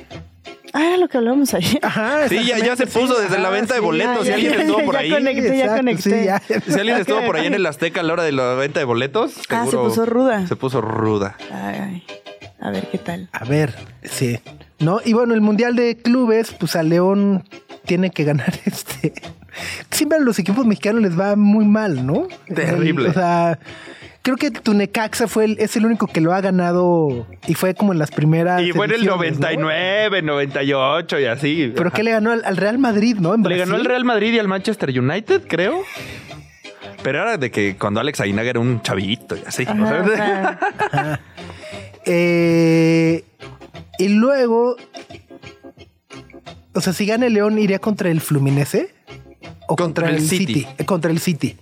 Ah, 0.75 0.87
era 0.87 0.97
lo 0.97 1.09
que 1.09 1.19
hablamos 1.19 1.53
ayer. 1.55 1.79
Ajá. 1.83 2.29
Sí, 2.29 2.45
ya- 2.47 2.59
ya 2.59 2.77
se 2.77 2.87
puso 2.87 3.15
sí. 3.17 3.23
desde 3.25 3.37
la 3.39 3.49
Ajá, 3.49 3.51
venta 3.51 3.75
de 3.75 3.81
sí, 3.81 3.85
boletos, 3.85 4.19
ya, 4.19 4.25
si 4.25 4.33
alguien 4.33 4.53
ya, 4.55 4.61
estuvo 4.63 4.79
ya, 4.79 4.85
por 4.87 4.95
ya 4.95 5.01
ahí. 5.01 5.11
conecté, 5.11 5.59
ya 5.59 5.77
conecté. 5.77 6.03
sí, 6.21 6.25
ya. 6.25 6.43
Si 6.67 6.73
alguien 6.81 6.97
estuvo 6.99 7.21
por 7.27 7.37
ahí 7.37 7.47
en 7.47 7.55
el 7.55 7.67
Azteca 7.67 8.01
a 8.01 8.03
la 8.03 8.13
hora 8.15 8.23
de 8.23 8.33
la 8.33 8.55
venta 8.55 8.81
de 8.81 8.85
boletos, 8.85 9.35
Ah, 9.51 9.67
se 9.69 9.77
puso 9.77 10.07
ruda. 10.07 10.47
Se 10.47 10.57
puso 10.57 10.81
ruda. 10.81 11.37
Ay, 11.53 11.77
ay. 11.81 12.03
A 12.61 12.71
ver 12.71 12.87
qué 12.91 12.99
tal. 12.99 13.29
A 13.33 13.45
ver, 13.45 13.75
sí. 14.05 14.39
¿No? 14.79 15.01
Y 15.05 15.13
bueno, 15.13 15.35
el 15.35 15.41
Mundial 15.43 15.77
de 15.77 15.97
Clubes, 15.99 16.53
pues 16.59 16.75
a 16.77 16.83
León 16.83 17.45
tiene 17.85 18.11
que 18.11 18.25
ganar 18.25 18.53
este. 18.65 19.13
Siempre 19.91 20.17
a 20.19 20.21
los 20.23 20.39
equipos 20.39 20.65
mexicanos 20.65 21.03
les 21.03 21.19
va 21.19 21.37
muy 21.37 21.67
mal, 21.67 22.07
¿no? 22.07 22.29
Terrible. 22.55 23.07
El- 23.07 23.11
o 23.11 23.15
sea, 23.15 23.59
creo 24.23 24.37
que 24.37 24.51
tu 24.51 24.73
Necaxa 24.75 25.29
fue 25.29 25.45
el, 25.45 25.57
es 25.59 25.77
el 25.77 25.85
único 25.85 26.07
que 26.07 26.21
lo 26.21 26.33
ha 26.33 26.41
ganado 26.41 27.27
y 27.47 27.55
fue 27.55 27.75
como 27.75 27.93
en 27.93 27.99
las 27.99 28.11
primeras. 28.11 28.63
Y 28.63 28.73
fue 28.73 28.87
en 28.87 28.93
el 28.93 29.01
ediciones, 29.01 29.39
¿no? 29.39 29.49
99, 29.49 30.23
98 30.23 31.21
y 31.21 31.25
así. 31.27 31.73
Pero 31.77 31.91
que 31.91 32.03
le 32.03 32.13
ganó 32.13 32.31
al, 32.33 32.45
al 32.45 32.57
Real 32.57 32.79
Madrid, 32.79 33.17
¿no? 33.19 33.35
En 33.35 33.43
Le 33.43 33.57
ganó 33.57 33.77
el 33.77 33.85
Real 33.85 34.05
Madrid 34.05 34.33
y 34.33 34.39
al 34.39 34.49
Manchester 34.49 34.89
United, 34.97 35.43
creo. 35.49 35.83
Pero 37.03 37.23
era 37.23 37.37
de 37.37 37.51
que 37.51 37.77
cuando 37.77 38.01
Alex 38.01 38.21
Aguinaga 38.21 38.51
era 38.51 38.61
un 38.61 38.81
chavito 38.81 39.37
y 39.37 39.43
así. 39.47 39.65
ajá. 39.67 41.21
Eh, 42.05 43.23
y 43.97 44.09
luego. 44.09 44.77
O 46.75 46.81
sea, 46.81 46.93
si 46.93 47.07
gana 47.07 47.27
el 47.27 47.35
León, 47.35 47.61
iría 47.61 47.79
contra 47.79 48.11
el 48.11 48.21
Fluminense. 48.21 48.93
O 49.69 49.77
contra, 49.77 50.11
el 50.11 50.21
City. 50.21 50.67
Eh, 50.79 50.85
Contra 50.85 51.11
el 51.11 51.21
City. 51.21 51.57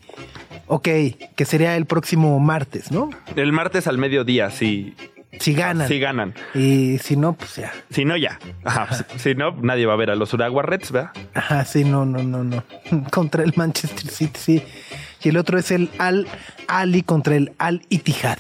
Ok, 0.73 0.89
que 1.35 1.45
sería 1.45 1.77
el 1.77 1.85
próximo 1.85 2.39
martes, 2.39 2.93
¿no? 2.93 3.11
el 3.35 3.51
martes 3.53 3.89
al 3.89 3.99
mediodía, 3.99 4.51
si, 4.51 4.95
Si 5.41 5.53
ganan. 5.53 5.89
si 5.89 5.99
ganan. 5.99 6.33
Y 6.55 6.99
si 6.99 7.17
no, 7.17 7.33
pues 7.33 7.57
ya. 7.57 7.73
Si 7.91 8.05
no, 8.05 8.17
ya. 8.17 8.39
Ajá, 8.63 8.87
pues, 8.87 9.21
Si 9.21 9.35
no, 9.35 9.51
nadie 9.51 9.87
va 9.87 9.95
a 9.95 9.97
ver 9.97 10.11
a 10.11 10.15
los 10.15 10.33
Urawa 10.33 10.63
Reds, 10.63 10.93
¿verdad? 10.93 11.11
Ajá, 11.35 11.65
sí, 11.65 11.83
no, 11.83 12.07
no, 12.07 12.23
no, 12.23 12.45
no. 12.45 12.63
Contra 13.11 13.43
el 13.43 13.53
Manchester 13.57 14.09
City, 14.09 14.39
sí. 14.39 14.63
Y 15.25 15.31
el 15.31 15.39
otro 15.39 15.59
es 15.59 15.73
el 15.73 15.91
Al 15.99 16.29
Ali 16.69 17.03
contra 17.03 17.35
el 17.35 17.53
Al 17.59 17.83
Ittihad. 17.89 18.39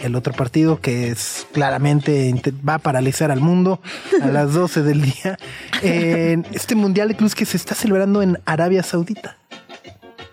El 0.00 0.16
otro 0.16 0.32
partido 0.32 0.80
que 0.80 1.08
es 1.08 1.46
claramente 1.52 2.34
va 2.68 2.74
a 2.74 2.78
paralizar 2.78 3.30
al 3.30 3.40
mundo 3.40 3.80
a 4.20 4.26
las 4.32 4.54
12 4.54 4.82
del 4.82 5.02
día. 5.02 5.38
En 5.82 6.46
este 6.52 6.74
Mundial 6.74 7.06
de 7.06 7.14
Clubes 7.14 7.36
que 7.36 7.44
se 7.44 7.56
está 7.56 7.76
celebrando 7.76 8.22
en 8.22 8.40
Arabia 8.44 8.82
Saudita. 8.82 9.36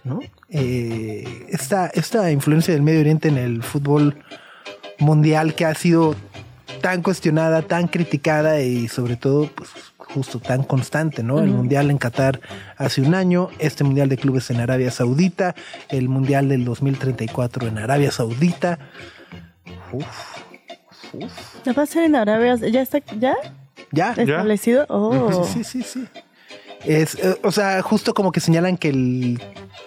¿No? 0.04 0.20
Eh, 0.50 1.48
esta, 1.50 1.88
esta 1.88 2.32
influencia 2.32 2.74
del 2.74 2.84
Medio 2.84 3.00
Oriente 3.00 3.28
en 3.28 3.38
el 3.38 3.64
fútbol 3.64 4.18
mundial 5.00 5.56
que 5.56 5.66
ha 5.66 5.74
sido 5.74 6.16
tan 6.82 7.02
cuestionada, 7.02 7.64
tan 7.64 7.88
criticada 7.88 8.62
y 8.62 8.88
sobre 8.88 9.16
todo, 9.16 9.50
pues 9.56 9.70
justo 9.98 10.40
tan 10.40 10.64
constante, 10.64 11.24
¿no? 11.24 11.40
El 11.40 11.50
mundial 11.50 11.90
en 11.90 11.98
Qatar 11.98 12.40
hace 12.78 13.02
un 13.02 13.16
año, 13.16 13.50
este 13.60 13.84
mundial 13.84 14.08
de 14.08 14.18
clubes 14.18 14.50
en 14.50 14.62
Arabia 14.62 14.92
Saudita, 14.92 15.56
el 15.90 16.08
mundial 16.10 16.48
del 16.48 16.64
2034 16.64 17.68
en 17.68 17.78
Arabia 17.80 18.12
Saudita. 18.12 18.80
¿Ya 21.66 21.74
va 21.74 21.84
a 21.84 21.86
ser 21.86 22.04
en 22.04 22.16
Arabia? 22.16 22.56
¿Ya 22.56 22.82
está 22.82 23.00
ya 23.20 23.36
Ya, 23.92 24.12
establecido? 24.12 24.86
Oh. 24.90 25.44
Sí, 25.44 25.64
sí, 25.64 25.84
sí, 25.84 25.84
sí. 25.84 26.08
Es, 26.86 27.16
eh, 27.16 27.38
o 27.44 27.52
sea, 27.52 27.82
justo 27.82 28.14
como 28.14 28.32
que 28.32 28.40
señalan 28.40 28.78
que 28.78 28.90
el, 28.90 29.42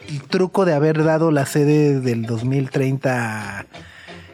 el 0.09 0.23
truco 0.23 0.65
de 0.65 0.75
haber 0.75 1.05
dado 1.05 1.31
la 1.31 1.47
sede 1.47 2.01
del 2.01 2.25
2030 2.27 3.61
a 3.61 3.67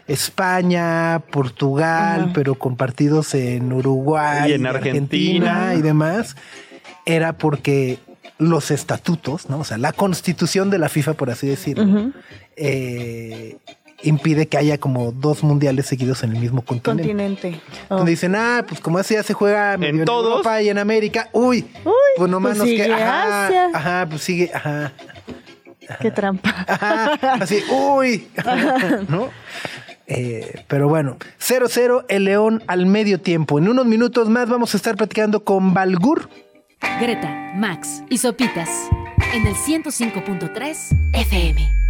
España, 0.06 1.22
Portugal, 1.30 2.30
pero 2.34 2.56
con 2.56 2.76
partidos 2.76 3.34
en 3.34 3.72
Uruguay, 3.72 4.50
Y 4.50 4.54
en 4.54 4.66
Argentina. 4.66 5.74
y 5.74 5.82
demás, 5.82 6.36
era 7.06 7.32
porque 7.34 7.98
los 8.38 8.70
estatutos, 8.70 9.48
¿no? 9.48 9.60
O 9.60 9.64
sea, 9.64 9.78
la 9.78 9.92
constitución 9.92 10.70
de 10.70 10.78
la 10.78 10.88
FIFA, 10.88 11.14
por 11.14 11.30
así 11.30 11.46
decirlo, 11.46 12.12
eh, 12.56 13.56
impide 14.04 14.46
que 14.46 14.56
haya 14.56 14.78
como 14.78 15.12
dos 15.12 15.42
mundiales 15.42 15.86
seguidos 15.86 16.22
en 16.22 16.32
el 16.32 16.40
mismo 16.40 16.62
continente. 16.62 17.02
Continente. 17.02 17.60
Oh. 17.88 17.96
Donde 17.96 18.10
dicen, 18.12 18.34
ah, 18.36 18.64
pues 18.66 18.80
como 18.80 18.98
así 18.98 19.14
ya 19.14 19.22
se 19.22 19.34
juega 19.34 19.76
medio 19.76 20.00
en, 20.00 20.04
todos. 20.04 20.38
Europa 20.38 20.62
y 20.62 20.68
en 20.68 20.78
América, 20.78 21.28
uy, 21.32 21.66
Uy, 21.84 21.92
pues 22.16 22.30
nomás 22.30 22.50
pues 22.50 22.58
nos 22.58 22.68
sigue 22.68 22.84
queda. 22.84 22.96
Ajá, 22.96 23.46
Asia. 23.46 23.70
ajá, 23.72 24.06
pues 24.08 24.22
sigue, 24.22 24.50
ajá, 24.52 24.92
Qué 26.00 26.10
trampa. 26.10 26.64
ajá, 26.66 27.12
así, 27.34 27.62
uy, 27.70 28.28
¿no? 29.08 29.28
Eh, 30.06 30.62
pero 30.68 30.88
bueno, 30.88 31.16
0-0 31.40 32.04
el 32.08 32.24
León 32.24 32.62
al 32.66 32.86
medio 32.86 33.20
tiempo. 33.20 33.58
En 33.58 33.68
unos 33.68 33.86
minutos 33.86 34.28
más 34.28 34.48
vamos 34.48 34.74
a 34.74 34.76
estar 34.76 34.96
platicando 34.96 35.44
con 35.44 35.72
Balgur. 35.72 36.28
Greta, 37.00 37.52
Max 37.54 38.02
y 38.10 38.18
Sopitas 38.18 38.68
en 39.32 39.46
el 39.46 39.54
105.3 39.54 41.10
FM. 41.12 41.83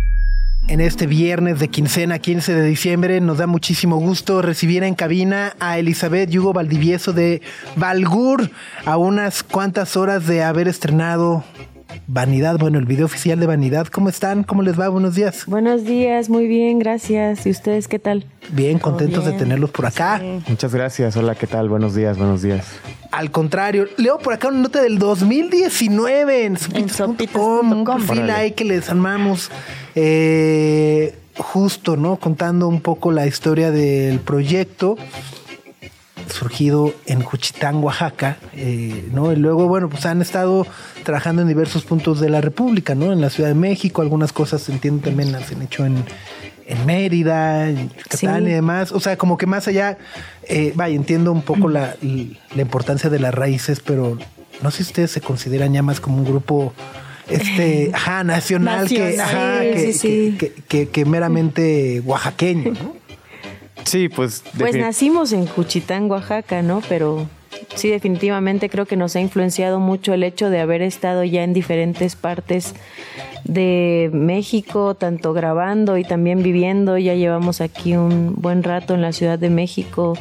En 0.67 0.81
este 0.81 1.07
viernes 1.07 1.61
de 1.61 1.69
quincena, 1.69 2.19
15 2.19 2.55
de 2.55 2.63
diciembre, 2.63 3.21
nos 3.21 3.37
da 3.37 3.47
muchísimo 3.47 3.99
gusto 3.99 4.41
recibir 4.41 4.83
en 4.83 4.95
cabina 4.95 5.55
a 5.61 5.79
Elizabeth 5.79 6.35
Hugo 6.35 6.55
Valdivieso 6.55 7.13
de 7.13 7.43
Balgur 7.77 8.51
a 8.87 8.97
unas 8.97 9.43
cuantas 9.43 9.95
horas 9.95 10.27
de 10.27 10.43
haber 10.43 10.67
estrenado 10.67 11.45
Vanidad, 12.07 12.59
bueno, 12.59 12.79
el 12.79 12.85
video 12.85 13.07
oficial 13.07 13.41
de 13.41 13.47
Vanidad. 13.47 13.87
¿Cómo 13.89 14.09
están? 14.09 14.45
¿Cómo 14.45 14.63
les 14.63 14.79
va? 14.79 14.89
Buenos 14.89 15.15
días. 15.15 15.47
Buenos 15.47 15.85
días, 15.85 16.29
muy 16.29 16.47
bien, 16.47 16.79
gracias. 16.79 17.47
¿Y 17.47 17.51
ustedes 17.51 17.89
qué 17.89 17.99
tal? 17.99 18.27
Bien, 18.51 18.79
contentos 18.79 19.25
de 19.25 19.33
tenerlos 19.33 19.71
por 19.71 19.87
acá. 19.87 20.21
Muchas 20.49 20.75
gracias. 20.75 21.17
Hola, 21.17 21.35
¿qué 21.35 21.47
tal? 21.47 21.69
Buenos 21.69 21.95
días, 21.95 22.19
buenos 22.19 22.43
días. 22.43 22.67
Al 23.11 23.31
contrario, 23.31 23.87
leo 23.97 24.19
por 24.19 24.33
acá 24.33 24.49
una 24.49 24.59
nota 24.59 24.83
del 24.83 24.99
2019 24.99 26.45
en 26.45 26.57
sopitas.com, 26.57 27.73
un 27.73 27.85
perfil 27.85 28.31
ahí 28.31 28.53
que 28.53 28.65
les 28.65 28.89
armamos 28.91 29.51
eh, 29.95 31.15
justo, 31.37 31.97
¿no? 31.97 32.17
Contando 32.17 32.69
un 32.69 32.81
poco 32.81 33.13
la 33.13 33.27
historia 33.27 33.71
del 33.71 34.21
proyecto. 34.21 34.97
Surgido 36.31 36.95
en 37.07 37.23
Juchitán, 37.23 37.77
Oaxaca, 37.83 38.39
eh, 38.55 39.09
¿no? 39.13 39.33
Y 39.33 39.37
luego, 39.37 39.69
bueno, 39.69 39.89
pues 39.89 40.07
han 40.07 40.21
estado 40.23 40.67
trabajando 41.03 41.43
en 41.43 41.49
diversos 41.49 41.85
puntos 41.85 42.21
de 42.21 42.31
la 42.31 42.41
República, 42.41 42.95
¿no? 42.95 43.13
En 43.13 43.21
la 43.21 43.31
Ciudad 43.31 43.49
de 43.51 43.55
México, 43.55 44.03
algunas 44.03 44.33
cosas 44.33 44.69
entiendo 44.69 45.03
también 45.05 45.33
las 45.33 45.51
han 45.53 45.63
hecho 45.63 45.85
en, 45.87 46.05
en 46.67 46.87
Mérida, 46.87 47.69
en 47.69 47.89
Yucatán 47.91 48.45
Sí. 48.45 48.51
y 48.51 48.53
demás. 48.55 48.93
O 48.93 49.01
sea, 49.01 49.17
como 49.19 49.37
que 49.37 49.47
más 49.47 49.69
allá, 49.69 49.99
eh, 50.49 50.73
vaya, 50.75 50.95
entiendo 50.97 51.33
un 51.33 51.43
poco 51.43 51.69
la, 51.69 51.97
la 52.03 52.63
importancia 52.63 53.11
de 53.11 53.19
las 53.19 53.35
raíces, 53.35 53.81
pero 53.81 54.19
no 54.63 54.71
sé 54.71 54.79
si 54.79 54.91
ustedes 54.91 55.11
se 55.11 55.21
consideran 55.21 55.73
ya 55.73 55.83
más 55.83 56.01
como 56.01 56.17
un 56.19 56.25
grupo 56.25 56.73
este, 57.29 57.91
ajá, 57.95 58.25
nacional, 58.25 58.89
que, 58.89 59.17
Nacional. 59.17 59.21
ajá, 59.21 59.61
Sí, 59.63 59.71
que, 59.73 59.93
sí, 59.93 59.99
sí. 59.99 60.37
que- 60.39 60.53
que- 60.69 60.89
que 60.89 61.05
meramente 61.05 62.01
oaxaqueño, 62.05 62.73
¿no? 62.73 63.04
Sí, 63.85 64.09
pues. 64.09 64.43
Pues 64.59 64.77
nacimos 64.77 65.33
en 65.33 65.47
Juchitán, 65.47 66.11
Oaxaca, 66.11 66.63
¿no? 66.63 66.83
Pero 66.89 67.27
sí, 67.75 67.89
definitivamente 67.89 68.69
creo 68.69 68.87
que 68.87 68.97
nos 68.97 69.17
ha 69.17 69.21
influenciado 69.21 69.79
mucho 69.79 70.15
el 70.15 70.23
hecho 70.23 70.51
de 70.51 70.61
haber 70.61 70.83
estado 70.83 71.25
ya 71.25 71.45
en 71.45 71.53
diferentes 71.53 72.17
partes 72.17 72.75
de 73.45 74.11
México, 74.13 74.95
tanto 74.95 75.33
grabando 75.33 75.99
y 75.99 76.05
también 76.05 76.43
viviendo. 76.43 76.99
Ya 76.99 77.15
llevamos 77.15 77.61
aquí 77.61 77.95
un 77.97 78.35
buen 78.37 78.63
rato 78.63 78.95
en 78.95 79.03
la 79.03 79.13
Ciudad 79.13 79.39
de 79.39 79.51
México 79.51 80.17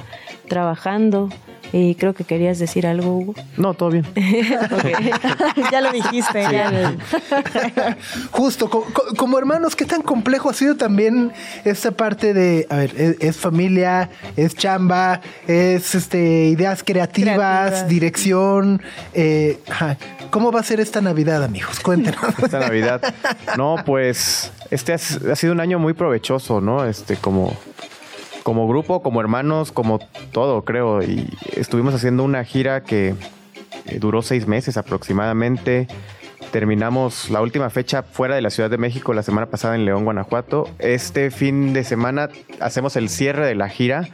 trabajando. 0.48 1.30
Y 1.76 1.96
creo 1.96 2.14
que 2.14 2.24
querías 2.24 2.60
decir 2.60 2.86
algo, 2.86 3.18
Hugo. 3.18 3.34
No, 3.58 3.74
todo 3.74 3.90
bien. 3.90 4.06
ya 5.72 5.82
lo 5.82 5.92
dijiste. 5.92 6.42
ya. 6.44 6.96
Justo, 8.32 8.70
co- 8.70 8.86
co- 8.94 9.16
como, 9.18 9.38
hermanos, 9.40 9.76
¿qué 9.76 9.86
tan 9.86 10.02
complejo 10.04 10.50
ha 10.50 10.54
sido 10.54 10.76
también 10.78 11.32
esta 11.66 11.90
parte 11.92 12.34
de, 12.34 12.68
a 12.70 12.76
ver, 12.78 12.94
es, 12.96 13.16
es 13.20 13.38
familia, 13.38 14.10
es 14.36 14.56
chamba, 14.56 15.22
es 15.48 15.96
este 15.96 16.46
ideas 16.50 16.84
creativas, 16.84 17.34
Creativas. 17.36 17.88
dirección? 17.90 18.82
eh. 19.14 19.60
¿Cómo 20.30 20.52
va 20.52 20.60
a 20.62 20.64
ser 20.64 20.80
esta 20.80 21.00
Navidad, 21.02 21.44
amigos? 21.44 21.80
Cuéntenos. 21.80 22.20
esta 22.44 22.60
Navidad. 22.60 23.02
No, 23.58 23.76
pues 23.86 24.52
este 24.72 24.92
ha, 24.94 24.96
ha 24.96 25.36
sido 25.36 25.54
un 25.54 25.60
año 25.60 25.78
muy 25.80 25.94
provechoso, 25.94 26.60
¿no? 26.62 26.86
Este, 26.86 27.18
como, 27.18 27.56
como 28.44 28.68
grupo, 28.68 29.02
como 29.02 29.22
hermanos, 29.22 29.72
como 29.72 30.00
todo, 30.32 30.64
creo. 30.64 31.02
Y 31.02 31.28
estuvimos 31.56 31.94
haciendo 31.94 32.24
una 32.24 32.44
gira 32.44 32.84
que 32.84 33.16
eh, 33.86 34.00
duró 34.00 34.22
seis 34.22 34.48
meses 34.48 34.78
aproximadamente. 34.78 35.88
Terminamos 36.54 37.32
la 37.32 37.42
última 37.42 37.72
fecha 37.72 38.04
fuera 38.04 38.36
de 38.36 38.42
la 38.44 38.52
Ciudad 38.52 38.70
de 38.70 38.78
México 38.78 39.12
la 39.16 39.24
semana 39.24 39.48
pasada 39.48 39.74
en 39.74 39.86
León, 39.86 40.04
Guanajuato. 40.04 40.70
Este 40.78 41.32
fin 41.32 41.74
de 41.74 41.84
semana 41.84 42.30
hacemos 42.60 42.96
el 42.96 43.10
cierre 43.10 43.48
de 43.48 43.56
la 43.56 43.70
gira 43.70 44.08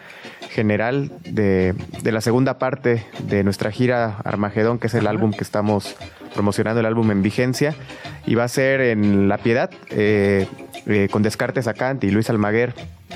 general 0.49 1.11
de, 1.25 1.75
de 2.01 2.11
la 2.13 2.21
segunda 2.21 2.57
parte 2.57 3.05
de 3.23 3.43
nuestra 3.43 3.71
gira 3.71 4.19
Armagedón, 4.23 4.79
que 4.79 4.87
es 4.87 4.93
el 4.93 5.07
álbum 5.07 5.33
que 5.33 5.43
estamos 5.43 5.97
promocionando, 6.33 6.79
el 6.79 6.85
álbum 6.85 7.11
en 7.11 7.23
vigencia. 7.23 7.75
Y 8.25 8.35
va 8.35 8.45
a 8.45 8.47
ser 8.47 8.79
en 8.79 9.27
La 9.27 9.39
Piedad, 9.39 9.69
eh, 9.89 10.47
eh, 10.85 11.09
con 11.11 11.23
Descartes 11.23 11.67
Acant 11.67 12.01
y 12.05 12.09
Luis 12.09 12.29
Almaguer. 12.29 12.73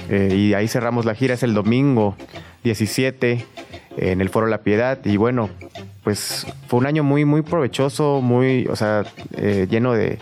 Eh, 0.09 0.36
y 0.36 0.53
ahí 0.53 0.67
cerramos 0.67 1.05
la 1.05 1.15
gira, 1.15 1.36
es 1.36 1.43
el 1.43 1.53
domingo 1.53 2.17
17 2.65 3.45
en 3.97 4.21
el 4.21 4.29
Foro 4.29 4.47
La 4.47 4.60
Piedad. 4.60 4.99
Y 5.06 5.17
bueno, 5.17 5.49
pues 6.03 6.47
fue 6.67 6.79
un 6.79 6.86
año 6.86 7.03
muy, 7.03 7.25
muy 7.25 7.41
provechoso, 7.41 8.21
muy, 8.21 8.67
o 8.67 8.75
sea, 8.75 9.03
eh, 9.38 9.67
lleno 9.69 9.93
de, 9.93 10.19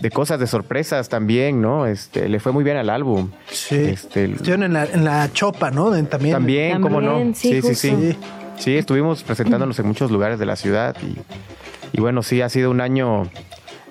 de 0.00 0.10
cosas, 0.10 0.38
de 0.38 0.46
sorpresas 0.46 1.08
también, 1.08 1.60
¿no? 1.60 1.86
Este, 1.86 2.28
le 2.28 2.40
fue 2.40 2.52
muy 2.52 2.64
bien 2.64 2.76
al 2.76 2.90
álbum. 2.90 3.30
Sí. 3.50 3.76
Este, 3.76 4.24
Estuvieron 4.24 4.64
en 4.64 4.72
la, 4.72 4.84
en 4.84 5.04
la 5.04 5.32
chopa, 5.32 5.70
¿no? 5.70 5.90
También. 6.04 6.32
también, 6.32 6.80
¿cómo 6.82 7.00
no? 7.00 7.34
Sí, 7.34 7.60
sí, 7.62 7.74
sí. 7.74 8.16
Sí, 8.58 8.76
estuvimos 8.76 9.22
presentándonos 9.22 9.78
en 9.78 9.86
muchos 9.86 10.10
lugares 10.10 10.38
de 10.38 10.46
la 10.46 10.56
ciudad 10.56 10.96
y, 11.02 11.96
y 11.96 12.00
bueno, 12.00 12.22
sí, 12.22 12.40
ha 12.40 12.48
sido 12.48 12.70
un 12.70 12.80
año 12.80 13.28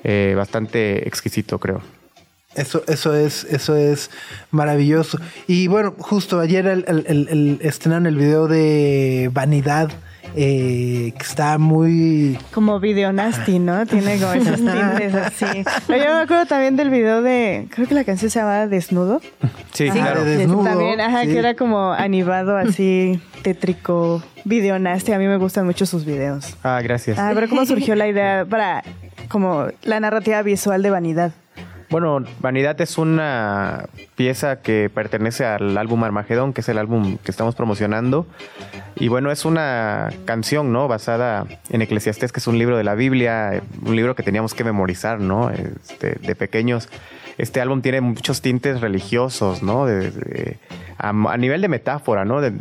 eh, 0.03 0.33
bastante 0.35 1.07
exquisito, 1.07 1.59
creo. 1.59 1.81
Eso, 2.55 2.83
eso 2.87 3.13
es, 3.15 3.43
eso 3.45 3.75
es 3.75 4.09
maravilloso. 4.51 5.17
Y 5.47 5.67
bueno, 5.67 5.93
justo 5.97 6.39
ayer 6.39 6.65
el, 6.67 6.85
el, 6.87 7.05
el- 7.07 7.27
el- 7.29 7.59
estrenaron 7.61 8.05
el 8.07 8.15
video 8.15 8.47
de 8.47 9.29
Vanidad, 9.33 9.89
eh, 10.37 11.13
que 11.17 11.23
está 11.23 11.57
muy 11.57 12.37
Como 12.51 12.79
video 12.79 13.13
nasty, 13.13 13.59
¿no? 13.59 13.85
Tiene 13.85 14.17
como 14.19 14.33
esos 14.33 14.55
tintes 14.57 15.15
así. 15.15 15.45
Pero 15.87 16.03
yo 16.03 16.13
me 16.15 16.21
acuerdo 16.21 16.45
también 16.45 16.75
del 16.75 16.89
video 16.89 17.21
de, 17.21 17.67
creo 17.69 17.87
que 17.87 17.93
la 17.93 18.03
canción 18.03 18.29
se 18.31 18.39
llamaba 18.39 18.67
Desnudo. 18.67 19.21
Sí, 19.73 19.87
Ajá, 19.89 19.99
claro. 19.99 20.23
de 20.25 20.37
desnudo. 20.37 20.63
También, 20.65 20.99
ajá, 21.01 21.23
sí. 21.23 21.27
que 21.29 21.39
era 21.39 21.53
como 21.55 21.91
animado 21.93 22.57
así, 22.57 23.19
tétrico, 23.43 24.21
video 24.45 24.77
nasty. 24.79 25.11
A 25.13 25.19
mí 25.19 25.27
me 25.27 25.37
gustan 25.37 25.65
mucho 25.65 25.85
sus 25.85 26.05
videos. 26.05 26.55
Ah, 26.63 26.79
gracias. 26.83 27.17
Ah, 27.19 27.31
pero 27.33 27.47
¿cómo 27.49 27.65
surgió 27.65 27.95
la 27.95 28.07
idea 28.07 28.45
para 28.49 28.83
como 29.29 29.67
la 29.83 29.99
narrativa 29.99 30.41
visual 30.41 30.81
de 30.81 30.89
Vanidad? 30.89 31.31
Bueno, 31.95 32.25
Vanidad 32.41 32.81
es 32.81 32.97
una 32.97 33.85
pieza 34.17 34.61
que 34.61 34.91
pertenece 34.93 35.45
al 35.45 35.77
álbum 35.77 36.03
Armagedón, 36.03 36.51
que 36.51 36.59
es 36.59 36.67
el 36.67 36.77
álbum 36.77 37.17
que 37.19 37.31
estamos 37.31 37.55
promocionando. 37.55 38.27
Y 38.97 39.07
bueno, 39.07 39.31
es 39.31 39.45
una 39.45 40.09
canción, 40.25 40.73
¿no? 40.73 40.89
Basada 40.89 41.45
en 41.69 41.81
Eclesiastés, 41.81 42.33
que 42.33 42.41
es 42.41 42.47
un 42.47 42.57
libro 42.57 42.75
de 42.75 42.83
la 42.83 42.95
Biblia, 42.95 43.63
un 43.81 43.95
libro 43.95 44.13
que 44.13 44.23
teníamos 44.23 44.53
que 44.53 44.65
memorizar, 44.65 45.21
¿no? 45.21 45.51
Este, 45.51 46.15
de 46.15 46.35
pequeños. 46.35 46.89
Este 47.37 47.61
álbum 47.61 47.81
tiene 47.81 48.01
muchos 48.01 48.41
tintes 48.41 48.81
religiosos, 48.81 49.61
¿no? 49.61 49.85
A, 50.97 51.37
nivel 51.37 51.61
de 51.61 51.67
metáfora, 51.67 52.23
¿no? 52.23 52.39
De, 52.39 52.53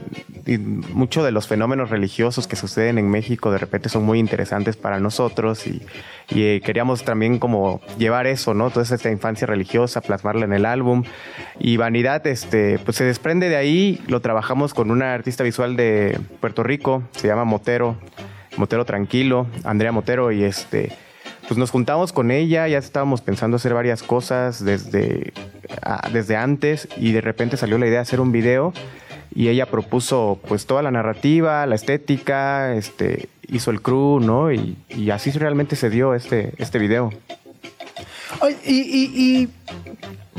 y 0.47 0.59
mucho 0.59 1.23
de 1.23 1.31
los 1.31 1.47
fenómenos 1.47 1.91
religiosos 1.91 2.47
que 2.47 2.57
suceden 2.57 2.99
en 2.99 3.09
México 3.09 3.51
de 3.51 3.59
repente 3.59 3.89
son 3.89 4.05
muy 4.05 4.19
interesantes 4.19 4.77
para 4.77 4.99
nosotros 4.99 5.67
y, 5.67 5.83
y, 6.31 6.43
eh, 6.43 6.61
queríamos 6.65 7.05
también 7.05 7.39
como 7.39 7.81
llevar 7.99 8.27
eso, 8.27 8.53
¿no? 8.53 8.71
Toda 8.71 8.83
esta 8.83 9.11
infancia 9.11 9.47
religiosa, 9.47 10.01
plasmarla 10.01 10.45
en 10.45 10.53
el 10.53 10.67
álbum. 10.67 11.05
Y 11.59 11.77
Vanidad, 11.77 12.27
este, 12.27 12.79
pues 12.79 12.97
se 12.97 13.05
desprende 13.05 13.49
de 13.49 13.57
ahí, 13.57 14.03
lo 14.09 14.21
trabajamos 14.21 14.75
con 14.75 14.91
una 14.91 15.15
artista 15.15 15.45
visual 15.45 15.77
de 15.77 16.19
Puerto 16.41 16.63
Rico, 16.63 17.05
se 17.13 17.29
llama 17.29 17.45
Motero, 17.45 17.97
Motero 18.57 18.85
Tranquilo, 18.85 19.47
Andrea 19.65 19.93
Motero, 19.93 20.33
y 20.33 20.45
este, 20.45 20.93
pues 21.47 21.59
nos 21.59 21.71
juntamos 21.71 22.13
con 22.13 22.31
ella, 22.31 22.67
ya 22.69 22.79
estábamos 22.79 23.21
pensando 23.21 23.57
hacer 23.57 23.75
varias 23.75 24.03
cosas 24.03 24.65
desde, 24.65 25.33
desde 26.13 26.37
antes 26.37 26.89
y 26.97 27.13
de 27.13 27.21
repente 27.21 27.57
salió 27.57 27.79
la 27.79 27.87
idea 27.87 27.99
de 27.99 28.03
hacer 28.03 28.21
un 28.21 28.33
video 28.33 28.73
y 29.35 29.49
ella 29.49 29.67
propuso 29.67 30.39
pues 30.47 30.67
toda 30.67 30.83
la 30.83 30.91
narrativa, 30.91 31.67
la 31.67 31.75
estética, 31.75 32.75
este, 32.75 33.29
hizo 33.49 33.71
el 33.71 33.83
crew, 33.83 34.21
¿no? 34.21 34.53
Y, 34.53 34.77
así 35.13 35.31
realmente 35.33 35.77
se 35.77 35.91
dio 35.91 36.15
este, 36.15 36.53
este 36.59 36.79
video. 36.79 37.11
Y, 38.65 38.73
y- 38.75 39.49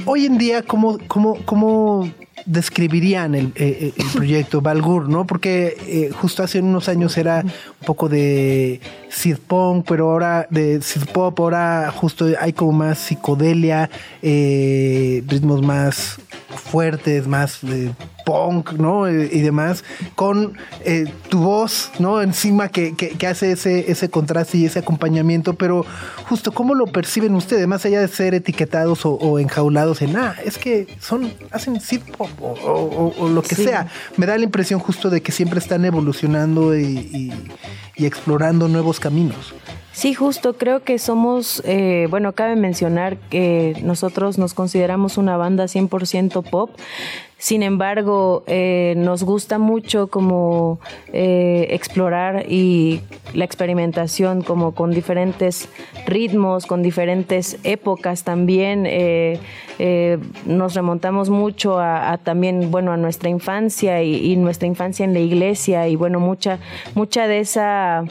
hoy 0.06 0.26
en 0.26 0.38
día, 0.38 0.62
¿cómo, 0.62 0.98
cómo, 1.08 1.38
cómo 1.46 2.10
describirían 2.46 3.36
el, 3.36 3.52
eh, 3.56 3.92
el 3.96 4.06
proyecto 4.14 4.62
Balgur, 4.62 5.10
no? 5.10 5.26
Porque 5.26 5.76
eh, 5.88 6.10
justo 6.12 6.44
hace 6.44 6.60
unos 6.60 6.88
años 6.90 7.18
era 7.18 7.42
un 7.42 7.86
poco 7.86 8.08
de 8.08 8.80
Punk, 9.48 9.86
pero 9.88 10.12
ahora 10.12 10.46
de 10.50 10.82
Pop, 11.14 11.40
ahora 11.40 11.92
justo 11.96 12.26
hay 12.40 12.54
como 12.54 12.74
más 12.74 12.98
psicodelia, 13.00 13.90
eh, 14.22 15.24
ritmos 15.28 15.62
más 15.62 16.18
fuertes, 16.50 17.28
más 17.28 17.64
eh, 17.64 17.92
punk, 18.26 18.74
¿no? 18.74 19.08
Eh, 19.08 19.30
y 19.32 19.40
demás, 19.42 19.84
con 20.16 20.54
eh, 20.84 21.06
tu 21.30 21.40
voz, 21.40 21.92
¿no? 22.00 22.22
Encima 22.22 22.70
que, 22.70 22.96
que- 22.96 23.10
que 23.10 23.28
hace 23.28 23.52
ese, 23.52 23.92
ese 23.92 24.10
contraste 24.10 24.58
y 24.58 24.66
ese 24.66 24.80
acompañamiento, 24.80 25.54
pero 25.54 25.86
justo 26.28 26.52
cómo 26.52 26.74
lo 26.76 26.88
perciben 26.88 27.36
ustedes, 27.36 27.68
más 27.68 27.86
allá 27.86 28.02
de 28.02 28.08
ser 28.08 28.34
etiquetados 28.34 29.06
o, 29.06 29.12
o 29.14 29.40
enjaulados 29.40 30.02
en, 30.02 30.16
ah, 30.18 30.36
es 30.44 30.58
que 30.58 30.88
son, 31.00 31.32
hacen 31.52 31.80
synth 31.80 32.10
pop 32.18 32.30
o, 32.42 32.48
o- 32.48 33.14
o- 33.18 33.26
o 33.26 33.30
lo 33.30 33.42
que 33.44 33.56
Sí. 33.56 33.64
sea. 33.66 33.88
Me 34.18 34.26
da 34.26 34.38
la 34.38 34.44
impresión 34.44 34.80
justo 34.80 35.10
de 35.10 35.22
que 35.22 35.32
siempre 35.32 35.60
están 35.60 35.86
evolucionando 35.86 36.76
y, 36.78 36.84
y- 36.84 37.34
y 37.98 38.06
explorando 38.06 38.68
nuevos 38.68 39.00
caminos. 39.00 39.54
Sí, 39.92 40.14
justo, 40.14 40.58
creo 40.58 40.84
que 40.84 41.00
somos, 41.00 41.64
eh, 41.66 42.08
bueno, 42.10 42.34
cabe 42.34 42.58
mencionar 42.58 43.16
que 43.30 43.80
nosotros 43.82 44.38
nos 44.38 44.54
consideramos 44.54 45.18
una 45.18 45.38
banda 45.38 45.66
100% 45.66 46.44
pop, 46.44 46.72
sin 47.38 47.64
embargo, 47.64 48.44
eh, 48.48 48.94
nos 48.98 49.24
gusta 49.24 49.60
mucho 49.60 50.08
como 50.08 50.80
eh, 51.14 51.68
explorar 51.72 52.46
y 52.50 53.02
la 53.34 53.46
experimentación 53.46 54.42
como 54.42 54.74
con 54.74 54.92
diferentes 54.92 55.70
ritmos, 56.06 56.66
con 56.66 56.82
diferentes 56.82 57.58
épocas 57.64 58.24
también. 58.24 58.86
eh, 58.86 59.40
eh, 59.78 60.18
nos 60.46 60.74
remontamos 60.74 61.30
mucho 61.30 61.80
a, 61.80 62.18
también, 62.24 62.72
bueno, 62.72 62.94
a 62.94 62.98
nuestra 62.98 63.30
infancia 63.30 64.02
y, 64.04 64.36
nuestra 64.38 64.68
infancia 64.68 65.04
en 65.04 65.14
la 65.14 65.20
iglesia 65.20 65.88
y 65.88 65.96
bueno, 65.96 66.20
mucha, 66.20 66.60
mucha 66.94 67.28
de 67.28 67.40
esa 67.40 68.04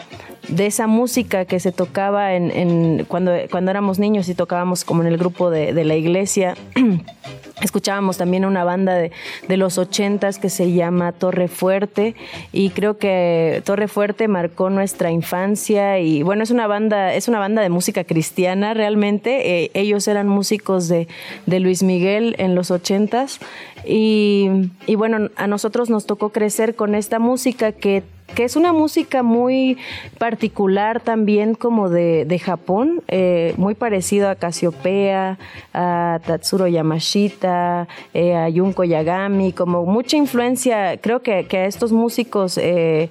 de 0.48 0.66
esa 0.66 0.87
música 0.87 1.46
que 1.46 1.58
se 1.58 1.72
tocaba 1.72 2.34
en, 2.34 3.06
cuando, 3.08 3.32
cuando 3.50 3.70
éramos 3.70 3.98
niños 3.98 4.28
y 4.28 4.34
tocábamos 4.34 4.84
como 4.84 5.00
en 5.00 5.08
el 5.08 5.16
grupo 5.16 5.48
de 5.48 5.84
la 5.84 5.96
iglesia. 5.96 6.54
Escuchábamos 7.60 8.16
también 8.16 8.44
una 8.44 8.64
banda 8.64 8.94
de, 8.94 9.12
de 9.46 9.56
los 9.56 9.78
ochentas 9.78 10.38
que 10.38 10.50
se 10.50 10.72
llama 10.72 11.12
Torre 11.12 11.46
Fuerte 11.46 12.16
y 12.52 12.70
creo 12.70 12.98
que 12.98 13.62
Torre 13.64 13.86
Fuerte 13.86 14.26
marcó 14.26 14.70
nuestra 14.70 15.12
infancia 15.12 16.00
y 16.00 16.22
bueno, 16.22 16.42
es 16.42 16.50
una 16.50 16.66
banda, 16.66 17.14
es 17.14 17.28
una 17.28 17.38
banda 17.38 17.62
de 17.62 17.68
música 17.68 18.02
cristiana 18.02 18.74
realmente. 18.74 19.64
Eh, 19.64 19.70
ellos 19.74 20.08
eran 20.08 20.28
músicos 20.28 20.88
de, 20.88 21.06
de, 21.46 21.60
Luis 21.60 21.84
Miguel 21.84 22.34
en 22.38 22.56
los 22.56 22.72
ochentas 22.72 23.38
y, 23.86 24.48
y 24.86 24.96
bueno, 24.96 25.30
a 25.36 25.46
nosotros 25.46 25.90
nos 25.90 26.06
tocó 26.06 26.30
crecer 26.30 26.74
con 26.74 26.94
esta 26.96 27.20
música 27.20 27.70
que 27.70 28.02
que 28.35 28.44
es 28.44 28.57
una 28.57 28.73
música 28.73 29.23
muy 29.23 29.79
particular 30.18 31.01
también 31.01 31.55
como 31.55 31.88
de, 31.88 32.25
de 32.25 32.38
Japón, 32.38 33.03
eh, 33.09 33.55
muy 33.57 33.75
parecido 33.75 34.29
a 34.29 34.35
Casiopea, 34.35 35.38
a 35.73 36.20
Tatsuro 36.27 36.66
Yamashita, 36.66 37.88
eh, 38.12 38.37
a 38.37 38.51
Junko 38.51 38.85
Yagami, 38.85 39.53
como 39.53 39.87
mucha 39.87 40.16
influencia, 40.16 40.97
creo 40.99 41.23
que, 41.23 41.47
que 41.47 41.59
a 41.59 41.66
estos 41.66 41.92
músicos 41.92 42.59
eh, 42.59 43.09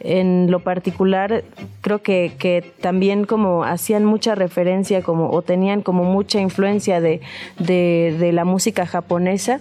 en 0.00 0.50
lo 0.50 0.60
particular, 0.60 1.44
creo 1.80 2.02
que, 2.02 2.32
que, 2.38 2.72
también 2.80 3.24
como 3.24 3.64
hacían 3.64 4.04
mucha 4.04 4.34
referencia 4.34 5.02
como, 5.02 5.30
o 5.30 5.42
tenían 5.42 5.82
como 5.82 6.04
mucha 6.04 6.40
influencia 6.40 7.00
de, 7.00 7.20
de, 7.58 8.16
de 8.18 8.32
la 8.32 8.44
música 8.44 8.86
japonesa. 8.86 9.60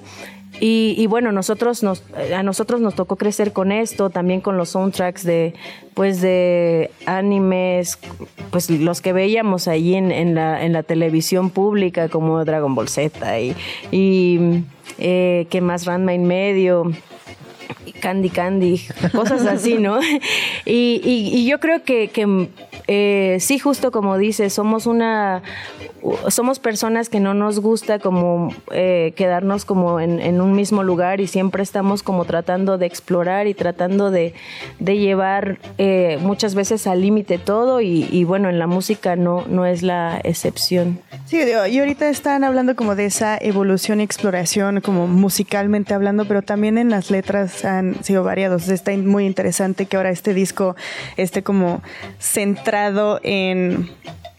Y, 0.59 1.07
bueno, 1.07 1.31
nosotros 1.31 1.83
nos, 1.83 2.03
a 2.33 2.41
nosotros 2.43 2.79
nos 2.79 2.95
tocó 2.95 3.15
crecer 3.17 3.51
con 3.51 3.71
esto, 3.71 4.09
también 4.09 4.39
con 4.39 4.55
los 4.55 4.69
soundtracks 4.69 5.23
de, 5.23 5.53
pues 5.93 6.21
de 6.21 6.89
animes, 7.05 7.99
pues 8.51 8.69
los 8.69 9.01
que 9.01 9.13
veíamos 9.13 9.67
ahí 9.67 9.95
en, 9.95 10.11
en, 10.11 10.35
la, 10.35 10.63
en 10.63 10.71
la 10.71 10.83
televisión 10.83 11.49
pública, 11.49 12.07
como 12.07 12.45
Dragon 12.45 12.75
Ball 12.75 12.87
Z 12.87 13.39
y, 13.39 13.55
y 13.91 14.63
eh, 14.99 15.47
que 15.49 15.59
más 15.59 15.85
Ranma 15.85 16.13
en 16.13 16.25
medio. 16.25 16.91
Candy 17.99 18.29
Candy, 18.29 18.81
cosas 19.11 19.45
así, 19.45 19.75
¿no? 19.75 19.99
Y, 20.65 21.01
y, 21.03 21.45
yo 21.45 21.59
creo 21.59 21.83
que, 21.83 22.09
eh, 22.87 23.37
sí, 23.39 23.59
justo 23.59 23.91
como 23.91 24.17
dice, 24.17 24.49
somos 24.49 24.85
una, 24.85 25.41
somos 26.29 26.59
personas 26.59 27.09
que 27.09 27.19
no 27.19 27.33
nos 27.33 27.59
gusta 27.59 27.99
como 27.99 28.53
eh, 28.71 29.13
quedarnos 29.15 29.65
como 29.65 29.99
en, 29.99 30.41
un 30.41 30.53
mismo 30.53 30.83
lugar 30.83 31.21
y 31.21 31.27
siempre 31.27 31.63
estamos 31.63 32.03
como 32.03 32.25
tratando 32.25 32.77
de 32.77 32.85
explorar 32.85 33.47
y 33.47 33.53
tratando 33.53 34.11
de, 34.11 34.33
de 34.79 34.97
llevar 34.97 35.59
eh, 35.77 36.17
muchas 36.21 36.55
veces 36.55 36.87
al 36.87 37.01
límite 37.01 37.37
todo 37.37 37.81
y, 37.81 38.07
y, 38.11 38.23
bueno, 38.23 38.49
en 38.49 38.59
la 38.59 38.67
música 38.67 39.15
no, 39.15 39.45
no 39.47 39.65
es 39.65 39.83
la 39.83 40.19
excepción. 40.23 40.99
Sí, 41.25 41.39
y 41.69 41.79
ahorita 41.79 42.09
están 42.09 42.43
hablando 42.43 42.75
como 42.75 42.95
de 42.95 43.05
esa 43.05 43.37
evolución 43.37 44.01
y 44.01 44.03
exploración 44.03 44.81
como 44.81 45.07
musicalmente 45.07 45.93
hablando, 45.93 46.25
pero 46.25 46.41
también 46.41 46.77
en 46.77 46.89
las 46.89 47.11
letras 47.11 47.62
han 47.63 48.03
sido 48.03 48.23
variados. 48.23 48.69
Está 48.69 48.91
muy 48.97 49.25
interesante 49.25 49.85
que 49.85 49.97
ahora 49.97 50.09
este 50.09 50.33
disco 50.33 50.75
esté 51.17 51.43
como 51.43 51.81
centrado 52.19 53.19
en 53.23 53.89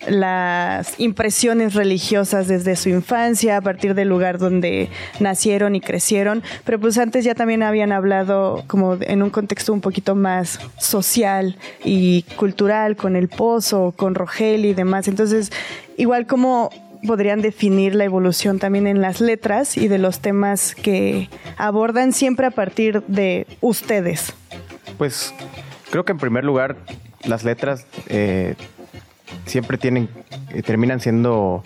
las 0.08 0.98
impresiones 1.00 1.74
religiosas 1.74 2.48
desde 2.48 2.76
su 2.76 2.88
infancia, 2.88 3.56
a 3.56 3.60
partir 3.60 3.94
del 3.94 4.08
lugar 4.08 4.38
donde 4.38 4.90
nacieron 5.20 5.74
y 5.74 5.80
crecieron, 5.80 6.42
pero 6.64 6.78
pues 6.78 6.98
antes 6.98 7.24
ya 7.24 7.34
también 7.34 7.62
habían 7.62 7.92
hablado 7.92 8.64
como 8.66 8.98
en 9.00 9.22
un 9.22 9.30
contexto 9.30 9.72
un 9.72 9.80
poquito 9.80 10.14
más 10.14 10.60
social 10.78 11.56
y 11.84 12.22
cultural, 12.36 12.96
con 12.96 13.16
el 13.16 13.28
pozo, 13.28 13.94
con 13.96 14.14
Rogel 14.14 14.64
y 14.66 14.74
demás. 14.74 15.08
Entonces, 15.08 15.50
igual 15.96 16.26
como 16.26 16.70
podrían 17.06 17.40
definir 17.40 17.94
la 17.94 18.04
evolución 18.04 18.58
también 18.58 18.86
en 18.86 19.00
las 19.00 19.20
letras 19.20 19.76
y 19.76 19.88
de 19.88 19.98
los 19.98 20.20
temas 20.20 20.74
que 20.74 21.28
abordan 21.56 22.12
siempre 22.12 22.46
a 22.46 22.50
partir 22.50 23.02
de 23.06 23.46
ustedes? 23.60 24.34
Pues 24.98 25.34
creo 25.90 26.04
que 26.04 26.12
en 26.12 26.18
primer 26.18 26.44
lugar 26.44 26.76
las 27.24 27.44
letras 27.44 27.86
eh, 28.08 28.54
siempre 29.46 29.78
tienen, 29.78 30.08
eh, 30.50 30.62
terminan 30.62 31.00
siendo 31.00 31.62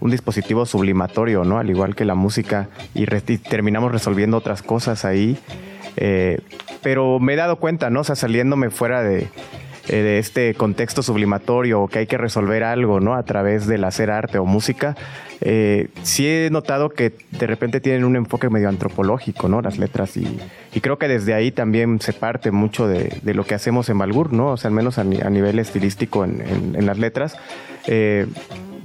un 0.00 0.10
dispositivo 0.10 0.64
sublimatorio, 0.66 1.44
¿no? 1.44 1.58
Al 1.58 1.68
igual 1.68 1.94
que 1.94 2.04
la 2.04 2.14
música, 2.14 2.68
y, 2.94 3.04
terminamos 3.04 3.92
resolviendo 3.92 4.36
otras 4.36 4.62
cosas 4.62 5.04
ahí. 5.04 5.38
Eh, 5.96 6.40
pero 6.82 7.18
me 7.18 7.34
he 7.34 7.36
dado 7.36 7.56
cuenta, 7.56 7.90
¿no? 7.90 8.00
O 8.00 8.04
sea, 8.04 8.16
saliéndome 8.16 8.70
fuera 8.70 9.02
de, 9.02 9.28
eh, 9.90 10.02
de 10.02 10.18
este 10.18 10.54
contexto 10.54 11.02
sublimatorio 11.02 11.88
que 11.88 12.00
hay 12.00 12.06
que 12.06 12.16
resolver 12.16 12.62
algo, 12.62 13.00
¿no? 13.00 13.14
A 13.14 13.24
través 13.24 13.66
del 13.66 13.82
hacer 13.82 14.10
arte 14.10 14.38
o 14.38 14.44
música, 14.44 14.96
eh, 15.40 15.88
sí 16.02 16.28
he 16.28 16.48
notado 16.50 16.90
que 16.90 17.12
de 17.32 17.46
repente 17.48 17.80
tienen 17.80 18.04
un 18.04 18.14
enfoque 18.14 18.48
medio 18.50 18.68
antropológico, 18.68 19.48
¿no? 19.48 19.60
Las 19.62 19.78
letras 19.78 20.16
y, 20.16 20.38
creo 20.80 20.96
que 20.98 21.08
desde 21.08 21.34
ahí 21.34 21.50
también 21.50 22.00
se 22.00 22.12
parte 22.12 22.52
mucho 22.52 22.86
de, 22.86 23.20
lo 23.34 23.44
que 23.44 23.54
hacemos 23.54 23.88
en 23.88 23.98
Balgur, 23.98 24.32
¿no? 24.32 24.52
O 24.52 24.56
sea, 24.56 24.68
al 24.68 24.74
menos 24.74 24.98
a, 24.98 25.04
nivel 25.04 25.58
estilístico 25.58 26.24
en, 26.24 26.86
las 26.86 26.98
letras. 26.98 27.36
Eh, 27.88 28.26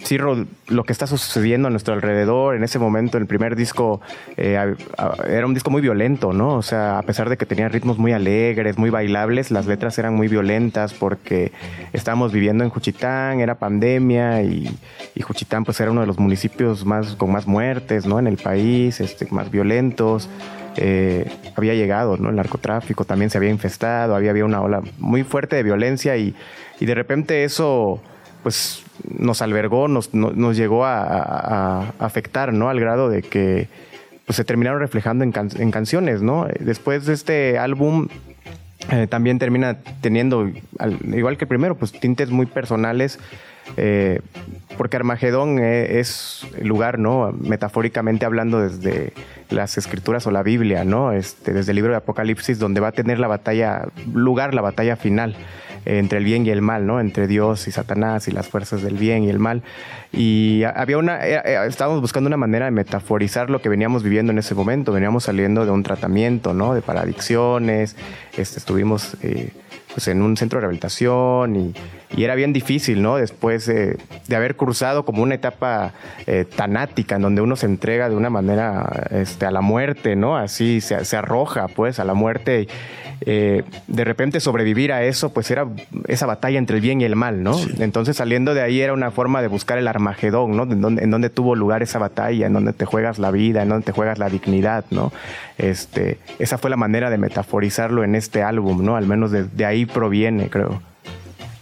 sí, 0.05 0.17
lo 0.17 0.83
que 0.83 0.93
está 0.93 1.07
sucediendo 1.07 1.67
a 1.67 1.71
nuestro 1.71 1.93
alrededor 1.93 2.55
en 2.55 2.63
ese 2.63 2.77
momento, 2.77 3.17
el 3.17 3.25
primer 3.25 3.55
disco 3.55 4.01
eh, 4.37 4.75
era 5.27 5.45
un 5.45 5.53
disco 5.53 5.71
muy 5.71 5.81
violento, 5.81 6.31
¿no? 6.31 6.55
O 6.55 6.61
sea, 6.61 6.99
a 6.99 7.01
pesar 7.01 7.27
de 7.27 7.37
que 7.37 7.45
tenía 7.45 7.67
ritmos 7.69 7.97
muy 7.97 8.11
alegres, 8.11 8.77
muy 8.77 8.91
bailables, 8.91 9.49
las 9.49 9.65
letras 9.65 9.97
eran 9.97 10.13
muy 10.13 10.27
violentas 10.27 10.93
porque 10.93 11.51
estábamos 11.91 12.31
viviendo 12.31 12.63
en 12.63 12.69
Juchitán, 12.69 13.39
era 13.39 13.55
pandemia 13.55 14.43
y, 14.43 14.69
Juchitán 15.21 15.65
pues 15.65 15.79
era 15.79 15.89
uno 15.89 16.01
de 16.01 16.07
los 16.07 16.19
municipios 16.19 16.85
más 16.85 17.15
con 17.15 17.31
más 17.31 17.47
muertes, 17.47 18.05
¿no? 18.05 18.19
En 18.19 18.27
el 18.27 18.37
país, 18.37 19.01
este, 19.01 19.27
más 19.31 19.49
violentos. 19.49 20.29
Eh, 20.77 21.25
había 21.55 21.73
llegado, 21.73 22.17
¿no? 22.17 22.29
El 22.29 22.35
narcotráfico 22.35 23.05
también 23.05 23.31
se 23.31 23.37
había 23.37 23.49
infestado, 23.49 24.15
había, 24.15 24.31
había 24.31 24.45
una 24.45 24.61
ola 24.61 24.81
muy 24.99 25.23
fuerte 25.23 25.55
de 25.55 25.63
violencia 25.63 26.15
y, 26.15 26.35
y 26.79 26.85
de 26.85 26.93
repente 26.93 27.43
eso 27.43 28.01
pues 28.45 28.83
nos 29.17 29.41
albergó, 29.41 29.87
nos, 29.87 30.13
nos, 30.13 30.55
llegó 30.55 30.85
a, 30.85 31.95
afectar, 31.97 32.53
¿no? 32.53 32.69
Al 32.69 32.79
grado 32.79 33.09
de 33.09 33.23
que 33.23 33.67
pues, 34.27 34.35
se 34.35 34.43
terminaron 34.43 34.79
reflejando 34.79 35.23
en, 35.23 35.33
en 35.35 35.71
canciones, 35.71 36.21
¿no? 36.21 36.45
Después 36.59 37.07
de 37.07 37.13
este 37.15 37.57
álbum 37.57 38.07
eh, 38.91 39.07
también 39.09 39.39
termina 39.39 39.77
teniendo, 39.99 40.47
igual 41.11 41.37
que 41.37 41.45
el 41.45 41.47
primero, 41.47 41.73
pues 41.73 41.91
tintes 41.91 42.29
muy 42.29 42.45
personales, 42.45 43.17
eh, 43.77 44.21
porque 44.77 44.97
Armagedón 44.97 45.57
eh, 45.57 45.99
es 45.99 46.45
el 46.59 46.67
lugar, 46.67 46.99
¿no? 46.99 47.31
Metafóricamente 47.31 48.27
hablando 48.27 48.59
desde 48.59 49.13
las 49.49 49.79
escrituras 49.79 50.27
o 50.27 50.31
la 50.31 50.43
Biblia, 50.43 50.85
¿no? 50.85 51.13
Este, 51.13 51.51
desde 51.51 51.71
el 51.71 51.77
libro 51.77 51.93
de 51.93 51.97
Apocalipsis, 51.97 52.59
donde 52.59 52.79
va 52.79 52.89
a 52.89 52.91
tener 52.91 53.17
la 53.17 53.27
batalla, 53.27 53.87
lugar 54.13 54.53
la 54.53 54.61
batalla 54.61 54.97
final 54.97 55.35
entre 55.85 56.17
el 56.17 56.25
bien 56.25 56.45
y 56.45 56.49
el 56.49 56.61
mal, 56.61 56.85
¿no? 56.85 56.99
Entre 56.99 57.27
Dios 57.27 57.67
y 57.67 57.71
Satanás 57.71 58.27
y 58.27 58.31
las 58.31 58.47
fuerzas 58.47 58.81
del 58.81 58.97
bien 58.97 59.23
y 59.23 59.29
el 59.29 59.39
mal. 59.39 59.63
Y 60.11 60.63
había 60.63 60.97
una, 60.97 61.25
eh, 61.25 61.41
eh, 61.43 61.65
estábamos 61.67 62.01
buscando 62.01 62.27
una 62.27 62.37
manera 62.37 62.65
de 62.65 62.71
metaforizar 62.71 63.49
lo 63.49 63.61
que 63.61 63.69
veníamos 63.69 64.03
viviendo 64.03 64.31
en 64.31 64.39
ese 64.39 64.55
momento. 64.55 64.91
Veníamos 64.91 65.25
saliendo 65.25 65.65
de 65.65 65.71
un 65.71 65.83
tratamiento, 65.83 66.53
¿no? 66.53 66.73
De 66.73 66.81
paradicciones, 66.81 67.95
este, 68.37 68.59
estuvimos 68.59 69.15
eh, 69.21 69.51
pues 69.95 70.09
en 70.09 70.21
un 70.21 70.35
centro 70.37 70.57
de 70.57 70.61
rehabilitación 70.61 71.55
y, 71.55 71.73
era 72.17 72.35
bien 72.35 72.53
difícil, 72.53 73.01
¿no? 73.01 73.17
Después 73.17 73.65
de 73.65 73.97
haber 74.35 74.55
cruzado 74.55 75.03
como 75.03 75.21
una 75.21 75.35
etapa 75.35 75.91
tanática 76.55 77.17
en 77.17 77.23
donde 77.23 77.41
uno 77.41 77.57
se 77.57 77.65
entrega 77.65 78.07
de 78.07 78.15
una 78.15 78.29
manera 78.29 79.07
este, 79.11 79.45
a 79.45 79.51
la 79.51 79.59
muerte, 79.59 80.15
¿no? 80.15 80.37
Así 80.37 80.79
se, 80.79 81.03
se 81.03 81.17
arroja, 81.17 81.67
pues, 81.67 81.99
a 81.99 82.05
la 82.05 82.13
muerte 82.13 82.69
eh, 83.21 83.63
de 83.87 84.03
repente 84.03 84.39
sobrevivir 84.39 84.91
a 84.91 85.03
eso, 85.03 85.33
pues 85.33 85.49
era 85.49 85.67
esa 86.07 86.25
batalla 86.25 86.57
entre 86.57 86.77
el 86.77 86.81
bien 86.81 87.01
y 87.01 87.05
el 87.05 87.15
mal, 87.15 87.43
¿no? 87.43 87.57
Entonces 87.79 88.17
saliendo 88.17 88.53
de 88.53 88.61
ahí 88.61 88.81
era 88.81 88.93
una 88.93 89.11
forma 89.11 89.41
de 89.41 89.47
buscar 89.47 89.77
el 89.77 89.87
Armagedón, 89.87 90.55
¿no? 90.55 90.63
En 90.63 90.81
donde, 90.81 91.03
en 91.03 91.11
donde, 91.11 91.29
tuvo 91.29 91.55
lugar 91.55 91.81
esa 91.81 91.97
batalla, 91.99 92.47
en 92.47 92.53
donde 92.53 92.73
te 92.73 92.85
juegas 92.85 93.17
la 93.17 93.31
vida, 93.31 93.63
en 93.63 93.69
donde 93.69 93.85
te 93.85 93.91
juegas 93.91 94.19
la 94.19 94.29
dignidad, 94.29 94.85
¿no? 94.91 95.11
Este, 95.57 96.19
esa 96.39 96.57
fue 96.57 96.69
la 96.69 96.75
manera 96.75 97.09
de 97.09 97.17
metaforizarlo 97.17 98.03
en 98.03 98.15
este 98.15 98.43
álbum, 98.43 98.83
¿no? 98.83 98.95
Al 98.97 99.07
menos 99.07 99.31
de 99.31 99.65
ahí 99.65 99.85
proviene, 99.85 100.49
creo 100.49 100.81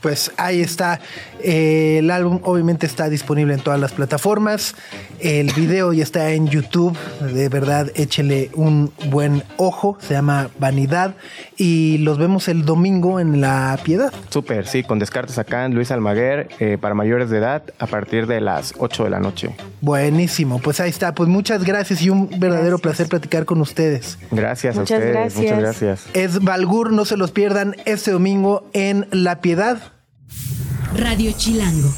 pues 0.03 0.31
ahí 0.35 0.61
está. 0.61 0.99
Eh, 1.41 1.97
el 1.99 2.11
álbum 2.11 2.41
obviamente 2.43 2.85
está 2.85 3.09
disponible 3.09 3.53
en 3.53 3.61
todas 3.61 3.79
las 3.79 3.93
plataformas. 3.93 4.75
El 5.19 5.51
video 5.53 5.93
ya 5.93 6.03
está 6.03 6.31
en 6.31 6.47
YouTube. 6.47 6.95
De 7.21 7.47
verdad, 7.47 7.89
échele 7.95 8.51
un 8.53 8.91
buen 9.09 9.43
ojo. 9.55 9.97
Se 10.01 10.13
llama 10.13 10.49
Vanidad. 10.59 11.15
Y 11.57 11.99
los 11.99 12.17
vemos 12.17 12.49
el 12.49 12.65
domingo 12.65 13.21
en 13.21 13.39
La 13.39 13.79
Piedad. 13.81 14.11
Súper, 14.29 14.67
sí, 14.67 14.83
con 14.83 14.99
Descartes 14.99 15.37
acá 15.37 15.65
en 15.65 15.73
Luis 15.73 15.89
Almaguer 15.89 16.49
eh, 16.59 16.77
para 16.79 16.93
mayores 16.93 17.29
de 17.29 17.37
edad 17.37 17.63
a 17.79 17.87
partir 17.87 18.27
de 18.27 18.41
las 18.41 18.73
8 18.77 19.05
de 19.05 19.09
la 19.09 19.19
noche. 19.19 19.55
Buenísimo, 19.79 20.59
pues 20.59 20.81
ahí 20.81 20.89
está. 20.89 21.15
Pues 21.15 21.29
muchas 21.29 21.63
gracias 21.63 22.01
y 22.01 22.09
un 22.09 22.29
verdadero 22.39 22.77
placer 22.77 23.07
platicar 23.07 23.45
con 23.45 23.61
ustedes. 23.61 24.17
Gracias 24.31 24.77
a 24.77 24.81
ustedes. 24.81 25.37
Muchas 25.37 25.59
gracias. 25.59 26.05
Es 26.13 26.43
Valgur, 26.43 26.91
no 26.91 27.05
se 27.05 27.15
los 27.15 27.31
pierdan 27.31 27.77
este 27.85 28.11
domingo 28.11 28.69
en 28.73 29.07
La 29.11 29.39
Piedad. 29.39 29.92
Radio 30.95 31.31
Chilango. 31.35 31.93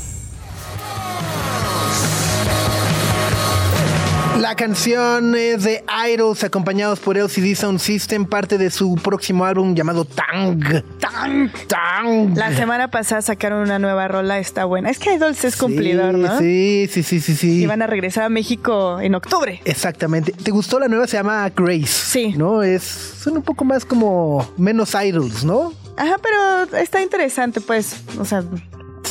La 4.39 4.55
canción 4.55 5.33
es 5.35 5.63
de 5.63 5.83
Idols, 6.13 6.43
acompañados 6.43 6.99
por 6.99 7.17
LCD 7.17 7.55
Sound 7.55 7.79
System, 7.79 8.25
parte 8.25 8.57
de 8.57 8.69
su 8.69 8.95
próximo 8.95 9.45
álbum 9.45 9.73
llamado 9.73 10.05
Tang. 10.05 10.83
Tang. 10.99 11.51
Tang. 11.67 12.37
La 12.37 12.53
semana 12.53 12.91
pasada 12.91 13.21
sacaron 13.21 13.61
una 13.61 13.79
nueva 13.79 14.07
rola, 14.07 14.37
está 14.37 14.65
buena. 14.65 14.89
Es 14.89 14.99
que 14.99 15.13
Idols 15.13 15.43
es 15.45 15.55
cumplidor, 15.55 16.15
¿no? 16.15 16.37
Sí, 16.37 16.87
sí, 16.91 17.01
sí, 17.01 17.21
sí, 17.21 17.35
sí. 17.35 17.63
Y 17.63 17.65
van 17.65 17.81
a 17.81 17.87
regresar 17.87 18.25
a 18.25 18.29
México 18.29 18.99
en 18.99 19.15
octubre. 19.15 19.61
Exactamente. 19.65 20.33
¿Te 20.33 20.51
gustó 20.51 20.79
la 20.79 20.89
nueva? 20.89 21.07
Se 21.07 21.17
llama 21.17 21.49
Grace. 21.55 21.87
Sí. 21.87 22.33
¿No? 22.37 22.61
Es, 22.61 22.83
son 22.83 23.37
un 23.37 23.43
poco 23.43 23.63
más 23.63 23.85
como 23.85 24.47
menos 24.57 24.93
Idols, 24.93 25.43
¿no? 25.43 25.73
Ajá, 25.97 26.17
pero 26.21 26.77
está 26.77 27.01
interesante, 27.01 27.61
pues. 27.61 27.95
O 28.19 28.25
sea, 28.25 28.43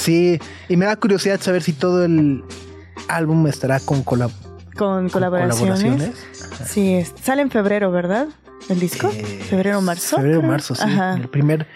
Sí. 0.05 0.38
Y 0.69 0.77
me 0.77 0.87
da 0.87 0.97
curiosidad 0.97 1.40
saber 1.40 1.62
si 1.62 1.73
todo 1.73 2.05
el 2.05 2.45
álbum 3.09 3.47
estará 3.47 3.81
con 3.81 4.03
colab 4.03 4.31
con 4.77 5.09
colaboraciones. 5.09 5.81
colaboraciones. 5.83 6.27
Sí, 6.69 6.95
es- 6.95 7.14
sale 7.23 7.43
en 7.43 7.51
febrero, 7.51 7.90
¿verdad? 7.93 8.27
¿El 8.69 8.81
disco? 8.81 9.09
Eh, 9.14 9.23
febrero, 9.49 9.81
marzo. 9.81 10.17
Febrero, 10.17 10.40
creo. 10.40 10.51
marzo, 10.51 10.75
sí. 10.75 10.83
Ajá. 10.85 11.14
En 11.14 11.23
el 11.23 11.29
primer 11.29 11.67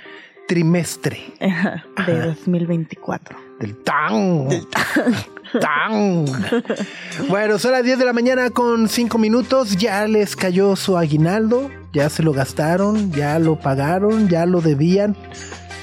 trimestre 0.48 1.20
Ajá, 1.40 1.84
de 2.06 2.20
2024. 2.22 3.38
del 3.60 3.76
Tang. 3.84 4.48
Tang. 5.60 6.26
Bueno, 7.28 7.58
son 7.58 7.72
las 7.72 7.84
10 7.84 7.98
de 7.98 8.04
la 8.04 8.12
mañana 8.12 8.50
con 8.50 8.88
5 8.88 9.18
minutos. 9.18 9.76
Ya 9.76 10.06
les 10.06 10.36
cayó 10.36 10.74
su 10.76 10.96
aguinaldo. 10.98 11.70
Ya 11.92 12.08
se 12.10 12.22
lo 12.22 12.32
gastaron. 12.32 13.12
Ya 13.12 13.38
lo 13.38 13.58
pagaron. 13.58 14.28
Ya 14.28 14.44
lo 14.46 14.60
debían. 14.60 15.16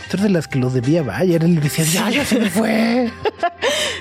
Tú 0.09 0.17
eres 0.17 0.23
de 0.23 0.29
las 0.29 0.47
que 0.47 0.59
lo 0.59 0.69
debía, 0.69 1.01
vaya. 1.03 1.37
Él 1.37 1.55
le 1.55 1.61
decía, 1.61 1.83
ya, 1.85 2.09
ya 2.09 2.25
se 2.25 2.39
me 2.39 2.49
fue. 2.49 3.11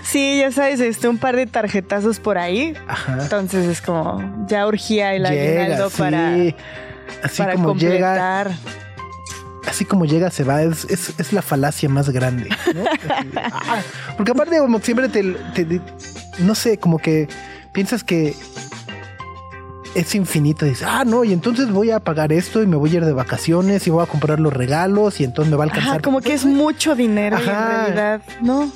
Sí, 0.05 0.39
ya 0.39 0.53
sabes, 0.53 0.79
este, 0.81 1.09
un 1.09 1.19
par 1.19 1.35
de 1.35 1.47
tarjetazos 1.47 2.21
por 2.21 2.39
ahí. 2.39 2.75
Ajá. 2.87 3.19
Entonces 3.23 3.67
es 3.67 3.81
como, 3.81 4.47
ya 4.47 4.67
urgía 4.67 5.15
el 5.15 5.27
aguinaldo 5.27 5.91
sí. 5.91 5.97
para, 5.99 6.35
Así 7.23 7.39
para 7.39 7.55
como 7.55 7.75
llega, 7.75 8.09
completar. 8.11 8.53
así 9.67 9.85
como 9.87 10.05
llega, 10.05 10.31
se 10.31 10.45
va. 10.45 10.63
Es, 10.63 10.85
es, 10.85 11.19
es 11.19 11.33
la 11.33 11.43
falacia 11.43 11.89
más 11.89 12.11
grande. 12.11 12.49
ah, 13.37 13.81
porque 14.17 14.33
aparte, 14.33 14.59
como 14.59 14.79
siempre 14.81 15.09
te, 15.09 15.23
te- 15.55 15.81
No 16.39 16.55
sé, 16.55 16.79
como 16.79 16.99
que 16.99 17.27
piensas 17.73 18.05
que 18.05 18.37
es 19.95 20.15
infinito. 20.15 20.65
Dices, 20.67 20.87
ah, 20.89 21.05
no, 21.05 21.25
y 21.25 21.33
entonces 21.33 21.71
voy 21.71 21.91
a 21.91 22.01
pagar 22.01 22.33
esto 22.33 22.63
y 22.63 22.67
me 22.67 22.77
voy 22.77 22.91
a 22.91 22.95
ir 22.95 23.05
de 23.05 23.13
vacaciones 23.13 23.87
y 23.87 23.91
voy 23.91 24.03
a 24.03 24.07
comprar 24.07 24.41
los 24.41 24.53
regalos 24.53 25.21
y 25.21 25.25
entonces 25.25 25.51
me 25.51 25.57
va 25.57 25.65
a 25.65 25.67
alcanzar. 25.67 25.91
Ajá, 25.93 26.01
como 26.01 26.21
que 26.21 26.35
es 26.35 26.45
mucho 26.45 26.95
dinero 26.95 27.39
y 27.39 27.43
en 27.43 27.49
Ajá. 27.51 27.77
realidad, 27.87 28.23
no. 28.43 28.71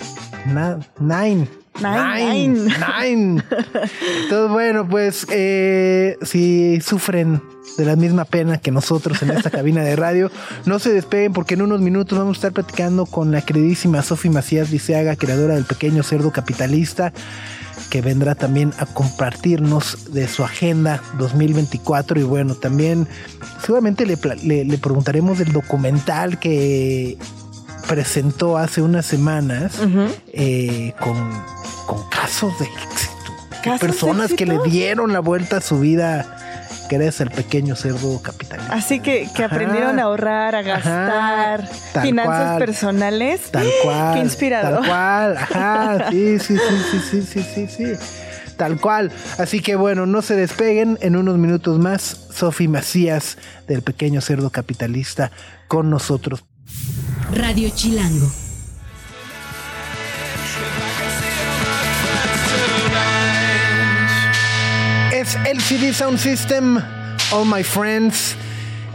Na- 0.47 0.79
nine. 1.01 1.49
Nine, 1.81 2.49
Nine. 2.49 2.75
Nine. 3.05 3.43
Entonces, 4.25 4.51
bueno, 4.51 4.89
pues 4.89 5.25
eh, 5.31 6.17
si 6.23 6.81
sufren 6.81 7.41
de 7.77 7.85
la 7.85 7.95
misma 7.95 8.25
pena 8.25 8.59
que 8.59 8.73
nosotros 8.73 9.23
en 9.23 9.31
esta 9.31 9.51
cabina 9.51 9.83
de 9.85 9.95
radio, 9.95 10.29
no 10.65 10.81
se 10.81 10.93
despeguen 10.93 11.33
porque 11.33 11.55
en 11.55 11.63
unos 11.63 11.81
minutos 11.81 12.19
vamos 12.19 12.37
a 12.37 12.39
estar 12.39 12.53
platicando 12.53 13.07
con 13.07 13.31
la 13.31 13.43
queridísima 13.43 14.03
Sofi 14.03 14.29
Macías 14.29 14.71
Liceaga, 14.73 15.15
creadora 15.15 15.55
del 15.55 15.67
pequeño 15.67 16.03
cerdo 16.03 16.33
capitalista, 16.33 17.13
que 17.91 18.01
vendrá 18.03 18.35
también 18.35 18.73
a 18.79 18.87
compartirnos 18.87 20.13
de 20.13 20.29
su 20.29 20.45
agenda 20.45 21.03
2024 21.19 22.21
y 22.21 22.23
bueno, 22.25 22.55
también 22.55 23.07
seguramente 23.63 24.05
le, 24.07 24.19
le- 24.43 24.65
le 24.65 24.79
preguntaremos 24.79 25.39
del 25.39 25.53
documental 25.53 26.39
que 26.39 27.19
presentó 27.87 28.59
hace 28.59 28.83
unas 28.83 29.07
semanas 29.07 29.73
eh, 30.33 30.93
con, 31.01 31.17
con 31.87 32.09
casos 32.11 32.53
de 32.59 32.67
éxito. 32.67 33.15
De 33.51 33.57
¿Casos 33.65 33.81
de 33.81 33.87
personas 33.87 34.33
que 34.35 34.47
le 34.47 34.59
dieron 34.71 35.13
la 35.13 35.21
vuelta 35.21 35.57
a 35.57 35.61
su 35.61 35.81
vida 35.81 36.37
gracias 36.89 37.21
al 37.21 37.31
pequeño 37.31 37.77
cerdo 37.77 38.21
capitalista. 38.23 38.73
Así 38.75 39.01
que, 39.01 39.29
que 39.35 39.45
Ajá. 39.45 39.55
aprendieron 39.55 39.99
a 39.99 40.03
ahorrar, 40.05 40.55
a 40.55 40.63
gastar, 40.63 41.69
finanzas 42.03 42.47
cual. 42.47 42.59
personales. 42.59 43.41
Tal 43.51 43.69
cual. 43.83 44.15
Qué 44.15 44.21
inspirador. 44.21 44.81
Tal 44.81 44.89
cual. 44.89 45.37
Ajá. 45.37 46.09
Sí, 46.11 46.39
sí, 46.39 46.57
sí, 46.57 46.61
sí, 46.91 47.01
sí, 47.11 47.23
sí, 47.23 47.43
sí, 47.55 47.67
sí. 47.69 48.55
Tal 48.57 48.81
cual. 48.81 49.13
Así 49.39 49.61
que 49.61 49.77
bueno, 49.77 50.07
no 50.07 50.23
se 50.23 50.35
despeguen. 50.35 50.99
En 51.01 51.17
unos 51.17 51.39
minutos 51.39 51.79
más, 51.79 52.27
Sofi 52.33 52.67
Macías 52.69 53.39
del 53.67 53.83
pequeño 53.83 54.21
cerdo 54.21 54.51
capitalista 54.51 55.31
con 55.69 55.91
nosotros. 55.91 56.45
Radio 57.33 57.71
Chilango. 57.75 58.48
Es 65.29 65.37
LCD 65.45 65.93
Sound 65.93 66.17
System, 66.17 66.79
All 67.33 67.45
My 67.45 67.63
Friends. 67.63 68.35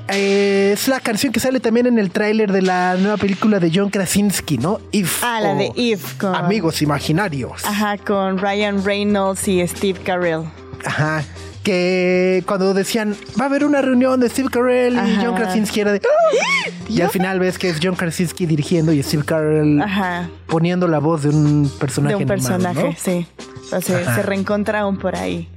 Eh, 0.07 0.71
es 0.73 0.87
la 0.87 0.99
canción 0.99 1.31
que 1.31 1.39
sale 1.39 1.59
también 1.59 1.85
en 1.85 1.99
el 1.99 2.09
tráiler 2.09 2.51
de 2.51 2.63
la 2.63 2.95
nueva 2.95 3.17
película 3.17 3.59
de 3.59 3.71
John 3.71 3.91
Krasinski, 3.91 4.57
¿no? 4.57 4.79
If. 4.91 5.23
Ah, 5.23 5.39
la 5.39 5.51
o 5.51 5.57
de 5.57 5.71
If 5.75 6.15
con- 6.15 6.33
Amigos 6.33 6.81
imaginarios. 6.81 7.63
Ajá, 7.65 7.99
con 7.99 8.39
Ryan 8.39 8.83
Reynolds 8.83 9.47
y 9.47 9.67
Steve 9.67 9.99
Carell. 10.03 10.45
Ajá. 10.83 11.23
Que 11.61 12.43
cuando 12.47 12.73
decían, 12.73 13.15
va 13.39 13.43
a 13.43 13.47
haber 13.47 13.63
una 13.63 13.83
reunión 13.83 14.19
de 14.19 14.27
Steve 14.27 14.49
Carell 14.49 14.95
y. 14.95 15.23
John 15.23 15.35
Krasinski 15.35 15.81
era 15.81 15.91
de... 15.91 16.01
Y 16.89 17.01
al 17.01 17.11
final 17.11 17.39
ves 17.39 17.59
que 17.59 17.69
es 17.69 17.77
John 17.81 17.95
Krasinski 17.95 18.47
dirigiendo 18.47 18.91
y 18.91 19.03
Steve 19.03 19.23
Carell 19.23 19.79
Ajá, 19.83 20.27
poniendo 20.47 20.87
la 20.87 20.97
voz 20.97 21.21
de 21.21 21.29
un 21.29 21.71
personaje 21.79 22.15
de 22.17 22.23
un 22.25 22.31
animado, 22.31 22.57
personaje, 22.57 22.89
¿no? 22.89 22.95
sí. 22.97 23.27
Entonces 23.65 24.07
Ajá. 24.07 24.15
se 24.15 24.23
reencontraron 24.23 24.97
por 24.97 25.15
ahí. 25.15 25.47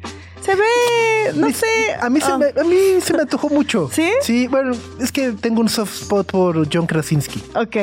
Se 0.46 0.54
ve, 0.54 1.32
no 1.34 1.50
sé. 1.50 1.66
A 2.00 2.08
mí, 2.08 2.20
se 2.20 2.30
ah, 2.30 2.38
me, 2.38 2.46
a 2.60 2.64
mí 2.64 3.00
se 3.02 3.12
me 3.14 3.22
antojó 3.22 3.48
mucho. 3.48 3.90
¿Sí? 3.92 4.08
Sí, 4.22 4.46
bueno, 4.46 4.74
es 5.00 5.10
que 5.10 5.32
tengo 5.32 5.60
un 5.60 5.68
soft 5.68 6.02
spot 6.02 6.30
por 6.30 6.68
John 6.72 6.86
Krasinski. 6.86 7.42
Ok, 7.56 7.76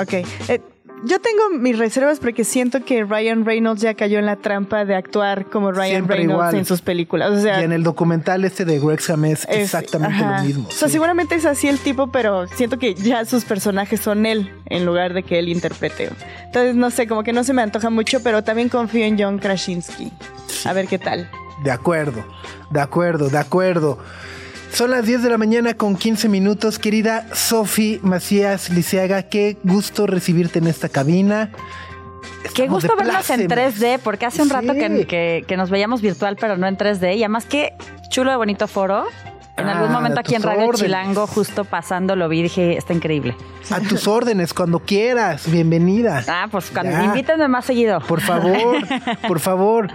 ok. 0.00 0.12
Eh, 0.48 0.60
yo 1.04 1.18
tengo 1.20 1.50
mis 1.58 1.76
reservas 1.76 2.20
porque 2.20 2.44
siento 2.44 2.84
que 2.84 3.02
Ryan 3.02 3.44
Reynolds 3.44 3.82
ya 3.82 3.94
cayó 3.94 4.20
en 4.20 4.26
la 4.26 4.36
trampa 4.36 4.84
de 4.84 4.94
actuar 4.94 5.46
como 5.50 5.72
Ryan 5.72 5.90
Siempre 5.90 6.18
Reynolds 6.18 6.38
igual. 6.38 6.54
en 6.54 6.64
sus 6.64 6.80
películas. 6.82 7.32
O 7.32 7.40
sea, 7.40 7.60
y 7.60 7.64
en 7.64 7.72
el 7.72 7.82
documental 7.82 8.44
este 8.44 8.64
de 8.64 8.78
Wrexham 8.78 9.24
es, 9.24 9.40
es- 9.48 9.56
exactamente 9.64 10.22
ajá. 10.22 10.38
lo 10.38 10.44
mismo. 10.44 10.68
O 10.68 10.70
sea, 10.70 10.86
sí. 10.86 10.92
seguramente 10.92 11.34
es 11.34 11.44
así 11.44 11.66
el 11.66 11.80
tipo, 11.80 12.12
pero 12.12 12.46
siento 12.46 12.78
que 12.78 12.94
ya 12.94 13.24
sus 13.24 13.44
personajes 13.44 13.98
son 14.00 14.24
él 14.24 14.52
en 14.66 14.86
lugar 14.86 15.12
de 15.14 15.24
que 15.24 15.40
él 15.40 15.48
interprete. 15.48 16.10
Entonces, 16.44 16.76
no 16.76 16.92
sé, 16.92 17.08
como 17.08 17.24
que 17.24 17.32
no 17.32 17.42
se 17.42 17.52
me 17.52 17.62
antoja 17.62 17.90
mucho, 17.90 18.22
pero 18.22 18.44
también 18.44 18.68
confío 18.68 19.04
en 19.04 19.18
John 19.20 19.38
Krasinski. 19.40 20.12
A 20.64 20.72
ver 20.72 20.86
qué 20.86 20.98
tal. 21.00 21.28
De 21.62 21.70
acuerdo, 21.70 22.24
de 22.70 22.80
acuerdo, 22.80 23.28
de 23.28 23.38
acuerdo. 23.38 23.98
Son 24.72 24.90
las 24.90 25.04
10 25.04 25.22
de 25.22 25.30
la 25.30 25.38
mañana 25.38 25.74
con 25.74 25.96
15 25.96 26.28
minutos. 26.28 26.78
Querida 26.78 27.26
Sofi 27.34 28.00
Macías 28.02 28.70
Liceaga, 28.70 29.24
qué 29.24 29.58
gusto 29.64 30.06
recibirte 30.06 30.58
en 30.60 30.66
esta 30.66 30.88
cabina. 30.88 31.50
Qué 32.54 32.66
gusto 32.68 32.96
vernos 32.96 33.28
en 33.30 33.46
plácemes. 33.46 33.78
3D, 33.80 33.98
porque 34.02 34.26
hace 34.26 34.42
un 34.42 34.48
rato 34.50 34.72
Sí. 34.72 34.78
que, 34.78 35.06
que- 35.06 35.44
que 35.46 35.56
nos 35.56 35.70
veíamos 35.70 36.00
virtual, 36.00 36.36
pero 36.40 36.56
no 36.56 36.66
en 36.66 36.76
3D. 36.76 37.14
Y 37.16 37.22
además, 37.22 37.44
qué 37.44 37.74
chulo 38.08 38.30
de 38.30 38.36
bonito 38.36 38.66
foro. 38.66 39.04
En 39.54 39.68
Ah, 39.68 39.72
algún 39.78 39.92
momento 39.92 40.18
aquí 40.18 40.34
en 40.34 40.42
Radio 40.42 40.60
órdenes. 40.66 40.80
Chilango, 40.80 41.26
justo 41.26 41.64
pasando, 41.64 42.16
lo 42.16 42.28
vi 42.28 42.42
dije, 42.42 42.76
está 42.78 42.94
increíble. 42.94 43.36
A 43.70 43.80
tus 43.80 44.08
órdenes, 44.08 44.54
cuando 44.54 44.78
quieras. 44.80 45.48
Bienvenida. 45.50 46.24
Ah, 46.26 46.48
pues 46.50 46.70
cuando 46.70 46.90
Ya. 46.92 47.04
invítenme 47.04 47.48
más 47.48 47.66
seguido. 47.66 48.00
Por 48.00 48.22
favor, 48.22 48.76
por 49.28 49.40
favor. 49.40 49.88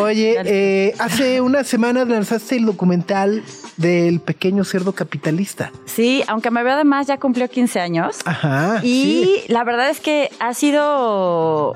Oye, 0.00 0.36
eh, 0.44 0.94
hace 0.98 1.40
unas 1.40 1.66
semanas 1.66 2.06
lanzaste 2.06 2.56
el 2.56 2.66
documental 2.66 3.42
del 3.78 4.20
pequeño 4.20 4.62
cerdo 4.64 4.92
capitalista. 4.92 5.72
Sí, 5.86 6.22
aunque 6.28 6.50
me 6.50 6.62
veo 6.62 6.76
de 6.76 6.84
más, 6.84 7.06
ya 7.06 7.16
cumplió 7.18 7.48
15 7.48 7.80
años. 7.80 8.18
Ajá. 8.26 8.80
Y 8.82 9.42
la 9.48 9.64
verdad 9.64 9.88
es 9.88 10.00
que 10.00 10.30
ha 10.38 10.52
sido 10.52 11.72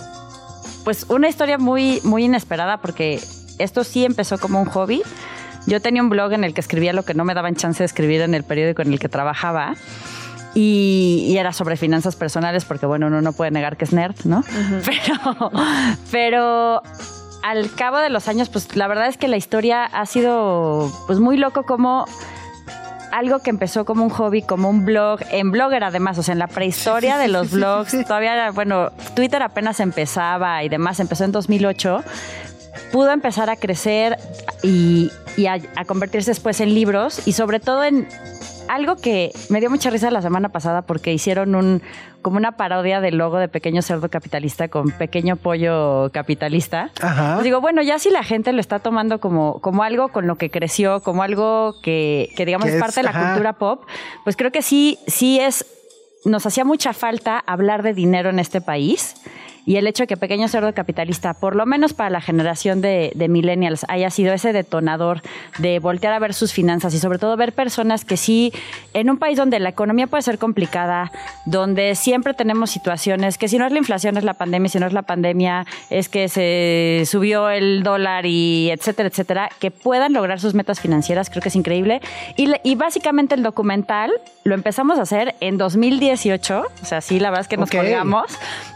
pues 0.84 1.06
una 1.08 1.28
historia 1.28 1.56
muy, 1.58 2.00
muy 2.04 2.24
inesperada 2.24 2.76
porque 2.82 3.20
esto 3.58 3.84
sí 3.84 4.04
empezó 4.04 4.36
como 4.38 4.60
un 4.60 4.68
hobby. 4.68 5.02
Yo 5.66 5.80
tenía 5.80 6.02
un 6.02 6.08
blog 6.08 6.32
en 6.32 6.44
el 6.44 6.54
que 6.54 6.60
escribía 6.60 6.92
lo 6.92 7.04
que 7.04 7.14
no 7.14 7.24
me 7.24 7.34
daban 7.34 7.54
chance 7.54 7.78
de 7.78 7.86
escribir 7.86 8.20
en 8.22 8.34
el 8.34 8.44
periódico 8.44 8.82
en 8.82 8.92
el 8.92 8.98
que 8.98 9.08
trabajaba. 9.08 9.74
Y, 10.54 11.24
y 11.28 11.38
era 11.38 11.52
sobre 11.54 11.76
finanzas 11.76 12.14
personales, 12.14 12.66
porque 12.66 12.84
bueno, 12.84 13.06
uno 13.06 13.22
no 13.22 13.32
puede 13.32 13.50
negar 13.50 13.78
que 13.78 13.84
es 13.84 13.92
nerd, 13.92 14.16
¿no? 14.24 14.44
Pero, 14.84 15.50
pero 16.10 16.82
al 17.42 17.70
cabo 17.74 17.98
de 17.98 18.10
los 18.10 18.28
años, 18.28 18.48
pues 18.48 18.76
la 18.76 18.86
verdad 18.86 19.08
es 19.08 19.16
que 19.16 19.28
la 19.28 19.36
historia 19.36 19.84
ha 19.84 20.06
sido 20.06 20.92
pues 21.06 21.20
muy 21.20 21.36
loco 21.36 21.64
como 21.64 22.06
algo 23.12 23.40
que 23.40 23.50
empezó 23.50 23.84
como 23.84 24.04
un 24.04 24.10
hobby, 24.10 24.42
como 24.42 24.70
un 24.70 24.84
blog, 24.84 25.20
en 25.30 25.50
Blogger 25.50 25.84
además, 25.84 26.18
o 26.18 26.22
sea, 26.22 26.32
en 26.32 26.38
la 26.38 26.46
prehistoria 26.46 27.18
de 27.18 27.28
los 27.28 27.50
blogs, 27.52 27.92
todavía 28.06 28.32
era, 28.32 28.50
bueno, 28.52 28.90
Twitter 29.14 29.42
apenas 29.42 29.80
empezaba 29.80 30.64
y 30.64 30.68
demás, 30.68 30.98
empezó 30.98 31.24
en 31.24 31.32
2008, 31.32 32.02
pudo 32.90 33.10
empezar 33.10 33.50
a 33.50 33.56
crecer 33.56 34.16
y, 34.62 35.10
y 35.36 35.46
a, 35.46 35.58
a 35.76 35.84
convertirse 35.84 36.30
después 36.30 36.60
en 36.60 36.74
libros 36.74 37.26
y 37.26 37.32
sobre 37.32 37.60
todo 37.60 37.84
en 37.84 38.06
algo 38.68 38.96
que 38.96 39.32
me 39.50 39.60
dio 39.60 39.68
mucha 39.70 39.90
risa 39.90 40.10
la 40.10 40.22
semana 40.22 40.48
pasada 40.50 40.82
porque 40.82 41.12
hicieron 41.12 41.54
un 41.54 41.82
como 42.22 42.36
una 42.36 42.52
parodia 42.52 43.00
del 43.00 43.16
logo 43.18 43.38
de 43.38 43.48
Pequeño 43.48 43.82
Cerdo 43.82 44.08
Capitalista 44.08 44.68
con 44.68 44.92
Pequeño 44.92 45.34
Pollo 45.34 46.08
Capitalista. 46.12 46.90
Ajá. 47.00 47.34
Pues 47.34 47.42
digo, 47.44 47.60
bueno, 47.60 47.82
ya 47.82 47.98
si 47.98 48.10
la 48.10 48.22
gente 48.22 48.52
lo 48.52 48.60
está 48.60 48.78
tomando 48.78 49.18
como, 49.18 49.60
como 49.60 49.82
algo 49.82 50.08
con 50.10 50.28
lo 50.28 50.36
que 50.36 50.48
creció, 50.48 51.00
como 51.02 51.24
algo 51.24 51.74
que, 51.82 52.30
que 52.36 52.46
digamos 52.46 52.68
es 52.68 52.74
es- 52.74 52.80
parte 52.80 53.00
de 53.00 53.02
la 53.02 53.10
ajá. 53.10 53.30
cultura 53.30 53.54
pop, 53.54 53.82
pues 54.22 54.36
creo 54.36 54.52
que 54.52 54.62
sí, 54.62 55.00
sí 55.08 55.40
es, 55.40 55.66
nos 56.24 56.46
hacía 56.46 56.64
mucha 56.64 56.92
falta 56.92 57.42
hablar 57.44 57.82
de 57.82 57.92
dinero 57.92 58.30
en 58.30 58.38
este 58.38 58.60
país. 58.60 59.16
Y 59.64 59.76
el 59.76 59.86
hecho 59.86 60.02
de 60.04 60.06
que 60.08 60.16
Pequeño 60.16 60.48
Cerdo 60.48 60.72
Capitalista, 60.74 61.34
por 61.34 61.54
lo 61.54 61.66
menos 61.66 61.92
para 61.92 62.10
la 62.10 62.20
generación 62.20 62.80
de, 62.80 63.12
de 63.14 63.28
millennials, 63.28 63.86
haya 63.88 64.10
sido 64.10 64.32
ese 64.32 64.52
detonador 64.52 65.22
de 65.58 65.78
voltear 65.78 66.12
a 66.12 66.18
ver 66.18 66.34
sus 66.34 66.52
finanzas 66.52 66.92
y 66.94 66.98
sobre 66.98 67.18
todo 67.18 67.36
ver 67.36 67.52
personas 67.52 68.04
que 68.04 68.16
sí, 68.16 68.52
en 68.92 69.08
un 69.08 69.18
país 69.18 69.36
donde 69.38 69.60
la 69.60 69.68
economía 69.68 70.08
puede 70.08 70.22
ser 70.22 70.38
complicada, 70.38 71.12
donde 71.46 71.94
siempre 71.94 72.34
tenemos 72.34 72.70
situaciones 72.70 73.38
que 73.38 73.46
si 73.46 73.56
no 73.58 73.66
es 73.66 73.72
la 73.72 73.78
inflación 73.78 74.16
es 74.16 74.24
la 74.24 74.34
pandemia, 74.34 74.68
si 74.68 74.78
no 74.80 74.86
es 74.86 74.92
la 74.92 75.02
pandemia 75.02 75.64
es 75.90 76.08
que 76.08 76.28
se 76.28 77.04
subió 77.06 77.48
el 77.50 77.82
dólar 77.84 78.26
y 78.26 78.70
etcétera, 78.70 79.08
etcétera, 79.08 79.48
que 79.60 79.70
puedan 79.70 80.12
lograr 80.12 80.40
sus 80.40 80.54
metas 80.54 80.80
financieras, 80.80 81.30
creo 81.30 81.40
que 81.42 81.50
es 81.50 81.56
increíble. 81.56 82.00
Y, 82.36 82.50
y 82.64 82.74
básicamente 82.74 83.34
el 83.36 83.42
documental 83.42 84.10
lo 84.44 84.54
empezamos 84.54 84.98
a 84.98 85.02
hacer 85.02 85.36
en 85.40 85.56
2018, 85.58 86.66
o 86.82 86.84
sea, 86.84 87.00
sí, 87.00 87.20
la 87.20 87.30
verdad 87.30 87.42
es 87.42 87.48
que 87.48 87.56
nos 87.56 87.68
Ok. 87.68 87.76
colgamos 87.76 88.26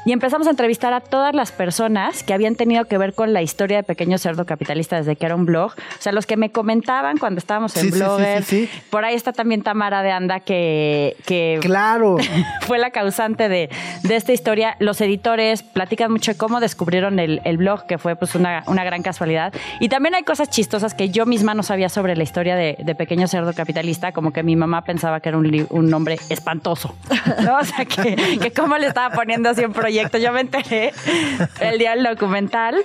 y 0.05 0.13
empezamos 0.13 0.47
a 0.47 0.51
entrevistar 0.51 0.76
a 0.85 1.01
todas 1.01 1.35
las 1.35 1.53
personas 1.53 2.23
que 2.23 2.33
habían 2.35 2.55
tenido 2.55 2.85
que 2.85 2.99
ver 2.99 3.15
con 3.15 3.33
la 3.33 3.43
historia 3.43 3.79
de 3.79 3.83
Pequeño 3.83 4.19
Cerdo 4.19 4.45
Capitalista 4.47 4.97
desde 4.97 5.17
que 5.17 5.27
era 5.27 5.35
un 5.35 5.47
blog, 5.47 5.73
o 5.73 6.01
sea, 6.03 6.13
los 6.13 6.27
que 6.27 6.37
me 6.37 6.51
comentaban 6.51 7.19
cuando 7.19 7.39
estábamos 7.39 7.77
en 7.77 7.83
Sí, 7.83 7.89
sí, 7.89 7.93
sí, 7.95 7.99
Blogger. 7.99 8.43
sí, 8.45 8.67
sí. 8.71 8.81
Por 8.91 9.05
ahí 9.05 9.15
está 9.15 9.33
también 9.33 9.63
Tamara 9.63 10.03
de 10.03 10.11
Anda 10.13 10.41
que, 10.41 11.17
que 11.25 11.59
Claro. 11.63 12.17
fue 12.63 12.79
la 12.79 12.91
causante 12.91 13.49
de, 13.49 13.71
de 14.03 14.17
esta 14.17 14.33
historia. 14.33 14.77
Los 14.79 15.01
editores 15.01 15.63
platican 15.63 16.13
mucho 16.13 16.33
de 16.33 16.39
cómo 16.39 16.61
descubrieron 16.61 17.19
el, 17.19 17.41
el 17.45 17.57
blog, 17.57 17.87
que 17.87 17.99
fue 17.99 18.17
pues 18.17 18.35
una, 18.35 18.63
una 18.67 18.85
gran 18.85 19.03
casualidad. 19.03 19.53
Y 19.81 19.89
también 19.89 20.15
hay 20.15 20.23
cosas 20.23 20.51
chistosas 20.51 20.95
que 20.95 21.09
yo 21.11 21.27
misma 21.27 21.55
no 21.55 21.63
sabía 21.63 21.89
sobre 21.89 22.17
la 22.17 22.23
historia 22.23 22.57
de, 22.57 22.77
de 22.79 22.95
Pequeño 22.95 23.27
Cerdo 23.29 23.53
Capitalista, 23.55 24.13
como 24.13 24.33
que 24.33 24.43
mi 24.43 24.57
mamá 24.57 24.83
pensaba 24.85 25.21
que 25.21 25.29
era 25.31 25.39
un, 25.39 25.67
un 25.71 25.91
nombre 25.91 26.19
espantoso. 26.29 26.95
¿no? 27.43 27.59
O 27.59 27.65
sea, 27.65 27.85
que, 27.85 28.39
que 28.41 28.51
cómo 28.53 28.77
le 28.79 28.87
estaba 28.89 29.15
poniendo 29.15 29.49
así 29.49 29.65
un 29.65 29.73
proyecto. 29.73 30.19
Yo 30.19 30.33
me 30.33 30.41
enteré 30.41 30.66
el 30.71 31.79
día 31.79 31.95
del 31.95 32.05
documental. 32.05 32.77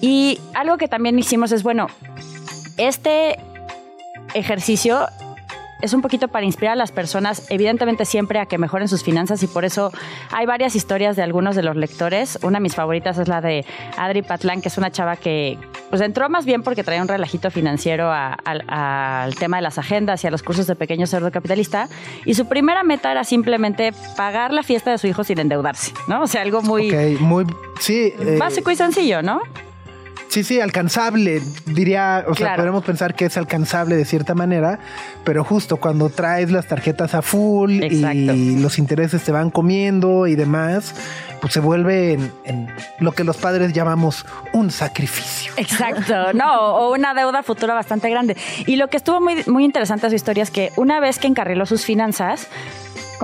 Y 0.00 0.40
algo 0.54 0.76
que 0.76 0.88
también 0.88 1.18
hicimos 1.18 1.52
es, 1.52 1.62
bueno, 1.62 1.86
este 2.76 3.38
ejercicio 4.34 5.06
es 5.80 5.92
un 5.92 6.00
poquito 6.00 6.28
para 6.28 6.46
inspirar 6.46 6.72
a 6.72 6.76
las 6.76 6.92
personas, 6.92 7.46
evidentemente 7.50 8.04
siempre 8.04 8.38
a 8.38 8.46
que 8.46 8.56
mejoren 8.56 8.88
sus 8.88 9.02
finanzas 9.02 9.42
y 9.42 9.46
por 9.46 9.64
eso 9.66 9.92
hay 10.30 10.46
varias 10.46 10.76
historias 10.76 11.14
de 11.14 11.22
algunos 11.22 11.56
de 11.56 11.62
los 11.62 11.76
lectores. 11.76 12.38
Una 12.42 12.58
de 12.58 12.62
mis 12.62 12.74
favoritas 12.74 13.18
es 13.18 13.28
la 13.28 13.42
de 13.42 13.66
Adri 13.98 14.22
Patlán, 14.22 14.62
que 14.62 14.68
es 14.68 14.78
una 14.78 14.90
chava 14.90 15.16
que 15.16 15.58
pues 15.90 16.02
entró 16.02 16.28
más 16.28 16.44
bien 16.44 16.62
porque 16.62 16.82
traía 16.82 17.02
un 17.02 17.08
relajito 17.08 17.50
financiero 17.50 18.10
a- 18.10 18.32
al- 18.32 18.64
al 18.68 19.34
tema 19.36 19.58
de 19.58 19.62
las 19.62 19.78
agendas 19.78 20.24
y 20.24 20.26
a 20.26 20.30
los 20.30 20.42
cursos 20.42 20.66
de 20.66 20.74
pequeño 20.74 21.06
cerdo 21.06 21.30
capitalista 21.30 21.88
y 22.24 22.34
su 22.34 22.46
primera 22.48 22.82
meta 22.82 23.10
era 23.12 23.24
simplemente 23.24 23.92
pagar 24.16 24.52
la 24.52 24.62
fiesta 24.62 24.90
de 24.90 24.98
su 24.98 25.06
hijo 25.06 25.22
sin 25.24 25.38
endeudarse, 25.38 25.92
¿no? 26.08 26.22
O 26.22 26.26
sea, 26.26 26.42
algo 26.42 26.62
muy 26.62 26.90
muy. 27.20 27.44
Sí. 27.80 28.12
eh, 28.18 28.36
básico 28.38 28.70
y 28.70 28.76
sencillo, 28.76 29.22
¿no? 29.22 29.40
Sí, 30.28 30.42
sí, 30.42 30.60
alcanzable, 30.60 31.42
diría, 31.66 32.24
o 32.26 32.34
sea, 32.34 32.56
podemos 32.56 32.84
pensar 32.84 33.14
que 33.14 33.26
es 33.26 33.36
alcanzable 33.36 33.96
de 33.96 34.04
cierta 34.04 34.34
manera, 34.34 34.80
pero 35.22 35.44
justo 35.44 35.76
cuando 35.76 36.10
traes 36.10 36.50
las 36.50 36.66
tarjetas 36.66 37.14
a 37.14 37.22
full 37.22 37.82
Exacto. 37.82 38.16
y 38.16 38.56
los 38.56 38.78
intereses 38.78 39.22
te 39.22 39.30
van 39.30 39.50
comiendo 39.50 40.26
y 40.26 40.34
demás, 40.34 40.94
pues 41.40 41.52
se 41.52 41.60
vuelve 41.60 42.14
en, 42.14 42.32
en 42.44 42.68
lo 42.98 43.12
que 43.12 43.22
los 43.22 43.36
padres 43.36 43.72
llamamos 43.72 44.26
un 44.52 44.70
sacrificio. 44.70 45.52
Exacto, 45.56 46.32
no, 46.32 46.76
o 46.76 46.94
una 46.94 47.14
deuda 47.14 47.42
futura 47.42 47.74
bastante 47.74 48.10
grande. 48.10 48.36
Y 48.66 48.76
lo 48.76 48.88
que 48.88 48.96
estuvo 48.96 49.20
muy, 49.20 49.44
muy 49.46 49.64
interesante 49.64 50.06
de 50.06 50.10
su 50.10 50.16
historia 50.16 50.42
es 50.42 50.50
que 50.50 50.70
una 50.76 51.00
vez 51.00 51.18
que 51.18 51.26
encarriló 51.26 51.66
sus 51.66 51.84
finanzas, 51.84 52.48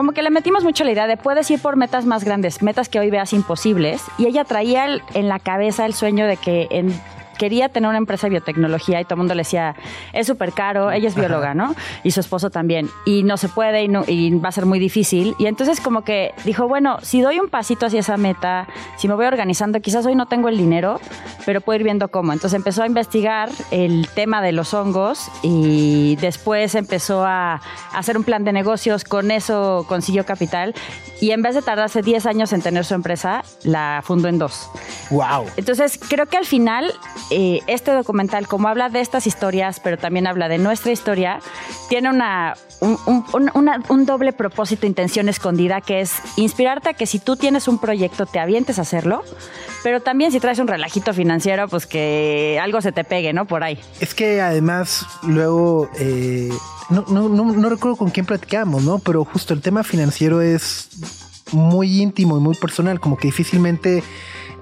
como 0.00 0.12
que 0.12 0.22
le 0.22 0.30
metimos 0.30 0.64
mucho 0.64 0.82
la 0.84 0.92
idea 0.92 1.06
de 1.06 1.18
puedes 1.18 1.50
ir 1.50 1.60
por 1.60 1.76
metas 1.76 2.06
más 2.06 2.24
grandes, 2.24 2.62
metas 2.62 2.88
que 2.88 2.98
hoy 2.98 3.10
veas 3.10 3.34
imposibles. 3.34 4.00
Y 4.16 4.24
ella 4.26 4.44
traía 4.44 4.86
en 5.12 5.28
la 5.28 5.38
cabeza 5.38 5.84
el 5.84 5.92
sueño 5.92 6.26
de 6.26 6.38
que 6.38 6.68
en- 6.70 6.98
quería 7.40 7.70
tener 7.70 7.88
una 7.88 7.96
empresa 7.96 8.26
de 8.26 8.32
biotecnología 8.32 9.00
y 9.00 9.04
todo 9.04 9.14
el 9.14 9.18
mundo 9.20 9.34
le 9.34 9.40
decía, 9.40 9.74
es 10.12 10.26
súper 10.26 10.52
caro, 10.52 10.90
ella 10.92 11.08
es 11.08 11.14
bióloga, 11.14 11.54
¿no? 11.54 11.74
Y 12.04 12.10
su 12.10 12.20
esposo 12.20 12.50
también. 12.50 12.90
Y 13.06 13.22
no 13.22 13.38
se 13.38 13.48
puede 13.48 13.82
y, 13.82 13.88
no- 13.88 14.04
y 14.06 14.30
va 14.38 14.50
a 14.50 14.52
ser 14.52 14.66
muy 14.66 14.78
difícil. 14.78 15.34
Y 15.38 15.46
entonces 15.46 15.80
como 15.80 16.02
que 16.04 16.34
dijo, 16.44 16.68
bueno, 16.68 16.98
si 17.00 17.22
doy 17.22 17.38
un 17.40 17.48
pasito 17.48 17.86
hacia 17.86 18.00
esa 18.00 18.18
meta, 18.18 18.68
si 18.98 19.08
me 19.08 19.14
voy 19.14 19.24
organizando, 19.24 19.80
quizás 19.80 20.04
hoy 20.04 20.14
no 20.14 20.26
tengo 20.26 20.50
el 20.50 20.58
dinero, 20.58 21.00
pero 21.46 21.62
puedo 21.62 21.78
ir 21.78 21.84
viendo 21.84 22.08
cómo. 22.08 22.34
Entonces 22.34 22.58
empezó 22.58 22.82
a 22.82 22.86
investigar 22.86 23.48
el 23.70 24.06
tema 24.14 24.42
de 24.42 24.52
los 24.52 24.74
hongos 24.74 25.30
y 25.42 26.16
después 26.20 26.74
empezó 26.74 27.24
a 27.24 27.62
hacer 27.94 28.18
un 28.18 28.24
plan 28.24 28.44
de 28.44 28.52
negocios, 28.52 29.04
con 29.04 29.30
eso 29.30 29.86
consiguió 29.88 30.26
capital 30.26 30.74
y 31.22 31.30
en 31.30 31.40
vez 31.42 31.54
de 31.54 31.62
tardarse 31.62 32.02
10 32.02 32.26
años 32.26 32.52
en 32.52 32.60
tener 32.60 32.84
su 32.84 32.92
empresa, 32.94 33.44
la 33.62 34.02
fundó 34.04 34.28
en 34.28 34.38
dos. 34.38 34.68
Wow. 35.10 35.46
Entonces, 35.56 35.98
creo 36.08 36.26
que 36.26 36.36
al 36.36 36.46
final, 36.46 36.92
eh, 37.30 37.60
este 37.66 37.92
documental, 37.92 38.46
como 38.46 38.68
habla 38.68 38.88
de 38.88 39.00
estas 39.00 39.26
historias, 39.26 39.80
pero 39.80 39.96
también 39.96 40.26
habla 40.26 40.48
de 40.48 40.58
nuestra 40.58 40.90
historia, 40.90 41.40
tiene 41.88 42.10
una, 42.10 42.54
un, 42.80 44.06
doble 44.06 44.32
propósito, 44.32 44.86
intención 44.86 45.28
escondida, 45.28 45.80
que 45.80 46.00
es 46.00 46.14
inspirarte 46.36 46.88
a 46.88 46.94
que 46.94 47.06
si 47.06 47.18
tú 47.18 47.36
tienes 47.36 47.68
un 47.68 47.78
proyecto, 47.78 48.26
te 48.26 48.40
avientes 48.40 48.78
a 48.78 48.82
hacerlo, 48.82 49.22
pero 49.82 50.00
también 50.00 50.32
si 50.32 50.40
traes 50.40 50.58
un 50.58 50.66
relajito 50.66 51.14
financiero, 51.14 51.68
pues 51.68 51.86
que 51.86 52.58
algo 52.60 52.80
se 52.80 52.92
te 52.92 53.04
pegue, 53.04 53.32
¿no? 53.32 53.46
Por 53.46 53.62
ahí. 53.62 53.78
Es 54.00 54.14
que 54.14 54.40
además 54.40 55.06
luego, 55.22 55.88
eh, 55.98 56.50
no, 56.88 57.04
no, 57.08 57.28
no, 57.28 57.44
no 57.52 57.68
recuerdo 57.68 57.96
con 57.96 58.10
quién 58.10 58.26
platicamos, 58.26 58.82
¿no? 58.82 58.98
Pero 58.98 59.24
justo 59.24 59.54
el 59.54 59.60
tema 59.60 59.84
financiero 59.84 60.42
es 60.42 60.88
muy 61.52 62.00
íntimo 62.00 62.36
y 62.36 62.40
muy 62.40 62.56
personal, 62.56 63.00
como 63.00 63.16
que 63.16 63.28
difícilmente 63.28 64.02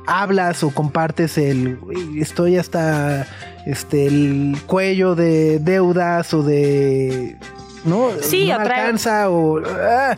hablas 0.08 0.64
o 0.64 0.70
compartes 0.70 1.36
el 1.38 1.76
"Güey, 1.76 2.20
estoy 2.20 2.56
hasta 2.56 3.26
este 3.66 4.06
el 4.06 4.56
cuello 4.66 5.14
de 5.14 5.58
deudas 5.58 6.32
o 6.32 6.42
de 6.42 7.36
no, 7.84 8.08
Sí, 8.20 8.48
no 8.48 8.54
alcanza 8.54 9.28
o 9.30 9.58
ah, 9.58 10.16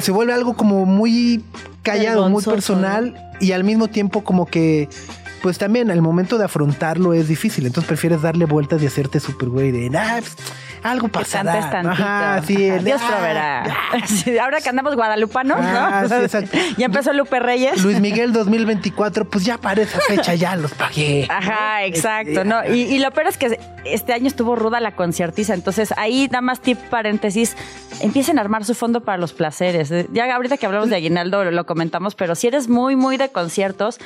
se 0.00 0.12
vuelve 0.12 0.32
algo 0.32 0.54
como 0.54 0.86
muy 0.86 1.44
callado, 1.82 2.28
muy 2.28 2.42
personal 2.42 3.30
y 3.40 3.52
al 3.52 3.64
mismo 3.64 3.88
tiempo 3.88 4.22
como 4.22 4.46
que 4.46 4.88
pues 5.42 5.58
también 5.58 5.90
al 5.90 6.00
momento 6.00 6.38
de 6.38 6.44
afrontarlo 6.44 7.12
es 7.12 7.26
difícil, 7.26 7.66
entonces 7.66 7.88
prefieres 7.88 8.22
darle 8.22 8.44
vueltas 8.44 8.80
y 8.80 8.86
hacerte 8.86 9.18
super 9.18 9.48
güey 9.48 9.72
de 9.72 9.90
nah, 9.90 10.20
algo 10.82 11.06
Que 11.08 11.12
pasará. 11.12 11.52
cantes 11.52 11.70
tantito. 11.70 12.02
Ajá, 12.02 12.42
sí, 12.46 12.64
el, 12.64 12.84
Dios 12.84 13.00
"Ah, 13.04 13.08
proveerá. 13.08 13.76
Sí, 14.06 14.38
ahora 14.38 14.60
que 14.60 14.68
andamos 14.68 14.94
guadalupanos, 14.96 15.58
Ah, 15.60 16.02
¿no? 16.02 16.08
sí, 16.08 16.14
exacto. 16.24 16.58
ya 16.76 16.86
empezó 16.86 17.12
Lupe 17.12 17.38
Reyes. 17.40 17.82
Luis 17.82 18.00
Miguel 18.00 18.32
2024, 18.32 19.24
pues 19.28 19.44
ya 19.44 19.58
para 19.58 19.82
esa 19.82 20.00
fecha 20.00 20.34
ya 20.34 20.56
los 20.56 20.72
pagué. 20.72 21.26
Ajá, 21.30 21.84
exacto, 21.84 22.30
Este, 22.32 22.44
¿no? 22.44 22.64
Y, 22.66 22.80
y 22.82 22.98
lo 22.98 23.10
peor 23.10 23.28
es 23.28 23.38
que 23.38 23.58
este 23.84 24.12
año 24.12 24.26
estuvo 24.28 24.54
ruda 24.56 24.78
la 24.80 24.92
conciertiza, 24.94 25.54
entonces 25.54 25.92
ahí 25.96 26.28
nada 26.30 26.40
más 26.40 26.60
tip 26.60 26.78
paréntesis, 26.78 27.56
empiecen 28.00 28.38
a 28.38 28.40
armar 28.42 28.64
su 28.64 28.74
fondo 28.74 29.00
para 29.00 29.18
los 29.18 29.32
placeres. 29.32 29.90
Eh, 29.90 30.06
Ya 30.12 30.32
ahorita 30.34 30.56
que 30.56 30.66
hablamos 30.66 30.88
de 30.90 30.96
aguinaldo 30.96 31.44
lo 31.50 31.66
comentamos, 31.66 32.14
pero 32.14 32.34
si 32.34 32.46
eres 32.48 32.68
muy, 32.68 32.96
muy 32.96 33.16
de 33.16 33.28
conciertos, 33.30 33.98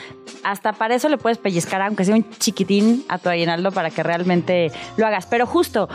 hasta 0.45 0.73
para 0.73 0.95
eso 0.95 1.09
le 1.09 1.19
puedes 1.19 1.39
pellizcar, 1.39 1.83
aunque 1.83 2.05
sea 2.05 2.15
un 2.15 2.29
chiquitín, 2.39 3.05
a 3.09 3.19
tu 3.19 3.29
aguinaldo 3.29 3.71
para 3.73 3.91
que 3.91 4.03
realmente 4.03 4.73
lo 4.97 5.07
hagas. 5.07 5.27
Pero 5.27 5.47
justo, 5.47 5.89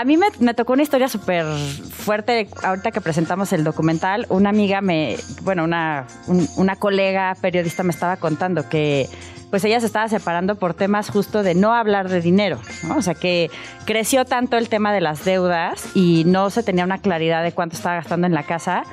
a 0.00 0.04
mí 0.04 0.16
me, 0.16 0.26
me 0.40 0.54
tocó 0.54 0.74
una 0.74 0.82
historia 0.82 1.08
súper 1.08 1.44
fuerte 1.46 2.48
ahorita 2.62 2.90
que 2.92 3.00
presentamos 3.00 3.52
el 3.52 3.64
documental. 3.64 4.26
Una 4.28 4.50
amiga 4.50 4.80
me, 4.80 5.16
bueno, 5.42 5.64
una, 5.64 6.06
un- 6.26 6.48
una 6.56 6.76
colega 6.76 7.34
periodista 7.40 7.82
me 7.82 7.90
estaba 7.90 8.16
contando 8.16 8.68
que 8.68 9.08
pues 9.50 9.64
ella 9.64 9.80
se 9.80 9.86
estaba 9.86 10.08
separando 10.08 10.56
por 10.56 10.74
temas 10.74 11.08
justo 11.10 11.42
de 11.42 11.54
no 11.54 11.72
hablar 11.74 12.10
de 12.10 12.20
dinero. 12.20 12.60
O 12.96 13.00
sea, 13.02 13.14
que 13.14 13.50
creció 13.86 14.24
tanto 14.26 14.58
el 14.58 14.68
tema 14.68 14.92
de 14.92 15.00
las 15.00 15.24
deudas 15.24 15.86
y 15.94 16.24
no 16.26 16.50
se 16.50 16.62
tenía 16.62 16.84
una 16.84 16.98
claridad 16.98 17.42
de 17.42 17.52
cuánto 17.52 17.74
estaba 17.74 17.94
gastando 17.96 18.26
en 18.26 18.34
la 18.34 18.42
casa, 18.42 18.84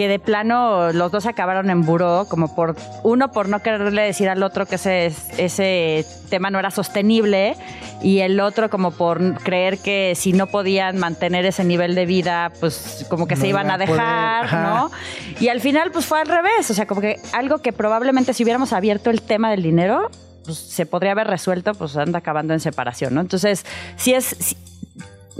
que 0.00 0.08
de 0.08 0.18
plano 0.18 0.94
los 0.94 1.12
dos 1.12 1.26
acabaron 1.26 1.68
en 1.68 1.84
buró, 1.84 2.24
como 2.26 2.54
por 2.54 2.74
uno 3.02 3.32
por 3.32 3.50
no 3.50 3.58
quererle 3.60 4.00
decir 4.00 4.30
al 4.30 4.42
otro 4.42 4.64
que 4.64 4.76
ese, 4.76 5.12
ese 5.36 6.06
tema 6.30 6.48
no 6.48 6.58
era 6.58 6.70
sostenible 6.70 7.54
y 8.00 8.20
el 8.20 8.40
otro 8.40 8.70
como 8.70 8.92
por 8.92 9.34
creer 9.42 9.76
que 9.76 10.14
si 10.16 10.32
no 10.32 10.46
podían 10.46 10.96
mantener 10.96 11.44
ese 11.44 11.64
nivel 11.64 11.94
de 11.94 12.06
vida, 12.06 12.50
pues 12.60 13.04
como 13.10 13.26
que 13.28 13.34
No 13.34 13.42
se 13.42 13.48
iban 13.48 13.66
iba 13.66 13.74
a 13.74 13.78
dejar. 13.78 14.54
¿no? 14.54 14.90
Y 15.38 15.48
al 15.48 15.60
final, 15.60 15.90
pues 15.92 16.06
fue 16.06 16.18
al 16.18 16.28
revés. 16.28 16.70
O 16.70 16.72
sea, 16.72 16.86
como 16.86 17.02
que 17.02 17.16
algo 17.34 17.58
que 17.58 17.74
probablemente 17.74 18.32
si 18.32 18.42
hubiéramos 18.42 18.72
abierto 18.72 19.10
el 19.10 19.20
tema 19.20 19.50
del 19.50 19.62
dinero, 19.62 20.10
pues 20.46 20.56
se 20.56 20.86
podría 20.86 21.12
haber 21.12 21.26
resuelto, 21.26 21.74
pues 21.74 21.94
anda 21.98 22.20
acabando 22.20 22.54
en 22.54 22.60
separación, 22.60 23.12
¿no? 23.14 23.20
Entonces, 23.20 23.66
si 23.96 24.14
es. 24.14 24.24
si- 24.24 24.56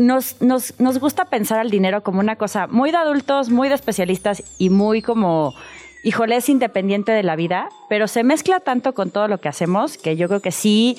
nos, 0.01 0.41
nos, 0.41 0.79
nos 0.81 0.99
gusta 0.99 1.27
pensar 1.27 1.59
al 1.61 1.71
dinero 1.71 2.03
como 2.03 2.21
una 2.21 2.37
cosa 2.37 2.67
muy 2.67 2.91
de 2.91 2.97
adultos, 2.97 3.51
muy 3.51 3.69
de 3.69 3.75
especialistas 3.75 4.43
y 4.59 4.71
muy 4.71 5.03
como, 5.03 5.55
híjole, 6.03 6.37
es 6.37 6.49
independiente 6.49 7.13
de 7.13 7.23
la 7.23 7.37
vida, 7.37 7.69
pero 7.89 8.09
se 8.09 8.25
mezcla 8.25 8.61
tanto 8.61 8.95
con 8.95 9.11
todo 9.11 9.29
lo 9.29 9.39
que 9.39 9.49
hacemos 9.49 9.99
que 9.99 10.17
yo 10.17 10.29
creo 10.29 10.41
que 10.41 10.53
sí, 10.53 10.99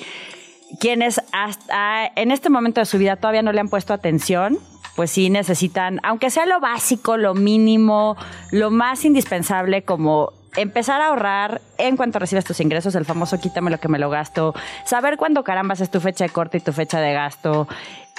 quienes 0.80 1.20
hasta 1.32 2.06
en 2.14 2.30
este 2.30 2.48
momento 2.48 2.80
de 2.80 2.86
su 2.86 2.98
vida 2.98 3.16
todavía 3.16 3.42
no 3.42 3.52
le 3.52 3.60
han 3.60 3.68
puesto 3.68 3.92
atención, 3.92 4.58
pues 4.96 5.10
sí 5.10 5.30
necesitan, 5.30 6.00
aunque 6.02 6.30
sea 6.30 6.46
lo 6.46 6.60
básico, 6.60 7.16
lo 7.16 7.34
mínimo, 7.34 8.16
lo 8.50 8.70
más 8.70 9.04
indispensable 9.04 9.82
como 9.82 10.32
empezar 10.56 11.00
a 11.00 11.08
ahorrar 11.08 11.62
en 11.78 11.96
cuanto 11.96 12.18
recibes 12.18 12.44
tus 12.44 12.60
ingresos, 12.60 12.94
el 12.94 13.04
famoso 13.04 13.40
quítame 13.40 13.70
lo 13.70 13.78
que 13.78 13.88
me 13.88 13.98
lo 13.98 14.10
gasto, 14.10 14.54
saber 14.84 15.16
cuándo 15.16 15.44
carambas 15.44 15.80
es 15.80 15.90
tu 15.90 16.00
fecha 16.00 16.24
de 16.24 16.30
corte 16.30 16.58
y 16.58 16.60
tu 16.60 16.72
fecha 16.72 17.00
de 17.00 17.12
gasto. 17.12 17.68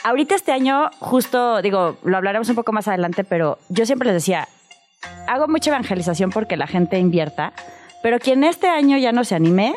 Ahorita 0.04 0.36
este 0.36 0.51
año, 0.51 0.89
justo, 0.99 1.62
digo, 1.62 1.97
lo 2.04 2.18
hablaremos 2.18 2.49
un 2.49 2.56
poco 2.56 2.74
más 2.74 2.88
adelante, 2.88 3.24
pero 3.24 3.58
yo 3.70 3.86
siempre 3.86 4.08
les 4.08 4.16
decía, 4.16 4.47
hago 5.28 5.47
mucha 5.47 5.70
evangelización 5.70 6.30
porque 6.30 6.58
la 6.58 6.68
gente 6.68 6.99
invierta, 6.99 7.54
pero 8.01 8.20
quien 8.20 8.43
este 8.43 8.68
año 8.68 8.97
ya 8.97 9.14
no 9.14 9.24
se 9.24 9.36
anime, 9.36 9.74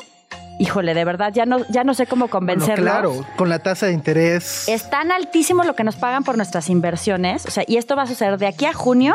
híjole, 0.58 0.94
de 0.94 1.04
verdad, 1.04 1.32
ya 1.32 1.46
no, 1.46 1.58
ya 1.68 1.84
no 1.84 1.94
sé 1.94 2.06
cómo 2.06 2.28
convencerlos. 2.28 2.84
claro, 2.84 3.12
con 3.36 3.48
la 3.48 3.60
tasa 3.60 3.86
de 3.86 3.92
interés. 3.92 4.68
Es 4.68 4.90
tan 4.90 5.12
altísimo 5.12 5.62
lo 5.62 5.76
que 5.76 5.84
nos 5.84 5.94
pagan 5.94 6.24
por 6.24 6.36
nuestras 6.36 6.70
inversiones, 6.70 7.46
o 7.46 7.50
sea, 7.52 7.62
y 7.66 7.76
esto 7.76 7.94
va 7.94 8.02
a 8.02 8.06
suceder 8.06 8.36
de 8.38 8.48
aquí 8.48 8.66
a 8.66 8.72
junio 8.72 9.14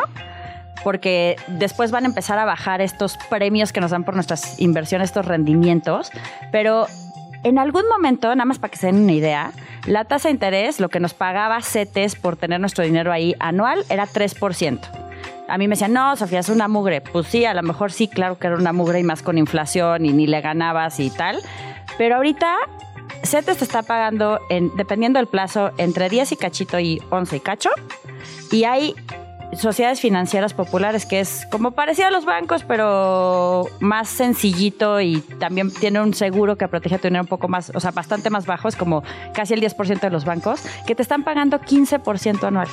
porque 0.82 1.36
después 1.46 1.90
van 1.90 2.04
a 2.04 2.08
empezar 2.08 2.38
a 2.38 2.44
bajar 2.44 2.80
estos 2.80 3.16
premios 3.30 3.72
que 3.72 3.80
nos 3.80 3.90
dan 3.90 4.04
por 4.04 4.14
nuestras 4.14 4.58
inversiones, 4.60 5.10
estos 5.10 5.26
rendimientos, 5.26 6.10
pero 6.50 6.86
en 7.44 7.58
algún 7.58 7.88
momento, 7.88 8.28
nada 8.28 8.44
más 8.44 8.58
para 8.58 8.70
que 8.70 8.76
se 8.76 8.86
den 8.86 9.02
una 9.02 9.12
idea, 9.12 9.52
la 9.86 10.04
tasa 10.04 10.28
de 10.28 10.32
interés, 10.32 10.80
lo 10.80 10.88
que 10.88 11.00
nos 11.00 11.14
pagaba 11.14 11.60
CETES 11.60 12.16
por 12.16 12.36
tener 12.36 12.60
nuestro 12.60 12.84
dinero 12.84 13.12
ahí 13.12 13.34
anual, 13.40 13.84
era 13.88 14.06
3%. 14.06 14.80
A 15.48 15.58
mí 15.58 15.68
me 15.68 15.72
decían, 15.74 15.92
no, 15.92 16.16
Sofía, 16.16 16.38
es 16.38 16.48
una 16.48 16.68
mugre. 16.68 17.00
Pues 17.00 17.26
sí, 17.26 17.44
a 17.44 17.52
lo 17.52 17.62
mejor 17.62 17.92
sí, 17.92 18.08
claro 18.08 18.38
que 18.38 18.46
era 18.46 18.56
una 18.56 18.72
mugre 18.72 19.00
y 19.00 19.02
más 19.02 19.22
con 19.22 19.38
inflación 19.38 20.06
y 20.06 20.12
ni 20.12 20.26
le 20.26 20.40
ganabas 20.40 20.98
y 21.00 21.10
tal. 21.10 21.40
Pero 21.98 22.16
ahorita 22.16 22.56
CETES 23.24 23.58
te 23.58 23.64
está 23.64 23.82
pagando, 23.82 24.40
en, 24.48 24.74
dependiendo 24.76 25.18
del 25.18 25.26
plazo, 25.26 25.72
entre 25.78 26.08
10 26.08 26.32
y 26.32 26.36
cachito 26.36 26.78
y 26.78 27.02
11 27.10 27.36
y 27.36 27.40
cacho. 27.40 27.70
Y 28.50 28.64
hay 28.64 28.94
sociedades 29.56 30.00
financieras 30.00 30.54
populares, 30.54 31.06
que 31.06 31.20
es 31.20 31.46
como 31.50 31.72
parecido 31.72 32.08
a 32.08 32.10
los 32.10 32.24
bancos, 32.24 32.64
pero 32.64 33.66
más 33.80 34.08
sencillito 34.08 35.00
y 35.00 35.20
también 35.38 35.70
tiene 35.70 36.00
un 36.00 36.14
seguro 36.14 36.56
que 36.56 36.68
protege 36.68 36.98
tu 36.98 37.08
dinero 37.08 37.22
un 37.22 37.28
poco 37.28 37.48
más, 37.48 37.70
o 37.74 37.80
sea, 37.80 37.90
bastante 37.90 38.30
más 38.30 38.46
bajo, 38.46 38.68
es 38.68 38.76
como 38.76 39.02
casi 39.34 39.54
el 39.54 39.60
10% 39.60 40.00
de 40.00 40.10
los 40.10 40.24
bancos, 40.24 40.62
que 40.86 40.94
te 40.94 41.02
están 41.02 41.24
pagando 41.24 41.60
15% 41.60 42.44
anual. 42.44 42.68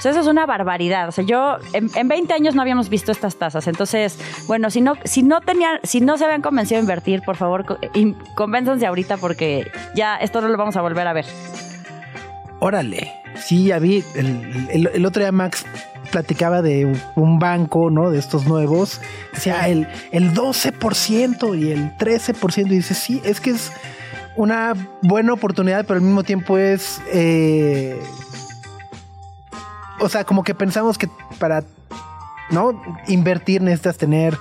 O 0.00 0.02
sea, 0.02 0.12
eso 0.12 0.20
es 0.20 0.28
una 0.28 0.46
barbaridad. 0.46 1.08
O 1.08 1.12
sea, 1.12 1.24
yo 1.24 1.58
en, 1.74 1.90
en, 1.94 2.08
20 2.08 2.32
años 2.32 2.54
no 2.54 2.62
habíamos 2.62 2.88
visto 2.88 3.12
estas 3.12 3.36
tasas. 3.36 3.66
Entonces, 3.68 4.18
bueno, 4.46 4.70
si 4.70 4.80
no, 4.80 4.94
si 5.04 5.22
no 5.22 5.42
tenían, 5.42 5.78
si 5.82 6.00
no 6.00 6.16
se 6.16 6.24
habían 6.24 6.40
convencido 6.40 6.78
a 6.78 6.80
invertir, 6.80 7.20
por 7.20 7.36
favor, 7.36 7.78
convénzanse 8.34 8.86
ahorita 8.86 9.18
porque 9.18 9.70
ya 9.94 10.16
esto 10.16 10.40
no 10.40 10.48
lo 10.48 10.56
vamos 10.56 10.76
a 10.76 10.80
volver 10.80 11.06
a 11.06 11.12
ver. 11.12 11.26
Órale. 12.60 13.19
Sí, 13.44 13.66
ya 13.66 13.78
vi. 13.78 14.04
El, 14.14 14.90
el, 14.92 15.06
otro 15.06 15.22
día 15.22 15.32
Max 15.32 15.64
platicaba 16.10 16.62
de 16.62 16.92
un 17.16 17.38
banco, 17.38 17.90
¿no? 17.90 18.10
De 18.10 18.18
estos 18.18 18.46
nuevos. 18.46 19.00
Decía 19.32 19.68
el, 19.68 19.88
el 20.12 20.34
12% 20.34 21.58
y 21.58 21.72
el 21.72 21.96
13%. 21.96 22.66
Y 22.66 22.68
dice, 22.68 22.94
sí, 22.94 23.20
es 23.24 23.40
que 23.40 23.50
es 23.50 23.72
una 24.36 24.74
buena 25.02 25.32
oportunidad, 25.32 25.84
pero 25.86 25.98
al 25.98 26.04
mismo 26.04 26.22
tiempo 26.22 26.58
es... 26.58 27.00
Eh, 27.12 27.98
o 30.00 30.08
sea, 30.08 30.24
como 30.24 30.42
que 30.42 30.54
pensamos 30.54 30.96
que 30.96 31.08
para 31.38 31.64
no 32.50 32.82
invertir 33.06 33.62
necesitas 33.62 33.96
tener 33.98 34.36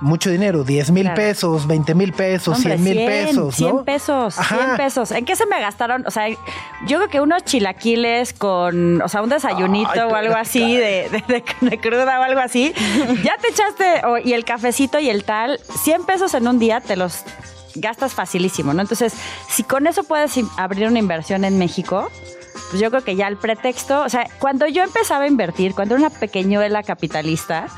mucho 0.00 0.30
dinero, 0.30 0.64
10 0.64 0.90
mil 0.92 1.10
pesos, 1.12 1.66
20 1.66 1.94
mil 1.94 2.12
pesos, 2.12 2.58
100 2.58 2.82
mil 2.82 2.96
pesos. 2.96 3.54
100 3.56 3.84
pesos, 3.84 4.34
100 4.34 4.76
pesos. 4.76 5.10
¿En 5.10 5.24
qué 5.24 5.34
se 5.36 5.46
me 5.46 5.60
gastaron? 5.60 6.06
O 6.06 6.10
sea, 6.10 6.28
yo 6.28 6.98
creo 6.98 7.08
que 7.08 7.20
unos 7.20 7.44
chilaquiles 7.44 8.32
con, 8.32 9.02
o 9.02 9.08
sea, 9.08 9.22
un 9.22 9.30
desayunito 9.30 10.08
o 10.08 10.14
algo 10.14 10.34
así 10.34 10.76
de, 10.76 11.08
de, 11.60 11.78
cruda 11.80 12.20
o 12.20 12.22
algo 12.22 12.40
así. 12.40 12.72
ya 13.24 13.36
te 13.38 13.48
echaste, 13.48 14.02
y 14.24 14.32
el 14.32 14.44
cafecito 14.44 14.98
y 14.98 15.10
el 15.10 15.24
tal, 15.24 15.58
100 15.82 16.04
pesos 16.04 16.34
en 16.34 16.46
un 16.46 16.58
día 16.58 16.80
te 16.80 16.96
los 16.96 17.24
gastas 17.74 18.14
facilísimo, 18.14 18.74
¿no? 18.74 18.82
Entonces, 18.82 19.14
si 19.48 19.62
con 19.62 19.86
eso 19.86 20.04
puedes 20.04 20.38
abrir 20.56 20.86
una 20.88 20.98
inversión 20.98 21.44
en 21.44 21.58
México, 21.58 22.10
pues 22.70 22.80
yo 22.80 22.90
creo 22.90 23.02
que 23.02 23.16
ya 23.16 23.28
el 23.28 23.36
pretexto, 23.36 24.02
o 24.02 24.08
sea, 24.08 24.28
cuando 24.38 24.66
yo 24.66 24.82
empezaba 24.82 25.24
a 25.24 25.26
invertir, 25.26 25.74
cuando 25.74 25.94
era 25.94 26.06
una 26.06 26.18
pequeñuela 26.18 26.82
capitalista, 26.82 27.68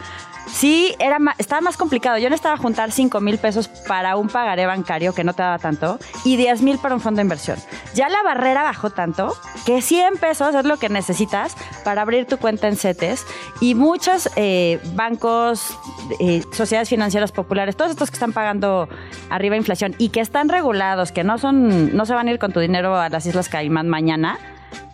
Sí, 0.46 0.94
era 0.98 1.18
estaba 1.38 1.60
más 1.60 1.76
complicado. 1.76 2.18
Yo 2.18 2.28
necesitaba 2.28 2.56
juntar 2.56 2.92
5 2.92 3.20
mil 3.20 3.38
pesos 3.38 3.68
para 3.68 4.16
un 4.16 4.28
pagaré 4.28 4.66
bancario 4.66 5.14
que 5.14 5.24
no 5.24 5.32
te 5.32 5.42
daba 5.42 5.58
tanto 5.58 5.98
y 6.24 6.36
10 6.36 6.62
mil 6.62 6.78
para 6.78 6.94
un 6.94 7.00
fondo 7.00 7.18
de 7.18 7.22
inversión. 7.22 7.58
Ya 7.94 8.08
la 8.08 8.22
barrera 8.22 8.62
bajó 8.62 8.90
tanto 8.90 9.34
que 9.64 9.80
100 9.80 10.18
pesos 10.18 10.54
es 10.54 10.64
lo 10.64 10.76
que 10.76 10.88
necesitas 10.88 11.56
para 11.84 12.02
abrir 12.02 12.26
tu 12.26 12.38
cuenta 12.38 12.68
en 12.68 12.76
CETES 12.76 13.24
y 13.60 13.74
muchos 13.74 14.30
eh, 14.36 14.80
bancos, 14.94 15.78
eh, 16.18 16.42
sociedades 16.52 16.88
financieras 16.88 17.32
populares, 17.32 17.76
todos 17.76 17.90
estos 17.90 18.10
que 18.10 18.14
están 18.14 18.32
pagando 18.32 18.88
arriba 19.30 19.56
inflación 19.56 19.94
y 19.98 20.10
que 20.10 20.20
están 20.20 20.48
regulados, 20.48 21.12
que 21.12 21.24
no 21.24 21.38
son, 21.38 21.96
no 21.96 22.06
se 22.06 22.14
van 22.14 22.28
a 22.28 22.32
ir 22.32 22.38
con 22.38 22.52
tu 22.52 22.60
dinero 22.60 22.96
a 22.96 23.08
las 23.08 23.26
Islas 23.26 23.48
Caimán 23.48 23.88
mañana, 23.88 24.38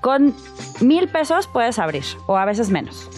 con 0.01 0.34
mil 0.80 1.09
pesos 1.09 1.47
puedes 1.47 1.78
abrir 1.78 2.05
o 2.26 2.36
a 2.36 2.44
veces 2.44 2.70
menos. 2.70 3.09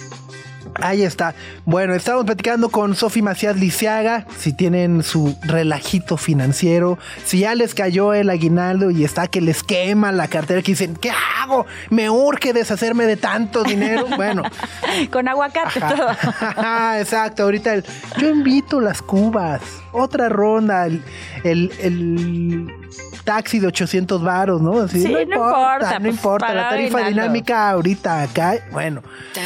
Ahí 0.77 1.03
está. 1.03 1.35
Bueno, 1.65 1.95
estamos 1.95 2.25
platicando 2.25 2.69
con 2.69 2.95
Sofi 2.95 3.23
Macías 3.23 3.57
Lisiaga. 3.57 4.27
Si 4.39 4.53
tienen 4.53 5.03
su 5.03 5.37
relajito 5.43 6.17
financiero, 6.17 6.99
si 7.25 7.41
ya 7.41 7.55
les 7.55 7.75
cayó 7.75 8.15
el 8.15 8.31
aguinaldo 8.31 8.91
y 8.91 9.05
está 9.05 9.27
que 9.27 9.41
les 9.41 9.63
quema 9.63 10.13
la 10.13 10.29
cartera, 10.29 10.63
que 10.63 10.73
dicen, 10.73 10.97
¿qué 10.97 11.11
hago? 11.11 11.67
Me 11.91 12.11
urge 12.11 12.53
deshacerme 12.53 13.07
de 13.07 13.17
tanto 13.17 13.65
dinero. 13.65 14.07
Bueno, 14.19 14.43
con 15.13 15.29
aguacate 15.29 15.79
todo. 15.79 16.11
Exacto. 16.99 17.45
Ahorita 17.45 17.77
yo 18.19 18.29
invito 18.29 18.81
las 18.81 19.01
cubas. 19.01 19.61
Otra 19.93 20.29
ronda. 20.29 20.87
el, 20.87 21.03
el 21.45 22.69
taxi 23.29 23.59
de 23.59 23.67
800 23.67 24.23
varos, 24.23 24.63
¿no? 24.63 24.89
sí, 24.89 25.07
no, 25.07 25.21
importa. 25.21 25.99
no 25.99 26.09
importa. 26.09 26.47
Pues, 26.47 26.57
la 26.57 26.69
tarifa 26.71 27.09
dinámica 27.09 27.69
ahorita 27.69 28.23
acá. 28.23 28.55
Bueno, 28.73 29.03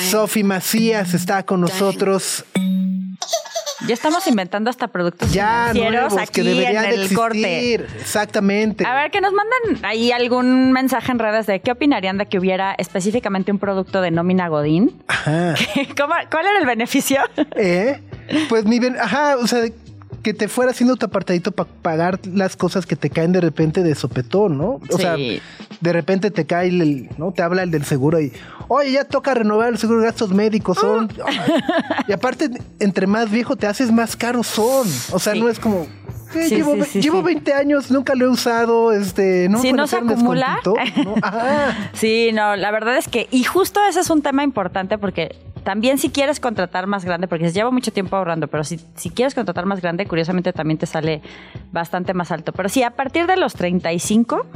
Sofi 0.09 0.45
Macías 0.45 1.15
está 1.15 1.43
con 1.43 1.63
nosotros. 1.63 2.45
Ya 3.89 3.95
estamos 3.95 4.25
inventando 4.29 4.71
hasta 4.71 4.87
productos 4.87 5.33
ya, 5.33 5.71
financieros 5.73 6.17
aquí 6.17 6.31
que 6.33 6.43
deberían 6.45 6.85
en 6.85 7.01
el 7.01 7.13
corte. 7.13 7.75
Exactamente. 7.75 8.87
A 8.87 8.95
ver, 8.95 9.11
que 9.11 9.21
nos 9.21 9.33
mandan 9.33 9.85
ahí 9.85 10.13
algún 10.13 10.71
mensaje 10.71 11.11
en 11.11 11.19
redes 11.19 11.47
de 11.47 11.61
qué 11.61 11.73
opinarían 11.73 12.19
de 12.19 12.27
que 12.27 12.39
hubiera 12.39 12.75
específicamente 12.79 13.51
un 13.51 13.59
producto 13.59 14.01
de 14.01 14.13
nómina 14.13 14.47
Godín. 14.47 15.03
Ajá. 15.09 15.55
¿Cuál 16.31 16.47
era 16.47 16.59
el 16.61 16.67
beneficio? 16.67 17.21
¿Eh? 17.57 18.01
Pues 18.49 18.65
mi... 18.65 18.79
Ajá, 19.01 19.37
o 19.39 19.49
sea, 19.49 19.65
que 20.23 20.35
te 20.35 20.49
fuera 20.49 20.71
haciendo 20.71 20.97
tu 20.97 21.07
apartadito 21.07 21.53
para 21.53 21.69
pagar 21.83 22.21
las 22.27 22.57
cosas 22.57 22.87
que 22.87 22.97
te 22.97 23.11
caen 23.11 23.33
de 23.33 23.41
repente 23.41 23.83
de 23.83 23.95
sopetón, 23.95 24.57
¿no? 24.57 24.81
O 24.91 24.99
sea, 24.99 25.17
de 25.17 25.93
repente 25.93 26.31
te 26.31 26.47
cae 26.47 26.69
el, 26.69 27.09
¿no? 27.19 27.33
Te 27.33 27.43
habla 27.43 27.63
el 27.63 27.71
del 27.71 27.85
seguro 27.85 28.21
y, 28.21 28.33
oye, 28.69 28.93
ya 28.93 29.05
toca 29.05 29.35
renovar 29.35 29.69
el 29.71 29.79
seguro 29.79 30.01
de 30.01 30.07
gastos 30.07 30.31
médicos, 30.31 30.79
son. 30.79 31.13
y 32.09 32.13
aparte, 32.13 32.51
entre 32.79 33.07
más 33.07 33.31
viejo 33.31 33.57
te 33.57 33.67
haces, 33.67 33.91
más 33.91 34.17
caros 34.17 34.47
son. 34.47 34.87
O 35.13 35.19
sea, 35.19 35.35
no 35.35 35.49
es 35.49 35.59
como, 35.59 35.87
eh, 36.35 36.49
llevo, 36.49 36.77
llevo 36.77 37.23
20 37.23 37.53
años, 37.55 37.91
nunca 37.91 38.15
lo 38.15 38.27
he 38.27 38.29
usado, 38.29 38.93
este, 38.93 39.49
¿no? 39.49 39.61
Si 39.61 39.73
no 39.73 39.87
se 39.87 39.97
acumula. 39.97 40.61
sí, 41.93 42.31
no, 42.33 42.57
la 42.57 42.71
verdad 42.71 42.97
es 42.97 43.09
que, 43.09 43.29
y 43.31 43.45
justo 43.45 43.81
ese 43.89 44.01
es 44.01 44.11
un 44.11 44.23
tema 44.23 44.45
importante 44.45 44.99
porque 44.99 45.37
también 45.65 45.99
si 45.99 46.11
quieres 46.11 46.41
contratar 46.41 46.87
más 46.87 47.05
grande, 47.05 47.29
porque 47.29 47.51
lleva 47.51 47.71
mucho 47.71 47.93
tiempo 47.93 48.17
ahorrando, 48.17 48.49
pero 48.49 48.65
si, 48.65 48.81
si 48.97 49.11
quieres 49.11 49.35
contratar 49.35 49.67
más 49.67 49.81
grande, 49.81 50.07
curiosamente 50.07 50.53
también 50.53 50.79
te 50.79 50.87
sale 50.87 51.23
bastante 51.71 52.15
más 52.15 52.33
alto. 52.33 52.53
Pero 52.53 52.69
sí, 52.69 52.83
a 52.83 52.91
partir 52.91 53.27
de 53.27 53.37
los 53.37 53.55
35, 53.55 54.47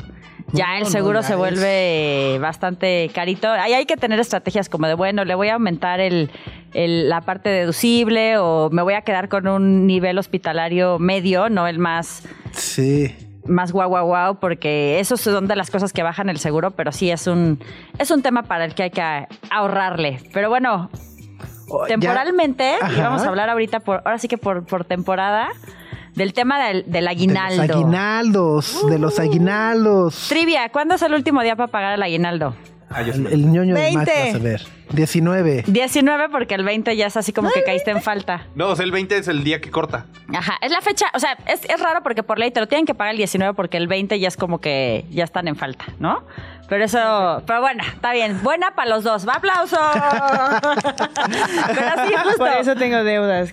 ya 0.52 0.78
el 0.78 0.86
seguro 0.86 1.22
se 1.22 1.34
vuelve 1.34 2.38
bastante 2.40 3.10
carito. 3.14 3.50
Ahí 3.50 3.72
hay 3.72 3.86
que 3.86 3.96
tener 3.96 4.18
estrategias 4.20 4.68
como 4.68 4.86
de, 4.86 4.94
bueno, 4.94 5.24
le 5.24 5.34
voy 5.34 5.48
a 5.48 5.54
aumentar 5.54 6.00
el, 6.00 6.30
la 6.72 7.20
parte 7.22 7.48
deducible 7.48 8.38
o 8.38 8.70
me 8.70 8.82
voy 8.82 8.94
a 8.94 9.02
quedar 9.02 9.28
con 9.28 9.48
un 9.48 9.86
nivel 9.86 10.18
hospitalario 10.18 10.98
medio, 10.98 11.48
no 11.48 11.66
el 11.66 11.78
más... 11.78 12.22
Sí 12.52 13.14
más 13.48 13.72
guau 13.72 13.88
guau 13.88 14.06
guau 14.06 14.34
porque 14.40 15.00
eso 15.00 15.16
son 15.16 15.46
de 15.46 15.56
las 15.56 15.70
cosas 15.70 15.92
que 15.92 16.02
bajan 16.02 16.28
el 16.28 16.38
seguro, 16.38 16.72
pero 16.72 16.92
sí 16.92 17.10
es 17.10 17.26
un 17.26 17.58
es 17.98 18.10
un 18.10 18.22
tema 18.22 18.42
para 18.42 18.64
el 18.64 18.74
que 18.74 18.84
hay 18.84 18.90
que 18.90 19.26
ahorrarle. 19.50 20.20
Pero 20.32 20.48
bueno, 20.48 20.90
oh, 21.68 21.86
temporalmente, 21.86 22.76
y 22.96 23.00
vamos 23.00 23.22
a 23.22 23.28
hablar 23.28 23.48
ahorita 23.50 23.80
por 23.80 24.02
ahora 24.04 24.18
sí 24.18 24.28
que 24.28 24.38
por, 24.38 24.64
por 24.64 24.84
temporada 24.84 25.48
del 26.14 26.32
tema 26.32 26.58
del, 26.58 27.08
aguinaldo. 27.08 27.62
De 27.62 27.68
los 27.68 27.76
aguinaldos, 27.76 28.86
de 28.88 28.98
los 28.98 29.18
uh. 29.18 29.22
aguinaldos. 29.22 30.26
Trivia, 30.28 30.70
¿cuándo 30.70 30.94
es 30.94 31.02
el 31.02 31.14
último 31.14 31.42
día 31.42 31.56
para 31.56 31.70
pagar 31.70 31.94
el 31.94 32.02
aguinaldo? 32.02 32.54
Ah, 32.96 33.02
yo 33.02 33.12
El, 33.12 33.26
el 33.26 33.52
ñoño 33.52 33.74
de 33.74 33.92
Max 33.92 34.06
20. 34.06 34.26
vas 34.32 34.34
a 34.34 34.38
ver. 34.42 34.62
19. 34.92 35.64
19 35.66 36.28
porque 36.30 36.54
el 36.54 36.64
20 36.64 36.96
ya 36.96 37.06
es 37.08 37.16
así 37.16 37.32
como 37.32 37.50
que 37.50 37.62
caíste 37.62 37.90
en 37.90 38.00
falta. 38.02 38.46
No, 38.54 38.68
o 38.68 38.76
sea, 38.76 38.84
el 38.84 38.92
20 38.92 39.18
es 39.18 39.28
el 39.28 39.44
día 39.44 39.60
que 39.60 39.70
corta. 39.70 40.06
Ajá, 40.32 40.54
es 40.62 40.70
la 40.72 40.80
fecha, 40.80 41.06
o 41.12 41.18
sea, 41.18 41.36
es, 41.46 41.64
es 41.68 41.80
raro 41.80 42.02
porque 42.02 42.22
por 42.22 42.38
ley 42.38 42.50
te 42.50 42.60
lo 42.60 42.68
tienen 42.68 42.86
que 42.86 42.94
pagar 42.94 43.12
el 43.12 43.18
19 43.18 43.54
porque 43.54 43.76
el 43.76 43.86
20 43.88 44.18
ya 44.18 44.28
es 44.28 44.36
como 44.36 44.60
que 44.60 45.04
ya 45.10 45.24
están 45.24 45.46
en 45.48 45.56
falta, 45.56 45.84
¿no? 45.98 46.24
Pero 46.68 46.84
eso, 46.84 47.42
pero 47.46 47.60
bueno, 47.60 47.84
está 47.84 48.12
bien. 48.12 48.42
Buena 48.42 48.74
para 48.74 48.90
los 48.90 49.04
dos. 49.04 49.26
¡Va 49.26 49.34
aplauso! 49.34 49.76
pero 51.74 52.06
sí, 52.06 52.14
justo. 52.24 52.38
Por 52.38 52.48
eso 52.48 52.74
tengo 52.74 53.04
deudas. 53.04 53.52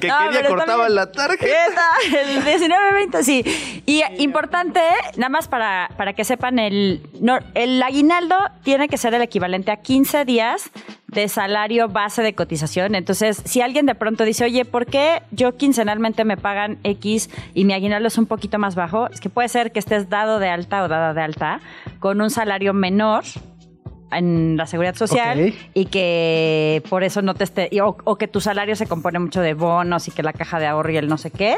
que 0.00 0.08
No, 0.08 0.16
cortaban 0.48 0.86
bien. 0.86 0.94
la 0.94 1.10
tarjeta. 1.12 1.82
El 2.06 2.44
19-20, 2.44 3.22
sí. 3.22 3.82
Y 3.86 4.02
importante, 4.22 4.80
nada 5.16 5.28
más 5.28 5.48
para, 5.48 5.90
para 5.96 6.12
que 6.12 6.24
sepan, 6.24 6.58
el, 6.58 7.02
no, 7.20 7.38
el 7.54 7.82
aguinaldo 7.82 8.36
tiene 8.62 8.88
que 8.88 8.96
ser 8.98 9.14
el 9.14 9.22
equivalente 9.22 9.70
a 9.70 9.76
15 9.78 10.24
días 10.24 10.70
de 11.12 11.28
salario 11.28 11.88
base 11.88 12.22
de 12.22 12.34
cotización. 12.34 12.94
Entonces, 12.94 13.42
si 13.44 13.60
alguien 13.60 13.86
de 13.86 13.94
pronto 13.94 14.24
dice, 14.24 14.44
oye, 14.44 14.64
¿por 14.64 14.86
qué 14.86 15.22
yo 15.30 15.56
quincenalmente 15.56 16.24
me 16.24 16.36
pagan 16.36 16.78
X 16.84 17.30
y 17.54 17.64
mi 17.64 17.74
aguinaldo 17.74 18.08
es 18.08 18.18
un 18.18 18.26
poquito 18.26 18.58
más 18.58 18.74
bajo? 18.74 19.08
Es 19.08 19.20
que 19.20 19.28
puede 19.28 19.48
ser 19.48 19.72
que 19.72 19.78
estés 19.78 20.08
dado 20.08 20.38
de 20.38 20.48
alta 20.48 20.82
o 20.82 20.88
dada 20.88 21.14
de 21.14 21.20
alta 21.20 21.60
con 22.00 22.20
un 22.20 22.30
salario 22.30 22.72
menor 22.72 23.24
en 24.12 24.56
la 24.56 24.66
seguridad 24.66 24.94
social 24.94 25.48
Ok. 25.48 25.54
y 25.74 25.86
que 25.86 26.82
por 26.88 27.02
eso 27.04 27.22
no 27.22 27.34
te 27.34 27.44
esté 27.44 27.68
y- 27.70 27.80
o, 27.80 27.96
o 28.04 28.16
que 28.16 28.28
tu 28.28 28.40
salario 28.40 28.76
se 28.76 28.86
compone 28.86 29.18
mucho 29.18 29.40
de 29.40 29.54
bonos 29.54 30.08
y 30.08 30.10
que 30.10 30.22
la 30.22 30.32
caja 30.32 30.58
de 30.58 30.66
ahorro 30.66 30.90
y 30.92 30.96
el 30.96 31.08
no 31.08 31.18
sé 31.18 31.30
qué 31.30 31.56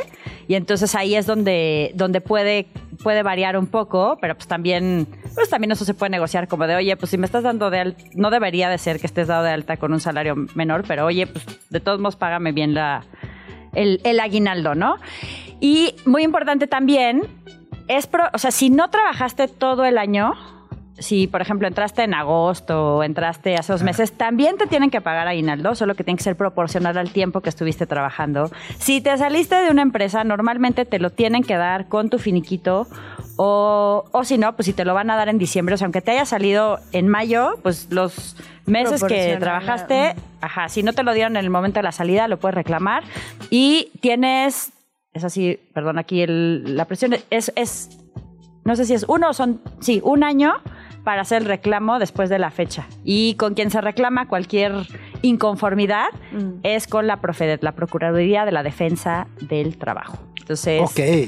y 0.48 0.55
entonces 0.55 0.94
ahí 0.94 1.14
es 1.14 1.26
donde 1.26 1.92
donde 1.94 2.20
puede 2.20 2.66
puede 3.02 3.22
variar 3.22 3.57
un 3.57 3.66
poco 3.66 4.18
pero 4.20 4.34
pues 4.34 4.46
también 4.46 5.07
pues 5.34 5.50
también 5.50 5.72
eso 5.72 5.84
se 5.84 5.94
puede 5.94 6.11
negociar 6.11 6.48
como 6.48 6.66
de 6.66 6.76
oye 6.76 6.96
pues 6.96 7.11
si 7.11 7.18
me 7.18 7.26
estás 7.26 7.42
dando 7.42 7.70
de 7.70 7.80
alta 7.80 8.05
no 8.14 8.30
debería 8.30 8.68
de 8.68 8.78
ser 8.78 9.00
que 9.00 9.07
estés 9.07 9.28
dado 9.28 9.42
de 9.44 9.50
alta 9.50 9.76
con 9.76 9.92
un 9.92 10.00
salario 10.00 10.34
menor 10.55 10.84
pero 10.86 11.07
oye 11.07 11.26
pues 11.26 11.44
de 11.70 11.80
todos 11.80 11.98
modos 12.00 12.16
págame 12.16 12.52
bien 12.52 12.74
la 12.74 13.05
el, 13.72 14.00
el 14.05 14.20
aguinaldo 14.20 14.74
no 14.74 14.96
y 15.61 15.94
muy 16.05 16.22
importante 16.22 16.66
también 16.66 17.22
es 17.88 18.07
pro- 18.07 18.28
o 18.32 18.38
sea 18.38 18.50
si 18.50 18.70
no 18.70 18.88
trabajaste 18.90 19.48
todo 19.48 19.84
el 19.84 19.98
año 19.98 20.34
si, 20.99 21.26
por 21.26 21.40
ejemplo, 21.40 21.66
entraste 21.66 22.03
en 22.05 22.14
agosto 22.14 22.97
o 22.99 23.03
entraste 23.03 23.57
hace 23.57 23.72
dos 23.72 23.82
meses, 23.82 24.12
también 24.12 24.57
te 24.57 24.66
tienen 24.68 24.90
que 24.90 25.01
pagar 25.01 25.26
aguinaldo, 25.26 25.74
solo 25.74 25.95
que 25.95 26.05
tiene 26.05 26.16
que 26.18 26.22
ser 26.24 26.36
proporcional 26.36 26.97
al 26.97 27.11
tiempo 27.11 27.40
que 27.40 27.49
estuviste 27.49 27.86
trabajando. 27.86 28.51
Si 28.78 29.01
te 29.01 29.16
saliste 29.18 29.57
de 29.57 29.70
una 29.70 29.82
empresa, 29.82 30.22
normalmente 30.24 30.84
te 30.84 30.99
lo 31.01 31.11
tienen 31.11 31.42
que 31.42 31.57
dar 31.57 31.88
con 31.88 32.11
tu 32.11 32.18
finiquito 32.18 32.86
o, 33.36 34.05
o 34.12 34.24
si 34.24 34.38
no, 34.38 34.55
pues 34.55 34.66
si 34.66 34.72
te 34.72 34.84
lo 34.84 34.95
van 34.95 35.11
a 35.11 35.16
dar 35.16 35.28
en 35.28 35.38
diciembre, 35.38 35.74
o 35.74 35.78
sea, 35.78 35.86
aunque 35.86 36.01
te 36.01 36.12
haya 36.12 36.24
salido 36.26 36.78
en 36.92 37.09
mayo, 37.09 37.59
pues 37.62 37.88
los 37.90 38.36
meses 38.66 39.01
que 39.09 39.36
trabajaste, 39.40 40.14
ajá, 40.40 40.68
si 40.68 40.82
no 40.84 40.92
te 40.92 41.03
lo 41.03 41.12
dieron 41.12 41.36
en 41.36 41.45
el 41.45 41.51
momento 41.51 41.80
de 41.80 41.82
la 41.82 41.92
salida, 41.92 42.28
lo 42.28 42.38
puedes 42.38 42.55
reclamar. 42.55 43.03
Y 43.51 43.90
tienes, 44.01 44.70
es 45.12 45.24
así, 45.24 45.59
perdón, 45.74 45.99
aquí 45.99 46.22
el- 46.22 46.76
la 46.76 46.84
presión 46.84 47.16
es, 47.30 47.53
es 47.57 47.99
no 48.64 48.76
sé 48.76 48.84
si 48.86 48.95
es 48.95 49.05
uno 49.09 49.30
o 49.30 49.32
son, 49.34 49.61
sí, 49.80 50.01
un 50.05 50.22
año 50.24 50.55
para 51.05 51.22
hacer 51.22 51.42
el 51.42 51.48
reclamo 51.48 51.98
después 51.98 52.30
de 52.30 52.38
la 52.38 52.50
fecha. 52.50 52.86
Y 53.05 53.34
con 53.34 53.55
quien 53.55 53.70
se 53.70 53.80
reclama 53.80 54.26
cualquier 54.26 54.72
inconformidad 55.22 56.07
es 56.62 56.86
con 56.86 57.07
la 57.07 57.20
Profedet, 57.20 57.62
la 57.62 57.72
Procuraduría 57.72 58.44
de 58.44 58.52
la 58.52 58.62
Defensa 58.62 59.26
del 59.40 59.76
Trabajo. 59.76 60.18
Entonces, 60.40 60.82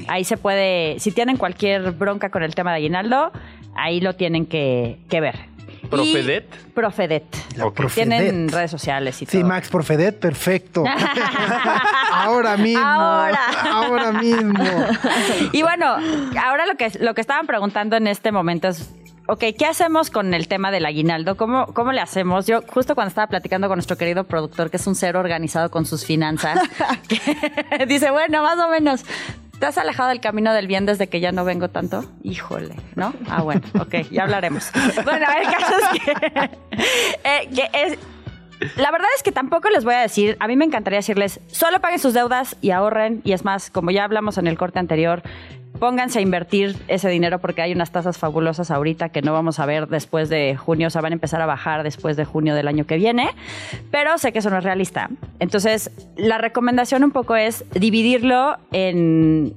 ahí 0.08 0.24
se 0.24 0.36
puede, 0.36 0.98
si 0.98 1.10
tienen 1.12 1.36
cualquier 1.38 1.92
bronca 1.92 2.30
con 2.30 2.42
el 2.42 2.54
tema 2.54 2.70
de 2.72 2.76
aguinaldo, 2.78 3.32
ahí 3.74 4.00
lo 4.00 4.14
tienen 4.14 4.44
que, 4.46 4.98
que 5.08 5.20
ver. 5.20 5.36
Y- 5.84 5.88
¿Profedet? 5.88 6.48
Profedet. 6.74 7.24
La 7.56 7.66
Ok. 7.66 7.74
Profedet. 7.76 8.08
Tienen 8.08 8.48
redes 8.48 8.70
sociales 8.72 9.22
y 9.22 9.26
Sí, 9.26 9.38
todo. 9.38 9.48
Max 9.48 9.68
Profedet, 9.70 10.18
perfecto. 10.18 10.84
ahora 12.12 12.56
mismo. 12.56 12.84
Ahora. 12.84 13.38
Ahora 13.70 14.12
mismo. 14.12 14.64
Y 15.52 15.62
bueno, 15.62 15.96
ahora 16.44 16.66
lo 16.66 16.74
que, 16.76 16.90
lo 17.00 17.14
que 17.14 17.20
estaban 17.20 17.46
preguntando 17.46 17.96
en 17.96 18.06
este 18.08 18.32
momento 18.32 18.68
es, 18.68 18.92
ok, 19.26 19.44
¿qué 19.58 19.66
hacemos 19.66 20.10
con 20.10 20.34
el 20.34 20.48
tema 20.48 20.70
del 20.70 20.86
aguinaldo? 20.86 21.36
¿Cómo, 21.36 21.66
¿Cómo 21.66 21.92
le 21.92 22.00
hacemos? 22.00 22.46
Yo 22.46 22.62
justo 22.68 22.94
cuando 22.94 23.08
estaba 23.08 23.26
platicando 23.26 23.68
con 23.68 23.76
nuestro 23.76 23.96
querido 23.96 24.24
productor, 24.24 24.70
que 24.70 24.76
es 24.76 24.86
un 24.86 24.94
ser 24.94 25.16
organizado 25.16 25.70
con 25.70 25.86
sus 25.86 26.04
finanzas, 26.04 26.60
que 27.08 27.86
dice, 27.86 28.10
bueno, 28.10 28.42
más 28.42 28.58
o 28.58 28.68
menos, 28.70 29.04
¿te 29.58 29.66
has 29.66 29.78
alejado 29.78 30.08
del 30.08 30.20
camino 30.20 30.52
del 30.52 30.66
bien 30.66 30.86
desde 30.86 31.08
que 31.08 31.20
ya 31.20 31.32
no 31.32 31.44
vengo 31.44 31.68
tanto? 31.68 32.04
Híjole, 32.22 32.76
¿no? 32.94 33.12
Ah, 33.28 33.42
bueno, 33.42 33.62
ok, 33.78 34.10
ya 34.10 34.24
hablaremos. 34.24 34.70
Bueno, 35.04 35.26
el 35.40 35.52
caso 35.52 35.74
es 35.78 36.00
que, 36.00 36.50
eh, 37.24 37.48
que 37.54 37.70
es... 37.72 37.98
La 38.76 38.90
verdad 38.90 39.08
es 39.14 39.22
que 39.22 39.32
tampoco 39.32 39.68
les 39.68 39.84
voy 39.84 39.92
a 39.92 40.00
decir, 40.00 40.38
a 40.40 40.48
mí 40.48 40.56
me 40.56 40.64
encantaría 40.64 40.98
decirles, 40.98 41.40
solo 41.46 41.78
paguen 41.80 41.98
sus 41.98 42.14
deudas 42.14 42.56
y 42.62 42.70
ahorren, 42.70 43.20
y 43.22 43.32
es 43.32 43.44
más, 43.44 43.68
como 43.70 43.90
ya 43.90 44.04
hablamos 44.04 44.38
en 44.38 44.46
el 44.46 44.56
corte 44.56 44.78
anterior, 44.78 45.22
pónganse 45.78 46.18
a 46.18 46.22
invertir 46.22 46.76
ese 46.88 47.08
dinero 47.08 47.38
porque 47.38 47.62
hay 47.62 47.72
unas 47.72 47.90
tasas 47.90 48.18
fabulosas 48.18 48.70
ahorita 48.70 49.10
que 49.10 49.22
no 49.22 49.32
vamos 49.32 49.58
a 49.58 49.66
ver 49.66 49.88
después 49.88 50.28
de 50.28 50.56
junio, 50.56 50.88
o 50.88 50.90
sea, 50.90 51.00
van 51.00 51.12
a 51.12 51.14
empezar 51.14 51.40
a 51.40 51.46
bajar 51.46 51.82
después 51.82 52.16
de 52.16 52.24
junio 52.24 52.54
del 52.54 52.68
año 52.68 52.86
que 52.86 52.96
viene, 52.96 53.30
pero 53.90 54.18
sé 54.18 54.32
que 54.32 54.40
eso 54.40 54.50
no 54.50 54.58
es 54.58 54.64
realista. 54.64 55.10
Entonces, 55.38 55.90
la 56.16 56.38
recomendación 56.38 57.04
un 57.04 57.10
poco 57.10 57.36
es 57.36 57.64
dividirlo 57.72 58.56
en, 58.72 59.54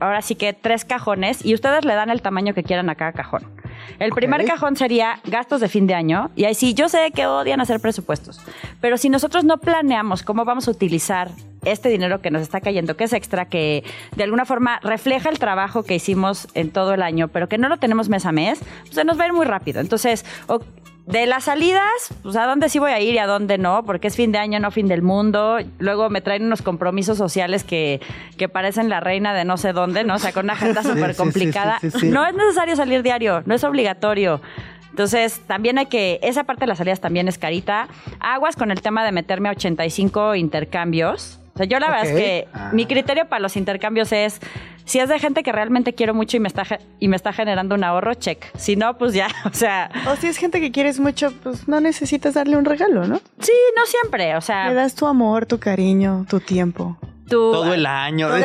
ahora 0.00 0.22
sí 0.22 0.34
que 0.34 0.52
tres 0.52 0.84
cajones, 0.84 1.44
y 1.44 1.54
ustedes 1.54 1.84
le 1.84 1.94
dan 1.94 2.10
el 2.10 2.22
tamaño 2.22 2.54
que 2.54 2.62
quieran 2.62 2.90
a 2.90 2.94
cada 2.94 3.12
cajón. 3.12 3.59
El 3.98 4.12
primer 4.12 4.44
cajón 4.44 4.76
sería 4.76 5.20
gastos 5.24 5.60
de 5.60 5.68
fin 5.68 5.86
de 5.86 5.94
año. 5.94 6.30
Y 6.36 6.44
ahí 6.44 6.54
sí, 6.54 6.74
yo 6.74 6.88
sé 6.88 7.10
que 7.14 7.26
odian 7.26 7.60
hacer 7.60 7.80
presupuestos. 7.80 8.40
Pero 8.80 8.96
si 8.96 9.08
nosotros 9.08 9.44
no 9.44 9.58
planeamos 9.58 10.22
cómo 10.22 10.44
vamos 10.44 10.68
a 10.68 10.70
utilizar 10.70 11.30
este 11.64 11.88
dinero 11.88 12.22
que 12.22 12.30
nos 12.30 12.42
está 12.42 12.60
cayendo, 12.60 12.96
que 12.96 13.04
es 13.04 13.12
extra, 13.12 13.46
que 13.46 13.84
de 14.16 14.24
alguna 14.24 14.44
forma 14.44 14.80
refleja 14.82 15.28
el 15.28 15.38
trabajo 15.38 15.82
que 15.82 15.94
hicimos 15.94 16.48
en 16.54 16.70
todo 16.70 16.94
el 16.94 17.02
año, 17.02 17.28
pero 17.28 17.48
que 17.48 17.58
no 17.58 17.68
lo 17.68 17.76
tenemos 17.76 18.08
mes 18.08 18.24
a 18.26 18.32
mes, 18.32 18.60
pues 18.82 18.94
se 18.94 19.04
nos 19.04 19.18
va 19.18 19.24
a 19.24 19.26
ir 19.26 19.32
muy 19.32 19.46
rápido. 19.46 19.80
Entonces, 19.80 20.24
de 21.10 21.26
las 21.26 21.44
salidas, 21.44 22.14
pues 22.22 22.36
a 22.36 22.46
dónde 22.46 22.68
sí 22.68 22.78
voy 22.78 22.92
a 22.92 23.00
ir 23.00 23.14
y 23.14 23.18
a 23.18 23.26
dónde 23.26 23.58
no, 23.58 23.84
porque 23.84 24.08
es 24.08 24.16
fin 24.16 24.32
de 24.32 24.38
año, 24.38 24.60
no 24.60 24.70
fin 24.70 24.86
del 24.86 25.02
mundo. 25.02 25.58
Luego 25.78 26.08
me 26.08 26.20
traen 26.20 26.44
unos 26.44 26.62
compromisos 26.62 27.18
sociales 27.18 27.64
que, 27.64 28.00
que 28.36 28.48
parecen 28.48 28.88
la 28.88 29.00
reina 29.00 29.34
de 29.34 29.44
no 29.44 29.56
sé 29.56 29.72
dónde, 29.72 30.04
¿no? 30.04 30.14
O 30.14 30.18
sea, 30.18 30.32
con 30.32 30.46
una 30.46 30.52
agenda 30.52 30.82
súper 30.84 31.16
complicada. 31.16 31.78
sí, 31.80 31.90
sí, 31.90 32.00
sí. 32.00 32.08
No 32.08 32.24
es 32.26 32.34
necesario 32.34 32.76
salir 32.76 33.02
diario, 33.02 33.42
no 33.46 33.54
es 33.54 33.64
obligatorio. 33.64 34.40
Entonces, 34.90 35.40
también 35.46 35.78
hay 35.78 35.86
que, 35.86 36.20
esa 36.22 36.44
parte 36.44 36.60
de 36.60 36.66
las 36.66 36.78
salidas 36.78 37.00
también 37.00 37.26
es 37.26 37.38
carita. 37.38 37.88
Aguas 38.18 38.56
con 38.56 38.70
el 38.70 38.80
tema 38.80 39.04
de 39.04 39.12
meterme 39.12 39.48
a 39.48 39.52
85 39.52 40.34
intercambios. 40.34 41.39
O 41.60 41.62
sea, 41.62 41.68
yo 41.68 41.78
la 41.78 41.90
verdad 41.90 42.06
es 42.06 42.14
que 42.16 42.48
mi 42.72 42.86
criterio 42.86 43.28
para 43.28 43.40
los 43.40 43.54
intercambios 43.54 44.12
es, 44.12 44.40
si 44.86 44.98
es 44.98 45.10
de 45.10 45.18
gente 45.18 45.42
que 45.42 45.52
realmente 45.52 45.92
quiero 45.94 46.14
mucho 46.14 46.38
y 46.38 46.40
me 46.40 46.48
está, 46.48 46.64
y 46.98 47.08
me 47.08 47.16
está 47.16 47.34
generando 47.34 47.74
un 47.74 47.84
ahorro, 47.84 48.14
check. 48.14 48.46
Si 48.56 48.76
no, 48.76 48.96
pues 48.96 49.12
ya, 49.12 49.28
o 49.44 49.52
sea, 49.52 49.90
O 50.10 50.16
si 50.16 50.28
es 50.28 50.38
gente 50.38 50.58
que 50.58 50.72
quieres 50.72 50.98
mucho, 50.98 51.34
pues 51.42 51.68
no 51.68 51.78
necesitas 51.80 52.32
darle 52.32 52.56
un 52.56 52.64
regalo, 52.64 53.06
¿no? 53.06 53.20
sí, 53.40 53.52
no 53.76 53.84
siempre, 53.84 54.32
o 54.32 54.36
Le 54.36 54.40
sea, 54.40 54.72
das 54.72 54.94
tu 54.94 55.06
amor, 55.06 55.44
tu 55.44 55.58
cariño, 55.58 56.24
tu 56.30 56.40
tiempo. 56.40 56.96
Tú... 57.30 57.52
Todo 57.52 57.72
el 57.72 57.86
año. 57.86 58.28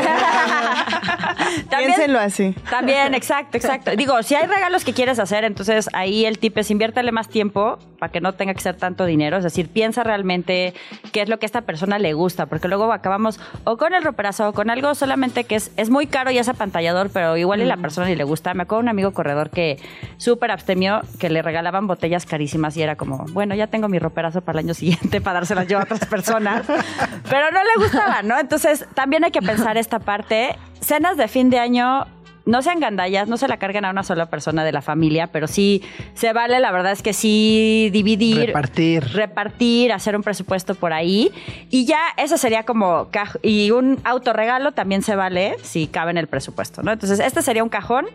También- 1.69 1.91
Piénsenlo 1.95 2.19
así. 2.19 2.55
También, 2.69 3.13
exacto, 3.13 3.57
exacto. 3.57 3.91
Digo, 3.95 4.21
si 4.23 4.35
hay 4.35 4.47
regalos 4.47 4.83
que 4.85 4.93
quieres 4.93 5.19
hacer, 5.19 5.43
entonces 5.43 5.89
ahí 5.93 6.25
el 6.25 6.39
tip 6.39 6.57
es 6.57 6.71
inviértele 6.71 7.11
más 7.11 7.27
tiempo 7.27 7.77
para 7.99 8.11
que 8.11 8.21
no 8.21 8.33
tenga 8.33 8.53
que 8.53 8.61
ser 8.61 8.75
tanto 8.75 9.05
dinero. 9.05 9.37
Es 9.37 9.43
decir, 9.43 9.69
piensa 9.69 10.03
realmente 10.03 10.73
qué 11.11 11.21
es 11.21 11.29
lo 11.29 11.39
que 11.39 11.45
a 11.45 11.47
esta 11.47 11.61
persona 11.61 11.99
le 11.99 12.13
gusta, 12.13 12.45
porque 12.45 12.67
luego 12.67 12.91
acabamos 12.91 13.39
o 13.63 13.77
con 13.77 13.93
el 13.93 14.03
roperazo 14.03 14.49
o 14.49 14.53
con 14.53 14.69
algo 14.69 14.95
solamente 14.95 15.43
que 15.45 15.55
es, 15.55 15.71
es 15.77 15.89
muy 15.89 16.07
caro 16.07 16.31
y 16.31 16.37
es 16.37 16.47
apantallador, 16.49 17.09
pero 17.11 17.37
igual 17.37 17.61
y 17.61 17.65
la 17.65 17.77
persona 17.77 18.07
ni 18.07 18.15
le 18.15 18.23
gusta. 18.23 18.53
Me 18.53 18.63
acuerdo 18.63 18.81
de 18.81 18.83
un 18.85 18.89
amigo 18.89 19.11
corredor 19.11 19.49
que 19.49 19.79
súper 20.17 20.51
abstemio, 20.51 21.01
que 21.19 21.29
le 21.29 21.41
regalaban 21.41 21.87
botellas 21.87 22.25
carísimas 22.25 22.75
y 22.77 22.81
era 22.83 22.95
como, 22.95 23.25
bueno, 23.31 23.55
ya 23.55 23.67
tengo 23.67 23.87
mi 23.87 23.99
roperazo 23.99 24.41
para 24.41 24.59
el 24.59 24.65
año 24.65 24.73
siguiente 24.73 25.21
para 25.21 25.35
dárselas 25.39 25.67
yo 25.67 25.79
a 25.79 25.83
otras 25.83 26.05
personas, 26.05 26.65
pero 27.29 27.51
no 27.51 27.59
le 27.63 27.83
gustaba, 27.83 28.21
¿no? 28.23 28.37
Entonces 28.39 28.74
también 28.93 29.23
hay 29.23 29.31
que 29.31 29.41
pensar 29.41 29.77
esta 29.77 29.99
parte. 29.99 30.55
Cenas 30.81 31.17
de 31.17 31.27
fin 31.27 31.49
de 31.49 31.59
año 31.59 32.05
no 32.45 32.61
sean 32.61 32.79
gandallas, 32.79 33.27
no 33.27 33.37
se 33.37 33.47
la 33.47 33.57
carguen 33.57 33.85
a 33.85 33.89
una 33.89 34.03
sola 34.03 34.27
persona 34.27 34.63
de 34.63 34.71
la 34.71 34.81
familia, 34.81 35.27
pero 35.27 35.47
sí 35.47 35.81
se 36.13 36.31
vale, 36.31 36.59
la 36.59 36.71
verdad 36.71 36.91
es 36.91 37.01
que 37.01 37.13
sí 37.13 37.89
dividir. 37.91 38.47
Repartir. 38.47 39.03
Repartir, 39.13 39.91
hacer 39.91 40.15
un 40.15 40.21
presupuesto 40.21 40.75
por 40.75 40.93
ahí. 40.93 41.31
Y 41.71 41.85
ya 41.85 41.99
eso 42.17 42.37
sería 42.37 42.63
como. 42.63 43.09
Y 43.41 43.71
un 43.71 43.99
autorregalo 44.03 44.73
también 44.73 45.01
se 45.01 45.15
vale 45.15 45.55
si 45.63 45.87
cabe 45.87 46.11
en 46.11 46.17
el 46.17 46.27
presupuesto, 46.27 46.83
¿no? 46.83 46.91
Entonces, 46.91 47.19
este 47.19 47.41
sería 47.41 47.63
un 47.63 47.69
cajón. 47.69 48.05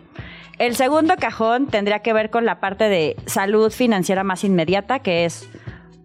El 0.57 0.75
segundo 0.75 1.15
cajón 1.17 1.67
tendría 1.67 1.99
que 1.99 2.13
ver 2.13 2.29
con 2.29 2.45
la 2.45 2.59
parte 2.59 2.87
de 2.87 3.17
salud 3.25 3.71
financiera 3.71 4.23
más 4.23 4.43
inmediata, 4.43 4.99
que 4.99 5.25
es. 5.25 5.49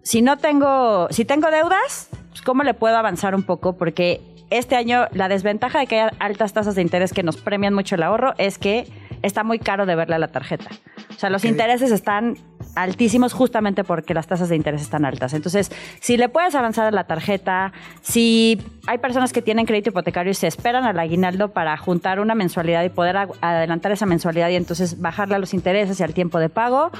Si 0.03 0.21
no 0.21 0.37
tengo. 0.37 1.07
Si 1.11 1.23
tengo 1.23 1.49
deudas, 1.49 2.09
pues, 2.29 2.41
¿cómo 2.41 2.63
le 2.63 2.73
puedo 2.73 2.97
avanzar 2.97 3.35
un 3.35 3.43
poco? 3.43 3.77
Porque 3.77 4.21
este 4.49 4.75
año 4.75 5.07
la 5.11 5.29
desventaja 5.29 5.79
de 5.79 5.87
que 5.87 5.99
haya 5.99 6.13
altas 6.19 6.53
tasas 6.53 6.75
de 6.75 6.81
interés 6.81 7.13
que 7.13 7.23
nos 7.23 7.37
premian 7.37 7.73
mucho 7.73 7.95
el 7.95 8.03
ahorro 8.03 8.33
es 8.37 8.57
que 8.57 8.87
está 9.21 9.43
muy 9.43 9.59
caro 9.59 9.85
de 9.85 9.95
verle 9.95 10.15
a 10.15 10.19
la 10.19 10.27
tarjeta. 10.29 10.69
O 11.09 11.19
sea, 11.19 11.29
los 11.29 11.45
intereses 11.45 11.91
están 11.91 12.37
altísimos 12.75 13.33
justamente 13.33 13.83
porque 13.83 14.13
las 14.13 14.27
tasas 14.27 14.49
de 14.49 14.55
interés 14.55 14.81
están 14.81 15.03
altas. 15.03 15.33
Entonces, 15.33 15.71
si 15.99 16.15
le 16.15 16.29
puedes 16.29 16.53
avanzar 16.53 16.85
a 16.85 16.91
la 16.91 17.05
tarjeta, 17.05 17.73
si 18.01 18.61
hay 18.85 18.99
personas 18.99 19.33
que 19.33 19.41
tienen 19.41 19.65
crédito 19.65 19.89
hipotecario 19.89 20.31
y 20.31 20.35
se 20.35 20.45
esperan 20.45 20.83
al 20.83 20.99
aguinaldo 20.99 21.49
para 21.53 21.75
juntar 21.77 22.19
una 22.19 22.35
mensualidad 22.35 22.83
y 22.83 22.89
poder 22.89 23.17
adelantar 23.41 23.91
esa 23.91 24.05
mensualidad 24.05 24.49
y 24.49 24.55
entonces 24.55 25.01
bajarle 25.01 25.35
a 25.35 25.39
los 25.39 25.55
intereses 25.55 25.99
y 25.99 26.03
al 26.03 26.13
tiempo 26.13 26.37
de 26.37 26.49
pago, 26.49 26.91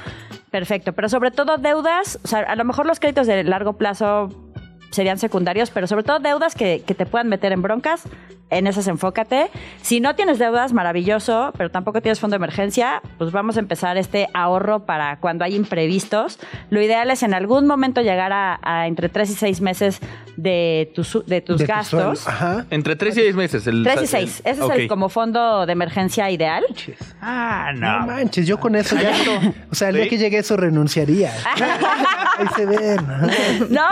perfecto. 0.49 0.93
Pero 0.93 1.09
sobre 1.09 1.29
todo 1.29 1.57
deudas, 1.57 2.19
o 2.23 2.27
sea, 2.27 2.39
a 2.39 2.55
lo 2.55 2.65
mejor 2.65 2.87
los 2.87 2.99
créditos 2.99 3.27
de 3.27 3.43
largo 3.43 3.73
plazo 3.73 4.29
serían 4.91 5.19
secundarios, 5.19 5.69
pero 5.69 5.87
sobre 5.87 6.03
todo 6.03 6.19
deudas 6.19 6.55
que, 6.55 6.83
que 6.85 6.95
te 6.95 7.05
puedan 7.05 7.27
meter 7.29 7.51
en 7.51 7.61
broncas, 7.61 8.03
en 8.49 8.67
esas 8.67 8.87
enfócate. 8.87 9.49
Si 9.81 9.99
no 9.99 10.15
tienes 10.15 10.39
deudas, 10.39 10.73
maravilloso, 10.73 11.53
pero 11.57 11.69
tampoco 11.69 12.01
tienes 12.01 12.19
fondo 12.19 12.35
de 12.35 12.37
emergencia, 12.37 13.01
pues 13.17 13.31
vamos 13.31 13.57
a 13.57 13.59
empezar 13.59 13.97
este 13.97 14.27
ahorro 14.33 14.85
para 14.85 15.19
cuando 15.19 15.43
hay 15.43 15.55
imprevistos. 15.55 16.39
Lo 16.69 16.81
ideal 16.81 17.09
es 17.11 17.23
en 17.23 17.33
algún 17.33 17.67
momento 17.67 18.01
llegar 18.01 18.31
a, 18.33 18.87
entre 18.87 19.09
3 19.09 19.29
y 19.29 19.33
6 19.33 19.61
meses 19.61 19.99
de, 20.37 20.91
tus 20.95 21.25
de 21.25 21.41
tus 21.41 21.61
gastos. 21.63 22.25
Entre 22.69 22.95
3 22.95 23.17
y 23.17 23.21
6 23.21 23.35
meses. 23.35 23.67
El, 23.67 23.83
3 23.83 24.03
y 24.03 24.07
6. 24.07 24.41
Ese 24.45 24.63
es 24.63 24.69
el 24.71 24.87
como 24.87 25.09
fondo 25.09 25.65
de 25.65 25.71
emergencia 25.73 26.29
ideal. 26.29 26.63
Ah, 27.21 27.71
no. 27.75 27.99
No 27.99 28.07
manches, 28.07 28.47
yo 28.47 28.59
con 28.59 28.75
eso 28.75 28.95
ya. 28.95 29.11
o 29.71 29.75
sea, 29.75 29.89
el 29.89 29.95
día 29.95 30.09
que 30.09 30.17
llegue 30.17 30.37
eso 30.37 30.55
renunciaría. 30.55 31.33
Ahí 32.37 32.47
se 32.55 32.65
ven. 32.65 32.97
No, 33.69 33.87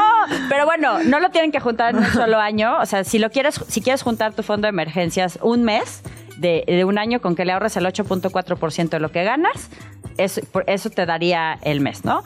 pero 0.50 0.66
bueno, 0.66 0.85
no 1.06 1.20
lo 1.20 1.30
tienen 1.30 1.52
que 1.52 1.60
juntar 1.60 1.96
en 1.96 2.02
un 2.02 2.06
solo 2.06 2.40
año. 2.40 2.80
O 2.80 2.86
sea, 2.86 3.04
si 3.04 3.20
lo 3.20 3.30
quieres, 3.30 3.60
si 3.68 3.82
quieres 3.82 4.02
juntar 4.02 4.34
tu 4.34 4.44
fondo 4.44 4.66
de 4.66 4.70
emergencias 4.70 5.40
un 5.42 5.64
mes 5.64 6.02
de, 6.38 6.84
un 6.86 6.98
año 6.98 7.22
con 7.22 7.36
que 7.36 7.46
le 7.46 7.52
ahorres 7.52 7.78
el 7.78 7.86
8.4% 7.86 8.90
de 8.90 9.00
lo 9.00 9.12
que 9.12 9.24
ganas, 9.24 9.70
eso, 10.18 10.90
te 10.90 11.06
daría 11.06 11.58
el 11.62 11.82
mes, 11.82 12.06
¿no? 12.06 12.24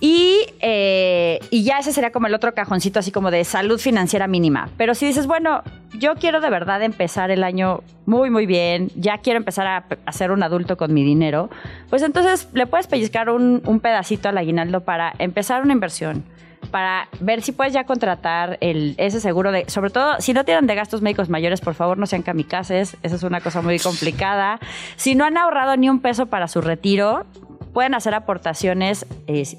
Y, 0.00 0.46
eh, 0.60 1.40
y, 1.50 1.64
ya 1.64 1.78
ese 1.78 1.92
sería 1.92 2.12
como 2.12 2.28
el 2.28 2.34
otro 2.34 2.54
cajoncito, 2.54 3.00
así 3.00 3.10
como 3.10 3.32
de 3.32 3.42
salud 3.44 3.80
financiera 3.80 4.28
mínima. 4.28 4.68
Pero 4.76 4.94
si 4.94 5.06
dices, 5.06 5.26
bueno, 5.26 5.64
yo 5.98 6.14
quiero 6.14 6.40
de 6.40 6.50
verdad 6.50 6.82
empezar 6.84 7.32
el 7.32 7.42
año 7.42 7.82
muy, 8.06 8.30
muy 8.30 8.46
bien, 8.46 8.92
ya 8.94 9.18
quiero 9.18 9.38
empezar 9.38 9.66
a, 9.66 9.86
a 10.06 10.12
ser 10.12 10.30
un 10.30 10.44
adulto 10.44 10.76
con 10.76 10.94
mi 10.94 11.02
dinero, 11.02 11.50
pues 11.90 12.02
entonces 12.02 12.48
le 12.52 12.68
puedes 12.68 12.86
pellizcar 12.86 13.28
un, 13.28 13.60
un 13.66 13.80
pedacito 13.80 14.28
al 14.28 14.38
aguinaldo 14.38 14.82
para 14.82 15.12
empezar 15.18 15.62
una 15.62 15.72
inversión 15.72 16.22
para 16.70 17.08
ver 17.20 17.42
si 17.42 17.52
puedes 17.52 17.72
ya 17.72 17.84
contratar 17.84 18.58
el, 18.60 18.94
ese 18.98 19.20
seguro 19.20 19.52
de, 19.52 19.68
sobre 19.68 19.90
todo, 19.90 20.20
si 20.20 20.32
no 20.32 20.44
tienen 20.44 20.66
de 20.66 20.74
gastos 20.74 21.02
médicos 21.02 21.28
mayores, 21.28 21.60
por 21.60 21.74
favor 21.74 21.98
no 21.98 22.06
sean 22.06 22.22
kamikazes, 22.22 22.96
esa 23.02 23.16
es 23.16 23.22
una 23.22 23.40
cosa 23.40 23.62
muy 23.62 23.78
complicada. 23.78 24.58
Si 24.96 25.14
no 25.14 25.24
han 25.24 25.36
ahorrado 25.36 25.76
ni 25.76 25.88
un 25.88 26.00
peso 26.00 26.26
para 26.26 26.48
su 26.48 26.60
retiro, 26.60 27.26
pueden 27.72 27.94
hacer 27.94 28.14
aportaciones 28.14 29.06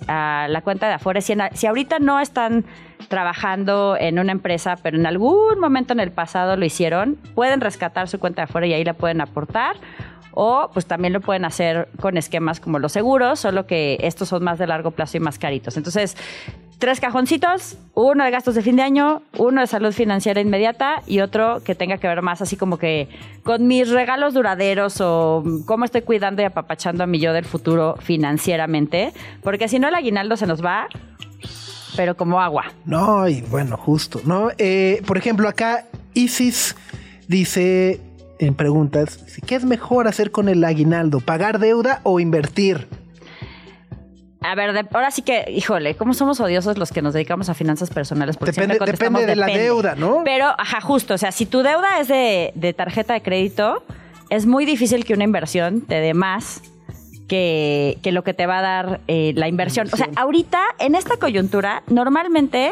a 0.07 0.47
la 0.49 0.61
cuenta 0.61 0.87
de 0.87 0.93
Afore. 0.93 1.21
Si, 1.21 1.33
si 1.53 1.67
ahorita 1.67 1.99
no 1.99 2.19
están 2.19 2.65
trabajando 3.07 3.95
en 3.99 4.19
una 4.19 4.31
empresa, 4.31 4.75
pero 4.81 4.97
en 4.97 5.05
algún 5.05 5.59
momento 5.59 5.93
en 5.93 5.99
el 5.99 6.11
pasado 6.11 6.57
lo 6.57 6.65
hicieron, 6.65 7.15
pueden 7.33 7.61
rescatar 7.61 8.07
su 8.07 8.19
cuenta 8.19 8.41
de 8.41 8.43
Afore 8.43 8.67
y 8.67 8.73
ahí 8.73 8.83
la 8.83 8.93
pueden 8.93 9.21
aportar 9.21 9.77
o 10.31 10.69
pues 10.73 10.85
también 10.85 11.13
lo 11.13 11.21
pueden 11.21 11.45
hacer 11.45 11.89
con 11.99 12.17
esquemas 12.17 12.59
como 12.59 12.79
los 12.79 12.91
seguros, 12.91 13.39
solo 13.39 13.65
que 13.65 13.97
estos 14.01 14.29
son 14.29 14.43
más 14.43 14.59
de 14.59 14.67
largo 14.67 14.91
plazo 14.91 15.17
y 15.17 15.19
más 15.19 15.39
caritos. 15.39 15.77
Entonces, 15.77 16.15
tres 16.79 17.01
cajoncitos, 17.01 17.77
uno 17.93 18.23
de 18.23 18.31
gastos 18.31 18.55
de 18.55 18.61
fin 18.61 18.77
de 18.77 18.83
año, 18.83 19.21
uno 19.37 19.61
de 19.61 19.67
salud 19.67 19.91
financiera 19.91 20.39
inmediata 20.39 21.03
y 21.05 21.19
otro 21.19 21.61
que 21.63 21.75
tenga 21.75 21.97
que 21.97 22.07
ver 22.07 22.21
más 22.21 22.41
así 22.41 22.55
como 22.55 22.77
que 22.77 23.09
con 23.43 23.67
mis 23.67 23.89
regalos 23.89 24.33
duraderos 24.33 25.01
o 25.01 25.43
cómo 25.65 25.85
estoy 25.85 26.01
cuidando 26.01 26.41
y 26.41 26.45
apapachando 26.45 27.03
a 27.03 27.07
mi 27.07 27.19
yo 27.19 27.33
del 27.33 27.45
futuro 27.45 27.97
financieramente, 27.99 29.13
porque 29.43 29.67
si 29.67 29.77
no 29.77 29.89
el 29.89 29.95
aguinaldo 29.95 30.37
se 30.37 30.47
nos 30.47 30.63
va, 30.63 30.87
pero 31.97 32.15
como 32.15 32.39
agua. 32.39 32.71
No, 32.85 33.27
y 33.27 33.41
bueno, 33.41 33.75
justo, 33.75 34.21
¿no? 34.23 34.49
Eh, 34.57 35.01
por 35.05 35.17
ejemplo, 35.17 35.49
acá 35.49 35.85
Isis 36.13 36.75
dice 37.27 37.99
en 38.39 38.55
preguntas, 38.55 39.23
¿qué 39.45 39.55
es 39.55 39.65
mejor 39.65 40.07
hacer 40.07 40.31
con 40.31 40.49
el 40.49 40.63
aguinaldo? 40.63 41.19
¿Pagar 41.19 41.59
deuda 41.59 41.99
o 42.03 42.19
invertir? 42.19 42.87
A 44.41 44.55
ver, 44.55 44.87
ahora 44.93 45.11
sí 45.11 45.21
que, 45.21 45.45
híjole, 45.51 45.95
¿cómo 45.95 46.13
somos 46.13 46.39
odiosos 46.39 46.77
los 46.77 46.91
que 46.91 47.01
nos 47.01 47.13
dedicamos 47.13 47.49
a 47.49 47.53
finanzas 47.53 47.89
personales? 47.89 48.37
Porque 48.37 48.53
depende, 48.53 48.79
depende 48.85 49.25
de 49.25 49.35
la 49.35 49.47
deuda, 49.47 49.95
¿no? 49.95 50.21
Pero, 50.23 50.47
ajá, 50.57 50.79
justo, 50.79 51.15
o 51.15 51.17
sea, 51.17 51.33
si 51.33 51.45
tu 51.45 51.61
deuda 51.61 51.99
es 51.99 52.07
de, 52.07 52.73
tarjeta 52.75 53.13
de 53.13 53.21
crédito, 53.21 53.83
es 54.29 54.45
muy 54.45 54.65
difícil 54.65 55.03
que 55.03 55.13
una 55.13 55.25
inversión 55.25 55.81
te 55.81 55.95
dé 55.95 56.13
más 56.13 56.61
que, 57.27 57.99
lo 58.05 58.23
que 58.23 58.33
te 58.33 58.45
va 58.45 58.59
a 58.59 58.61
dar 58.61 59.01
eh, 59.07 59.33
la 59.35 59.49
inversión. 59.49 59.89
O 59.91 59.97
sea, 59.97 60.07
ahorita, 60.15 60.63
en 60.79 60.95
esta 60.95 61.17
coyuntura, 61.17 61.83
normalmente 61.87 62.71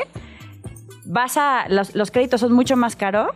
vas 1.03 1.35
a, 1.35 1.67
los, 1.67 1.95
los 1.95 2.11
créditos 2.11 2.39
son 2.39 2.53
mucho 2.53 2.77
más 2.77 2.95
caros 2.95 3.31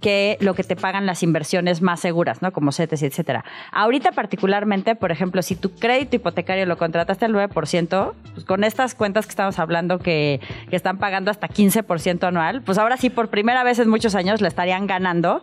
que 0.00 0.36
lo 0.40 0.54
que 0.54 0.62
te 0.62 0.76
pagan 0.76 1.06
las 1.06 1.22
inversiones 1.22 1.82
más 1.82 2.00
seguras, 2.00 2.42
¿no? 2.42 2.52
Como 2.52 2.72
CETES, 2.72 3.02
etcétera. 3.02 3.44
Ahorita 3.72 4.12
particularmente, 4.12 4.94
por 4.94 5.12
ejemplo, 5.12 5.42
si 5.42 5.56
tu 5.56 5.70
crédito 5.70 6.16
hipotecario 6.16 6.66
lo 6.66 6.76
contrataste 6.76 7.24
al 7.24 7.34
9%, 7.34 8.12
pues 8.34 8.44
con 8.44 8.64
estas 8.64 8.94
cuentas 8.94 9.26
que 9.26 9.30
estamos 9.30 9.58
hablando 9.58 9.98
que, 9.98 10.40
que 10.68 10.76
están 10.76 10.98
pagando 10.98 11.30
hasta 11.30 11.48
15% 11.48 12.24
anual, 12.24 12.62
pues 12.62 12.78
ahora 12.78 12.96
sí 12.96 13.10
por 13.10 13.28
primera 13.28 13.64
vez 13.64 13.78
en 13.78 13.88
muchos 13.88 14.14
años 14.14 14.40
le 14.40 14.48
estarían 14.48 14.86
ganando 14.86 15.42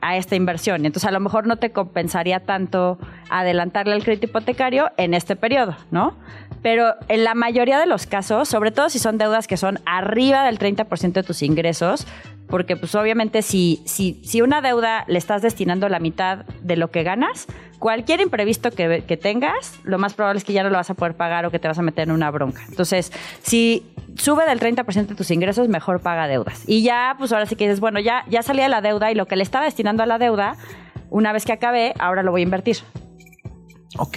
a 0.00 0.16
esta 0.16 0.36
inversión. 0.36 0.86
Entonces, 0.86 1.08
a 1.08 1.12
lo 1.12 1.20
mejor 1.20 1.46
no 1.46 1.56
te 1.56 1.72
compensaría 1.72 2.40
tanto 2.40 2.98
adelantarle 3.28 3.94
el 3.94 4.02
crédito 4.02 4.26
hipotecario 4.26 4.90
en 4.96 5.14
este 5.14 5.36
periodo, 5.36 5.76
¿no? 5.90 6.16
Pero 6.62 6.94
en 7.08 7.24
la 7.24 7.34
mayoría 7.34 7.78
de 7.78 7.86
los 7.86 8.06
casos, 8.06 8.48
sobre 8.48 8.70
todo 8.70 8.90
si 8.90 8.98
son 8.98 9.18
deudas 9.18 9.46
que 9.46 9.56
son 9.56 9.78
arriba 9.86 10.44
del 10.44 10.58
30% 10.58 11.12
de 11.12 11.22
tus 11.22 11.42
ingresos, 11.42 12.06
porque 12.50 12.76
pues 12.76 12.94
obviamente 12.94 13.42
si, 13.42 13.82
si, 13.86 14.20
si 14.24 14.42
una 14.42 14.60
deuda 14.60 15.04
le 15.06 15.18
estás 15.18 15.42
destinando 15.42 15.88
la 15.88 16.00
mitad 16.00 16.44
de 16.62 16.76
lo 16.76 16.90
que 16.90 17.02
ganas, 17.02 17.46
cualquier 17.78 18.20
imprevisto 18.20 18.70
que, 18.70 19.04
que, 19.06 19.16
tengas, 19.16 19.78
lo 19.84 19.98
más 19.98 20.14
probable 20.14 20.38
es 20.38 20.44
que 20.44 20.52
ya 20.52 20.62
no 20.62 20.70
lo 20.70 20.76
vas 20.76 20.90
a 20.90 20.94
poder 20.94 21.14
pagar 21.14 21.46
o 21.46 21.50
que 21.50 21.58
te 21.58 21.68
vas 21.68 21.78
a 21.78 21.82
meter 21.82 22.08
en 22.08 22.14
una 22.14 22.30
bronca. 22.30 22.62
Entonces, 22.68 23.12
si 23.42 23.86
sube 24.16 24.44
del 24.46 24.60
30% 24.60 25.06
de 25.06 25.14
tus 25.14 25.30
ingresos, 25.30 25.68
mejor 25.68 26.00
paga 26.00 26.26
deudas. 26.26 26.62
Y 26.66 26.82
ya, 26.82 27.14
pues 27.18 27.32
ahora 27.32 27.46
sí 27.46 27.56
que 27.56 27.64
dices, 27.64 27.80
bueno, 27.80 28.00
ya, 28.00 28.24
ya 28.28 28.42
salí 28.42 28.62
de 28.62 28.68
la 28.68 28.80
deuda 28.80 29.10
y 29.10 29.14
lo 29.14 29.26
que 29.26 29.36
le 29.36 29.42
estaba 29.42 29.64
destinando 29.64 30.02
a 30.02 30.06
la 30.06 30.18
deuda, 30.18 30.56
una 31.08 31.32
vez 31.32 31.44
que 31.44 31.52
acabé, 31.52 31.94
ahora 31.98 32.22
lo 32.22 32.30
voy 32.30 32.42
a 32.42 32.44
invertir. 32.44 32.78
Ok. 33.98 34.16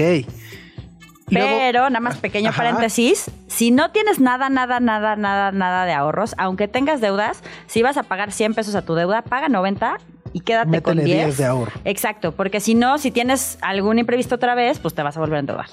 Pero, 1.30 1.90
nada 1.90 2.00
más 2.00 2.18
pequeño 2.18 2.52
paréntesis, 2.52 3.32
si 3.48 3.72
no 3.72 3.92
tienes 3.92 4.20
nada, 4.20 4.50
nada, 4.50 4.80
nada, 4.80 5.16
nada, 5.16 5.52
nada 5.52 5.86
de 5.86 5.94
ahorros, 5.94 6.36
aunque 6.38 6.68
tengas 6.68 7.02
deudas, 7.02 7.44
si 7.68 7.82
vas 7.82 7.98
a 7.98 8.04
pagar 8.04 8.32
100 8.32 8.54
pesos 8.54 8.76
a 8.76 8.84
tu 8.84 8.96
deuda, 8.96 9.22
paga 9.22 9.50
90 9.50 9.98
y 10.34 10.42
quédate 10.42 10.82
con 10.82 11.04
10. 11.04 11.38
de 11.38 11.46
ahorro. 11.46 11.72
Exacto, 11.86 12.32
porque 12.34 12.60
si 12.60 12.76
no, 12.76 12.98
si 12.98 13.12
tienes 13.12 13.58
algún 13.62 14.00
imprevisto 14.00 14.36
otra 14.36 14.56
vez, 14.56 14.80
pues 14.80 14.94
te 14.94 15.04
vas 15.04 15.16
a 15.16 15.20
volver 15.20 15.38
a 15.38 15.40
endeudar. 15.40 15.68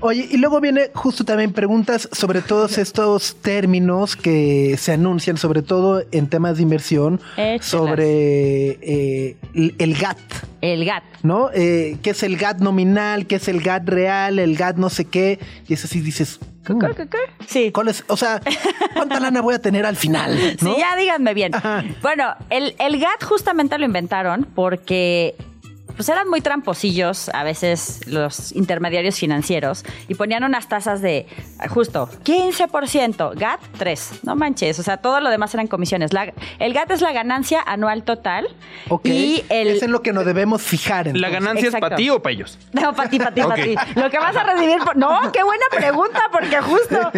Oye, 0.00 0.28
y 0.30 0.36
luego 0.36 0.60
viene 0.60 0.90
justo 0.94 1.24
también 1.24 1.52
preguntas 1.52 2.08
sobre 2.12 2.42
todos 2.42 2.78
estos 2.78 3.36
términos 3.36 4.16
que 4.16 4.76
se 4.78 4.92
anuncian, 4.92 5.36
sobre 5.36 5.62
todo 5.62 6.02
en 6.12 6.28
temas 6.28 6.56
de 6.56 6.62
inversión, 6.62 7.20
sobre 7.60 8.78
eh, 8.82 9.36
el 9.54 9.94
GAT. 9.94 10.18
El 10.60 10.84
GAT. 10.84 11.04
¿No? 11.22 11.50
Eh, 11.52 11.98
¿Qué 12.02 12.10
es 12.10 12.22
el 12.22 12.36
GAT 12.36 12.58
nominal? 12.58 13.26
¿Qué 13.26 13.36
es 13.36 13.48
el 13.48 13.60
GAT 13.60 13.88
real? 13.88 14.38
¿El 14.38 14.56
GAT 14.56 14.76
no 14.76 14.90
sé 14.90 15.04
qué? 15.04 15.38
Y 15.68 15.74
es 15.74 15.84
así, 15.84 16.00
dices, 16.00 16.40
¿Qué, 16.64 16.74
qué, 16.96 17.08
qué? 17.08 17.18
Sí. 17.46 17.72
¿Cuál 17.72 17.88
es? 17.88 18.04
O 18.08 18.16
sea, 18.16 18.40
¿cuánta 18.94 19.20
lana 19.20 19.42
voy 19.42 19.54
a 19.54 19.58
tener 19.58 19.84
al 19.84 19.96
final? 19.96 20.38
Sí, 20.58 20.74
ya 20.78 20.96
díganme 20.96 21.34
bien. 21.34 21.52
Bueno, 22.00 22.34
el, 22.48 22.74
el 22.78 22.98
GAT 22.98 23.22
justamente 23.22 23.76
lo 23.78 23.84
inventaron 23.84 24.46
porque 24.54 25.34
pues 25.96 26.08
eran 26.08 26.28
muy 26.28 26.40
tramposillos 26.40 27.28
a 27.30 27.44
veces 27.44 28.00
los 28.06 28.52
intermediarios 28.52 29.18
financieros 29.18 29.84
y 30.08 30.14
ponían 30.14 30.44
unas 30.44 30.68
tasas 30.68 31.00
de 31.00 31.26
justo 31.68 32.08
15%, 32.24 33.34
GAT 33.36 33.60
3, 33.78 34.20
no 34.24 34.36
manches, 34.36 34.78
o 34.78 34.82
sea, 34.82 34.96
todo 34.98 35.20
lo 35.20 35.30
demás 35.30 35.54
eran 35.54 35.66
comisiones. 35.66 36.10
el 36.58 36.74
GAT 36.74 36.90
es 36.90 37.00
la 37.00 37.12
ganancia 37.12 37.62
anual 37.64 38.04
total. 38.04 38.48
Ok. 38.88 39.06
Y 39.06 39.44
el, 39.48 39.68
es 39.68 39.82
en 39.82 39.92
lo 39.92 40.02
que 40.02 40.12
nos 40.12 40.24
debemos 40.24 40.62
fijar. 40.62 41.16
¿La 41.16 41.28
ganancia 41.28 41.68
es 41.68 41.76
para 41.76 41.96
ti 41.96 42.10
o 42.10 42.22
para 42.22 42.32
ellos? 42.32 42.58
No, 42.72 42.94
para 42.94 43.08
ti, 43.08 43.18
para 43.18 43.34
ti, 43.34 43.42
para 43.42 43.62
ti. 43.62 43.74
Lo 43.94 44.10
que 44.10 44.18
vas 44.18 44.36
a 44.36 44.44
recibir... 44.44 44.78
No, 44.96 45.32
qué 45.32 45.42
buena 45.42 45.64
pregunta, 45.70 46.22
porque 46.32 46.60
justo 46.60 47.12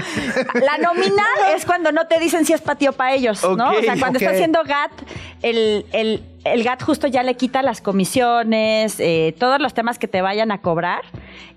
la 0.54 0.78
nominal 0.78 1.54
es 1.54 1.64
cuando 1.64 1.92
no 1.92 2.06
te 2.06 2.18
dicen 2.18 2.44
si 2.44 2.52
es 2.52 2.60
para 2.60 2.78
ti 2.78 2.88
o 2.88 2.92
para 2.92 3.14
ellos, 3.14 3.42
¿no? 3.42 3.70
O 3.70 3.80
sea, 3.80 3.98
cuando 3.98 4.18
está 4.18 4.30
haciendo 4.30 4.62
GAT, 4.64 4.92
el, 5.42 5.86
el 5.92 6.22
el 6.52 6.64
GAT 6.64 6.82
justo 6.82 7.06
ya 7.06 7.22
le 7.22 7.36
quita 7.36 7.62
las 7.62 7.80
comisiones, 7.80 8.98
eh, 9.00 9.34
todos 9.38 9.60
los 9.60 9.74
temas 9.74 9.98
que 9.98 10.08
te 10.08 10.22
vayan 10.22 10.50
a 10.50 10.60
cobrar. 10.60 11.02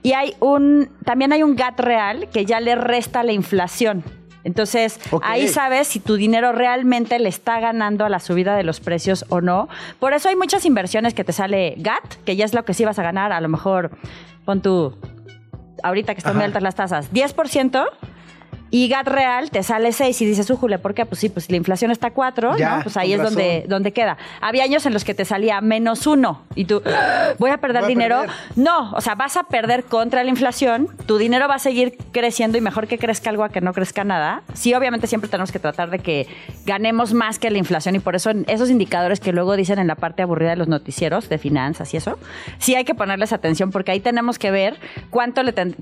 Y 0.04 0.14
hay 0.14 0.36
un, 0.40 0.90
también 1.06 1.34
hay 1.34 1.44
un 1.44 1.56
GAT 1.56 1.80
real 1.80 2.30
que 2.32 2.46
ya 2.46 2.60
le 2.60 2.76
resta 2.76 3.24
la 3.24 3.32
inflación. 3.32 4.04
Entonces, 4.44 5.00
ahí 5.22 5.48
sabes 5.48 5.88
si 5.88 6.00
tu 6.00 6.16
dinero 6.16 6.52
realmente 6.54 7.20
le 7.20 7.30
está 7.30 7.60
ganando 7.60 8.06
a 8.06 8.10
la 8.10 8.20
subida 8.20 8.56
de 8.56 8.64
los 8.64 8.80
precios 8.80 9.26
o 9.30 9.42
no. 9.42 9.68
Por 10.00 10.14
eso 10.14 10.30
hay 10.30 10.36
muchas 10.36 10.66
inversiones 10.66 11.14
que 11.14 11.24
te 11.24 11.34
sale 11.34 11.76
GAT, 11.78 12.16
que 12.26 12.36
ya 12.36 12.46
es 12.46 12.54
lo 12.54 12.64
que 12.64 12.74
sí 12.74 12.86
vas 12.86 12.98
a 13.00 13.04
ganar. 13.04 13.34
A 13.34 13.42
lo 13.42 13.50
mejor, 13.50 13.92
pon 14.46 14.62
tu, 14.62 14.98
ahorita 15.84 16.14
que 16.14 16.20
están 16.20 16.36
muy 16.36 16.46
altas 16.46 16.64
las 16.64 16.76
tasas, 16.76 17.12
10%. 17.14 17.86
Y 18.72 18.88
GAT 18.88 19.08
real 19.08 19.50
te 19.50 19.64
sale 19.64 19.92
6 19.92 20.22
y 20.22 20.26
dices, 20.26 20.50
újule, 20.50 20.78
¿por 20.78 20.94
qué? 20.94 21.06
Pues 21.06 21.20
sí, 21.20 21.30
pues 21.30 21.50
la 21.50 21.58
inflación 21.58 21.90
está 21.92 22.08
a 22.08 22.12
4, 22.12 22.58
Ya, 22.58 22.78
¿no? 22.78 22.84
Pues 22.84 22.98
ahí 22.98 23.14
es 23.14 23.22
donde, 23.22 23.56
razón. 23.58 23.70
donde 23.70 23.94
queda. 23.94 24.18
Había 24.42 24.64
años 24.64 24.86
en 24.86 24.94
los 24.94 25.04
que 25.04 25.14
te 25.16 25.26
salía 25.26 25.60
menos 25.62 26.06
1 26.06 26.42
y 26.56 26.66
tú, 26.66 26.82
"Ah, 26.86 27.30
voy 27.40 27.50
a 27.52 27.58
perder 27.58 27.82
Voy 27.82 27.86
a 27.86 27.90
dinero. 27.90 28.20
perder. 28.22 28.36
No, 28.56 28.92
o 28.92 29.02
sea, 29.02 29.16
vas 29.16 29.38
a 29.38 29.44
perder 29.44 29.86
contra 29.86 30.24
la 30.24 30.30
inflación, 30.30 30.88
tu 31.08 31.18
dinero 31.18 31.48
va 31.48 31.56
a 31.56 31.60
seguir 31.60 31.98
creciendo 32.12 32.58
y 32.58 32.62
mejor 32.62 32.88
que 32.88 32.98
crezca 33.00 33.30
algo 33.32 33.44
a 33.44 33.50
que 33.50 33.62
no 33.62 33.74
crezca 33.74 34.04
nada. 34.04 34.44
Sí, 34.54 34.74
obviamente 34.74 35.08
siempre 35.08 35.30
tenemos 35.30 35.52
que 35.52 35.60
tratar 35.60 35.90
de 35.90 36.00
que 36.00 36.28
ganemos 36.66 37.14
más 37.14 37.40
que 37.40 37.50
la 37.50 37.58
inflación 37.58 37.96
y 37.96 38.00
por 38.00 38.16
eso 38.16 38.30
esos 38.48 38.70
indicadores 38.70 39.20
que 39.20 39.32
luego 39.34 39.56
dicen 39.56 39.80
en 39.80 39.88
la 39.88 39.96
parte 39.96 40.22
aburrida 40.22 40.52
de 40.52 40.56
los 40.58 40.68
noticieros 40.68 41.28
de 41.28 41.38
finanzas 41.40 41.92
y 41.94 41.98
eso, 41.98 42.20
sí 42.60 42.76
hay 42.76 42.86
que 42.86 42.94
ponerles 42.94 43.34
atención 43.34 43.72
porque 43.72 43.92
ahí 43.92 44.00
tenemos 44.00 44.38
que 44.38 44.52
ver 44.52 44.78
cuánto 45.10 45.42
le 45.44 45.54
ten- 45.54 45.76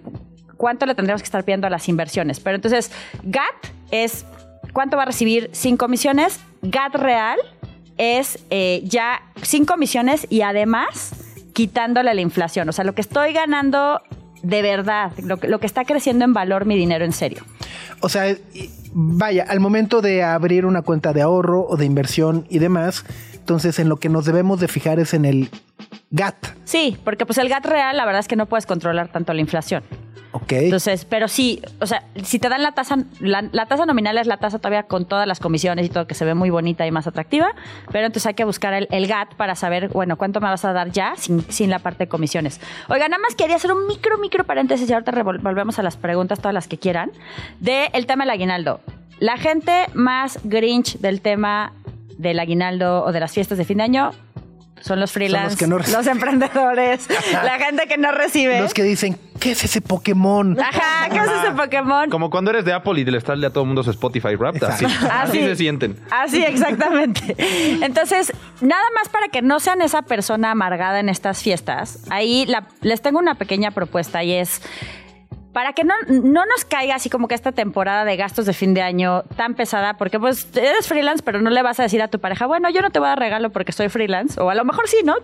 cuánto 0.58 0.86
le 0.86 0.96
tendríamos 0.96 1.22
que 1.22 1.28
estar 1.28 1.44
pidiendo 1.44 1.68
a 1.68 1.70
las 1.70 1.88
inversiones. 1.88 2.40
Pero 2.40 2.56
entonces, 2.56 2.92
GAT 3.24 3.56
es 3.92 4.26
cuánto 4.74 4.98
va 4.98 5.04
a 5.04 5.06
recibir 5.06 5.50
sin 5.54 5.78
comisiones, 5.78 6.40
GAT 6.62 6.96
real 6.96 7.40
es 7.98 8.40
eh, 8.50 8.82
ya 8.84 9.22
sin 9.42 9.66
comisiones 9.66 10.28
y 10.30 10.42
además 10.42 11.12
quitándole 11.54 12.14
la 12.14 12.22
inflación. 12.22 12.70
O 12.70 12.72
sea, 12.72 12.84
lo 12.84 12.94
que 12.94 13.02
estoy 13.02 13.34
ganando 13.34 14.02
de 14.44 14.62
verdad, 14.62 15.12
lo 15.24 15.38
que, 15.38 15.48
lo 15.48 15.60
que 15.60 15.66
está 15.66 15.84
creciendo 15.84 16.26
en 16.26 16.34
valor 16.34 16.66
mi 16.66 16.76
dinero 16.78 17.06
en 17.06 17.12
serio. 17.12 17.44
O 18.02 18.10
sea, 18.10 18.36
vaya, 18.94 19.46
al 19.48 19.60
momento 19.60 20.02
de 20.02 20.24
abrir 20.24 20.66
una 20.66 20.84
cuenta 20.84 21.14
de 21.14 21.24
ahorro 21.24 21.66
o 21.68 21.76
de 21.76 21.86
inversión 21.86 22.46
y 22.50 22.60
demás, 22.60 23.04
entonces 23.34 23.80
en 23.80 23.90
lo 23.90 23.98
que 23.98 24.10
nos 24.10 24.26
debemos 24.26 24.60
de 24.60 24.68
fijar 24.68 25.00
es 25.00 25.14
en 25.16 25.26
el 25.26 25.50
GAT, 26.12 26.36
Sí, 26.68 26.98
porque 27.06 27.26
pues 27.26 27.38
el 27.38 27.48
GAT 27.48 27.66
real, 27.66 27.96
la 27.96 28.06
verdad 28.06 28.20
es 28.20 28.28
que 28.28 28.36
no 28.36 28.46
puedes 28.46 28.66
controlar 28.66 29.08
tanto 29.08 29.34
la 29.34 29.40
inflación. 29.40 29.84
¿Ok? 30.42 30.52
Entonces, 30.52 31.06
pero 31.06 31.28
sí, 31.28 31.62
o 31.80 31.86
sea, 31.86 32.04
si 32.24 32.40
te 32.40 32.50
dan 32.50 32.62
la 32.62 32.72
tasa, 32.74 32.98
la, 33.20 33.66
tasa 33.66 33.86
nominal 33.86 34.18
es 34.18 34.28
la 34.28 34.38
tasa 34.38 34.60
todavía 34.60 34.84
con 34.84 35.06
todas 35.06 35.28
las 35.28 35.40
comisiones 35.40 35.86
y 35.86 35.90
todo, 35.90 36.08
que 36.08 36.16
se 36.16 36.26
ve 36.26 36.34
muy 36.34 36.50
bonita 36.50 36.86
y 36.86 36.92
más 36.92 37.08
atractiva, 37.08 37.54
pero 37.92 38.06
entonces 38.06 38.28
hay 38.28 38.34
que 38.34 38.44
buscar 38.44 38.74
el, 38.74 38.88
el 38.92 39.08
GAT 39.08 39.36
para 39.36 39.56
saber, 39.56 39.90
bueno, 39.90 40.18
cuánto 40.18 40.40
me 40.40 40.48
vas 40.48 40.66
a 40.66 40.74
dar 40.74 40.92
ya 40.92 41.16
sin, 41.18 41.42
sin 41.52 41.70
la 41.70 41.80
parte 41.80 42.06
de 42.06 42.08
comisiones. 42.08 42.62
Oiga, 42.88 43.08
nada 43.08 43.22
más 43.22 43.36
quería 43.36 43.56
hacer 43.56 43.72
un 43.72 43.88
micro, 43.88 44.18
micro 44.18 44.44
paréntesis 44.44 44.90
y 44.90 44.94
ahorita 44.94 45.12
volvemos 45.24 45.80
a 45.80 45.84
las 45.84 45.98
preguntas, 45.98 46.40
todas 46.40 46.54
las 46.54 46.68
que 46.68 46.78
quieran, 46.78 47.12
del 47.60 47.90
el 47.94 48.06
tema 48.06 48.24
del 48.24 48.32
aguinaldo. 48.32 48.82
La 49.20 49.38
gente 49.38 49.88
más 49.94 50.40
grinch 50.44 51.00
del 51.00 51.22
tema 51.22 51.74
del 52.18 52.40
aguinaldo 52.40 53.04
o 53.04 53.12
de 53.12 53.20
las 53.20 53.32
fiestas 53.32 53.58
de 53.58 53.66
fin 53.66 53.78
de 53.78 53.84
año 53.84 54.12
son 54.82 55.00
los 55.00 55.12
freelance, 55.12 55.58
que 55.58 55.68
no 55.68 55.78
reciben. 55.78 55.98
los 56.00 56.08
emprendedores, 56.08 57.08
la 57.32 57.58
gente 57.60 57.88
que 57.88 57.98
no 57.98 58.12
recibe. 58.12 58.62
Los 58.62 58.74
que 58.74 58.84
dicen, 58.84 59.18
¿qué 59.40 59.52
es 59.52 59.64
ese 59.64 59.82
Pokémon? 59.82 60.58
Ajá, 60.60 61.10
¿qué 61.10 61.18
es 61.18 61.24
ese 61.44 61.52
Pokémon? 61.56 62.10
Como 62.10 62.30
cuando 62.30 62.52
eres 62.52 62.66
de 62.66 62.74
Apple 62.74 63.00
y 63.00 63.06
le 63.06 63.18
estás 63.18 63.38
a 63.44 63.50
todo 63.50 63.64
el 63.64 63.68
mundo 63.68 63.84
su 63.84 63.92
Spotify 63.92 64.36
Wrapped, 64.36 64.64
así, 64.64 64.86
así 64.86 64.98
Así. 65.10 65.40
se 65.40 65.56
sienten. 65.56 65.98
Así, 66.12 66.44
exactamente. 66.44 67.36
Entonces, 67.84 68.32
nada 68.62 68.84
más 68.96 69.10
para 69.10 69.28
que 69.28 69.42
no 69.42 69.60
sean 69.60 69.82
esa 69.82 70.02
persona 70.04 70.52
amargada 70.52 71.00
en 71.00 71.10
estas 71.10 71.42
fiestas, 71.44 72.00
ahí 72.10 72.46
la- 72.46 72.68
les 72.82 73.02
tengo 73.02 73.20
una 73.20 73.36
pequeña 73.36 73.72
propuesta 73.72 74.24
y 74.24 74.34
es... 74.34 74.62
Para 75.58 75.74
que 75.74 75.84
no, 75.84 75.96
no 76.08 76.46
nos 76.46 76.66
caiga 76.66 76.94
así 76.94 77.10
como 77.10 77.28
que 77.28 77.34
esta 77.34 77.52
temporada 77.52 78.06
de 78.06 78.16
gastos 78.16 78.46
de 78.46 78.54
fin 78.54 78.76
de 78.76 78.84
año 78.84 79.24
tan 79.38 79.56
pesada, 79.56 79.96
porque 79.98 80.20
pues 80.20 80.56
eres 80.56 80.88
freelance, 80.88 81.24
pero 81.24 81.42
no 81.42 81.50
le 81.50 81.64
vas 81.64 81.80
a 81.80 81.84
decir 81.84 82.00
a 82.00 82.10
tu 82.10 82.20
pareja, 82.20 82.46
bueno, 82.46 82.70
yo 82.70 82.84
no 82.84 82.92
te 82.92 83.00
voy 83.00 83.08
a 83.08 83.10
dar 83.10 83.20
regalo 83.20 83.50
porque 83.50 83.72
soy 83.72 83.90
freelance, 83.90 84.40
o 84.40 84.52
a 84.52 84.54
lo 84.54 84.64
mejor 84.66 84.88
sí, 84.88 84.98
¿no? 85.04 85.16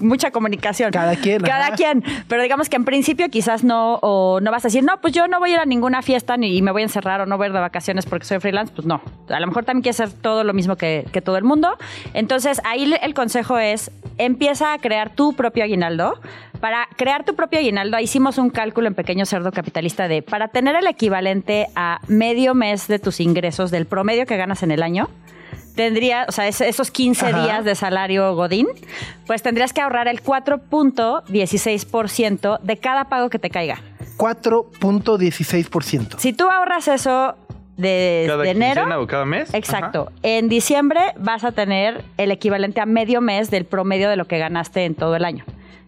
Mucha 0.00 0.32
comunicación. 0.32 0.90
Cada 0.90 1.14
quien, 1.14 1.40
Cada 1.40 1.66
ajá. 1.66 1.76
quien. 1.76 2.02
Pero 2.26 2.42
digamos 2.42 2.68
que 2.68 2.74
en 2.74 2.84
principio 2.84 3.28
quizás 3.28 3.62
no, 3.62 4.00
o 4.02 4.40
no 4.40 4.50
vas 4.50 4.64
a 4.64 4.66
decir, 4.66 4.82
no, 4.82 5.00
pues 5.00 5.12
yo 5.12 5.28
no 5.28 5.38
voy 5.38 5.50
a 5.50 5.54
ir 5.54 5.60
a 5.60 5.66
ninguna 5.66 6.02
fiesta 6.02 6.36
ni 6.36 6.60
me 6.62 6.72
voy 6.72 6.82
a 6.82 6.86
encerrar 6.86 7.20
o 7.20 7.26
no 7.26 7.36
voy 7.36 7.44
a 7.44 7.46
ir 7.50 7.52
de 7.52 7.60
vacaciones 7.60 8.06
porque 8.06 8.24
soy 8.24 8.40
freelance. 8.40 8.72
Pues 8.74 8.88
no. 8.88 9.00
A 9.28 9.38
lo 9.38 9.46
mejor 9.46 9.64
también 9.64 9.84
quieres 9.84 10.00
hacer 10.00 10.18
todo 10.20 10.42
lo 10.42 10.52
mismo 10.52 10.74
que, 10.74 11.06
que 11.12 11.20
todo 11.20 11.36
el 11.36 11.44
mundo. 11.44 11.78
Entonces 12.12 12.60
ahí 12.64 12.92
el 13.00 13.14
consejo 13.14 13.56
es, 13.56 13.92
empieza 14.18 14.72
a 14.72 14.78
crear 14.78 15.14
tu 15.14 15.34
propio 15.34 15.62
aguinaldo. 15.62 16.18
Para 16.60 16.88
crear 16.96 17.24
tu 17.24 17.34
propio 17.34 17.58
aguinaldo, 17.58 17.98
hicimos 17.98 18.38
un 18.38 18.50
cálculo 18.50 18.88
en 18.88 18.94
Pequeño 18.94 19.26
Cerdo 19.26 19.52
Capitalista 19.76 20.08
de, 20.08 20.22
para 20.22 20.48
tener 20.48 20.74
el 20.74 20.86
equivalente 20.86 21.66
a 21.76 22.00
medio 22.08 22.54
mes 22.54 22.88
de 22.88 22.98
tus 22.98 23.20
ingresos 23.20 23.70
del 23.70 23.84
promedio 23.84 24.24
que 24.24 24.38
ganas 24.38 24.62
en 24.62 24.70
el 24.70 24.82
año, 24.82 25.10
tendría, 25.74 26.24
o 26.26 26.32
sea, 26.32 26.48
es- 26.48 26.62
esos 26.62 26.90
15 26.90 27.26
Ajá. 27.26 27.44
días 27.44 27.62
de 27.66 27.74
salario 27.74 28.34
Godín, 28.34 28.68
pues 29.26 29.42
tendrías 29.42 29.74
que 29.74 29.82
ahorrar 29.82 30.08
el 30.08 30.22
4.16% 30.22 32.58
de 32.62 32.76
cada 32.78 33.10
pago 33.10 33.28
que 33.28 33.38
te 33.38 33.50
caiga. 33.50 33.82
4.16%. 34.16 36.18
Si 36.20 36.32
tú 36.32 36.48
ahorras 36.48 36.88
eso 36.88 37.36
de, 37.76 38.24
Cada 38.26 38.44
de 38.44 38.50
enero, 38.52 39.02
o 39.02 39.06
cada 39.06 39.26
mes. 39.26 39.52
exacto, 39.52 40.10
en 40.22 40.48
diciembre 40.48 41.02
vas 41.18 41.44
a 41.44 41.52
tener 41.52 42.02
el 42.16 42.30
equivalente 42.30 42.80
a 42.80 42.86
medio 42.86 43.20
mes 43.20 43.50
del 43.50 43.66
promedio 43.66 44.08
de 44.08 44.16
lo 44.16 44.24
que 44.24 44.38
ganaste 44.38 44.86
en 44.86 44.94
todo 44.94 45.14
el 45.16 45.26
año. 45.26 45.44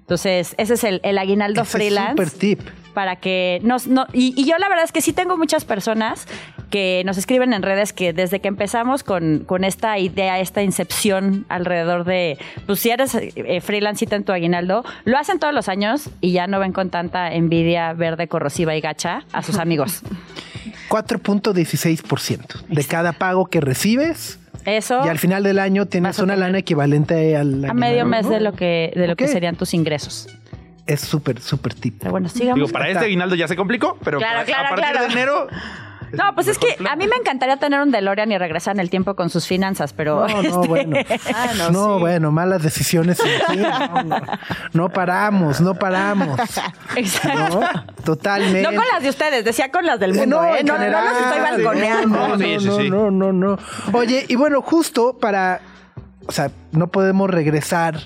Entonces, 0.08 0.54
ese 0.56 0.72
es 0.72 0.84
el, 0.84 1.00
el 1.04 1.18
aguinaldo 1.18 1.60
Ese 1.60 1.68
es 1.68 1.72
freelance 1.84 2.12
súper 2.12 2.30
tip. 2.30 2.60
para 2.94 3.16
que 3.16 3.60
nos 3.62 3.86
no 3.86 4.06
y, 4.14 4.32
y 4.40 4.48
yo 4.48 4.56
la 4.56 4.70
verdad 4.70 4.84
es 4.86 4.90
que 4.92 5.02
sí 5.02 5.12
tengo 5.12 5.36
muchas 5.36 5.66
personas 5.66 6.26
que 6.70 7.02
nos 7.04 7.18
escriben 7.18 7.52
en 7.52 7.60
redes 7.62 7.92
que 7.92 8.14
desde 8.14 8.40
que 8.40 8.48
empezamos 8.48 9.02
con, 9.02 9.44
con 9.46 9.64
esta 9.64 9.98
idea, 9.98 10.40
esta 10.40 10.62
incepción 10.62 11.44
alrededor 11.50 12.04
de, 12.04 12.38
pues 12.66 12.80
si 12.80 12.88
eres 12.88 13.14
eh, 13.14 13.60
freelancita 13.60 14.16
en 14.16 14.24
tu 14.24 14.32
aguinaldo, 14.32 14.82
lo 15.04 15.18
hacen 15.18 15.38
todos 15.38 15.52
los 15.52 15.68
años 15.68 16.08
y 16.22 16.32
ya 16.32 16.46
no 16.46 16.58
ven 16.58 16.72
con 16.72 16.88
tanta 16.88 17.32
envidia 17.34 17.92
verde, 17.92 18.28
corrosiva 18.28 18.74
y 18.76 18.80
gacha 18.80 19.24
a 19.32 19.42
sus 19.42 19.58
amigos. 19.58 20.02
4.16% 20.88 22.66
de 22.68 22.84
cada 22.84 23.12
pago 23.12 23.46
que 23.46 23.60
recibes. 23.60 24.38
Eso 24.76 25.00
Y 25.04 25.08
al 25.08 25.18
final 25.18 25.42
del 25.42 25.58
año 25.58 25.86
tienes 25.86 26.18
una 26.18 26.36
lana 26.36 26.58
equivalente 26.58 27.36
al 27.36 27.64
a 27.64 27.72
medio 27.74 28.04
mes 28.06 28.26
¿no? 28.26 28.32
de 28.32 28.40
lo 28.40 28.52
que 28.52 28.92
de 28.94 29.06
lo 29.08 29.16
que 29.16 29.26
serían 29.28 29.56
tus 29.56 29.72
ingresos. 29.74 30.28
Es 30.86 31.00
súper, 31.00 31.40
súper 31.40 31.74
tip. 31.74 31.96
Pero 31.98 32.10
bueno, 32.12 32.28
sigamos. 32.28 32.56
Digo, 32.56 32.68
para 32.68 32.88
este 32.88 33.04
aguinaldo 33.04 33.34
ya 33.34 33.46
se 33.46 33.56
complicó, 33.56 33.98
pero 34.02 34.18
Claro, 34.18 34.36
para- 34.36 34.44
claro, 34.46 34.66
a 34.66 34.68
partir 34.70 34.90
claro. 34.90 35.06
de 35.06 35.12
enero. 35.12 35.46
No, 36.12 36.34
pues 36.34 36.48
es 36.48 36.58
que 36.58 36.74
plan. 36.78 36.92
a 36.92 36.96
mí 36.96 37.06
me 37.06 37.16
encantaría 37.16 37.56
tener 37.58 37.80
un 37.80 37.90
DeLorean 37.90 38.30
y 38.32 38.38
regresar 38.38 38.74
en 38.76 38.80
el 38.80 38.90
tiempo 38.90 39.14
con 39.14 39.30
sus 39.30 39.46
finanzas, 39.46 39.92
pero 39.92 40.26
No, 40.28 40.42
no, 40.42 40.62
este, 40.62 40.68
bueno. 40.68 40.96
Ah, 41.34 41.48
no, 41.56 41.70
no, 41.70 41.94
sí. 41.96 42.00
bueno, 42.00 42.32
malas 42.32 42.62
decisiones. 42.62 43.18
No, 43.56 44.02
no. 44.02 44.20
No 44.72 44.88
paramos, 44.88 45.60
no 45.60 45.74
paramos. 45.74 46.38
Exacto. 46.96 47.60
¿no? 47.60 47.84
Totalmente. 48.04 48.62
No 48.62 48.68
con 48.70 48.84
las 48.92 49.02
de 49.02 49.08
ustedes, 49.10 49.44
decía 49.44 49.70
con 49.70 49.84
las 49.86 50.00
del 50.00 50.14
Eh, 50.16 50.20
mundo, 50.20 50.42
¿eh? 50.44 50.62
No, 50.64 50.72
no, 50.74 50.78
no 50.78 50.78
general, 50.78 51.04
los 51.04 51.22
estoy 51.22 51.40
balconeando. 51.40 52.28
No, 52.88 53.10
no, 53.10 53.10
no, 53.10 53.32
no. 53.32 53.58
Oye, 53.92 54.24
y 54.28 54.36
bueno, 54.36 54.62
justo 54.62 55.18
para, 55.18 55.60
o 56.26 56.32
sea, 56.32 56.50
no 56.72 56.88
podemos 56.88 57.28
regresar 57.30 58.00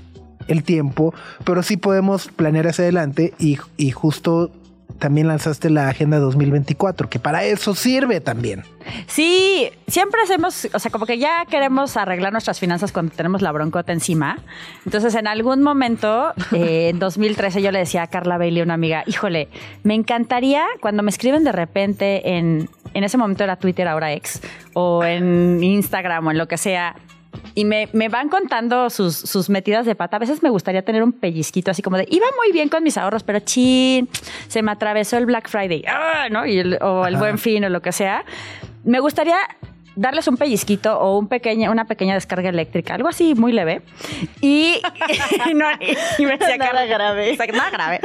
el 0.48 0.64
tiempo, 0.64 1.14
pero 1.44 1.62
sí 1.62 1.76
podemos 1.76 2.28
planear 2.28 2.66
hacia 2.66 2.82
adelante 2.84 3.32
y, 3.38 3.58
y 3.76 3.90
justo 3.92 4.50
también 4.98 5.28
lanzaste 5.28 5.70
la 5.70 5.88
Agenda 5.88 6.18
2024, 6.18 7.08
que 7.08 7.18
para 7.18 7.44
eso 7.44 7.74
sirve 7.74 8.20
también. 8.20 8.64
Sí, 9.06 9.70
siempre 9.86 10.20
hacemos, 10.22 10.68
o 10.72 10.78
sea, 10.78 10.90
como 10.90 11.06
que 11.06 11.18
ya 11.18 11.44
queremos 11.48 11.96
arreglar 11.96 12.32
nuestras 12.32 12.58
finanzas 12.58 12.92
cuando 12.92 13.14
tenemos 13.14 13.42
la 13.42 13.52
broncota 13.52 13.92
encima. 13.92 14.38
Entonces, 14.84 15.14
en 15.14 15.26
algún 15.26 15.62
momento, 15.62 16.32
eh, 16.52 16.88
en 16.92 16.98
2013, 16.98 17.62
yo 17.62 17.70
le 17.70 17.80
decía 17.80 18.02
a 18.02 18.06
Carla 18.08 18.38
Bailey, 18.38 18.62
una 18.62 18.74
amiga, 18.74 19.04
híjole, 19.06 19.48
me 19.82 19.94
encantaría 19.94 20.64
cuando 20.80 21.02
me 21.02 21.10
escriben 21.10 21.44
de 21.44 21.52
repente 21.52 22.36
en, 22.36 22.68
en 22.94 23.04
ese 23.04 23.16
momento 23.18 23.44
era 23.44 23.56
Twitter, 23.56 23.88
ahora 23.88 24.12
ex, 24.12 24.40
o 24.74 25.04
en 25.04 25.62
Instagram 25.62 26.26
o 26.26 26.30
en 26.30 26.38
lo 26.38 26.48
que 26.48 26.58
sea. 26.58 26.96
Y 27.54 27.64
me, 27.64 27.88
me 27.92 28.08
van 28.08 28.28
contando 28.28 28.88
sus, 28.90 29.16
sus 29.16 29.50
metidas 29.50 29.84
de 29.86 29.94
pata. 29.94 30.16
A 30.16 30.20
veces 30.20 30.42
me 30.42 30.50
gustaría 30.50 30.82
tener 30.82 31.02
un 31.02 31.12
pellizquito 31.12 31.70
así 31.70 31.82
como 31.82 31.96
de, 31.98 32.06
iba 32.10 32.26
muy 32.36 32.52
bien 32.52 32.68
con 32.68 32.82
mis 32.82 32.96
ahorros, 32.96 33.22
pero 33.22 33.40
chin, 33.40 34.08
se 34.48 34.62
me 34.62 34.72
atravesó 34.72 35.18
el 35.18 35.26
Black 35.26 35.48
Friday, 35.48 35.84
¡ah! 35.88 36.28
¿no? 36.30 36.46
Y 36.46 36.58
el- 36.58 36.78
o 36.80 37.06
el 37.06 37.16
buen 37.16 37.38
fin 37.38 37.64
o 37.64 37.68
lo 37.68 37.82
que 37.82 37.92
sea. 37.92 38.24
Me 38.84 39.00
gustaría 39.00 39.36
darles 39.94 40.26
un 40.26 40.38
pellizquito 40.38 40.98
o 40.98 41.18
un 41.18 41.28
pequeña, 41.28 41.70
una 41.70 41.84
pequeña 41.84 42.14
descarga 42.14 42.48
eléctrica, 42.48 42.94
algo 42.94 43.08
así 43.10 43.34
muy 43.34 43.52
leve. 43.52 43.82
Y, 44.40 44.80
y 45.50 45.54
no- 45.54 45.66
y 46.18 46.24
me 46.24 46.38
decía, 46.38 46.56
Nada 46.56 46.86
grave. 46.86 47.30
Exacto, 47.32 47.56
nada 47.56 47.68
grave. 47.70 48.00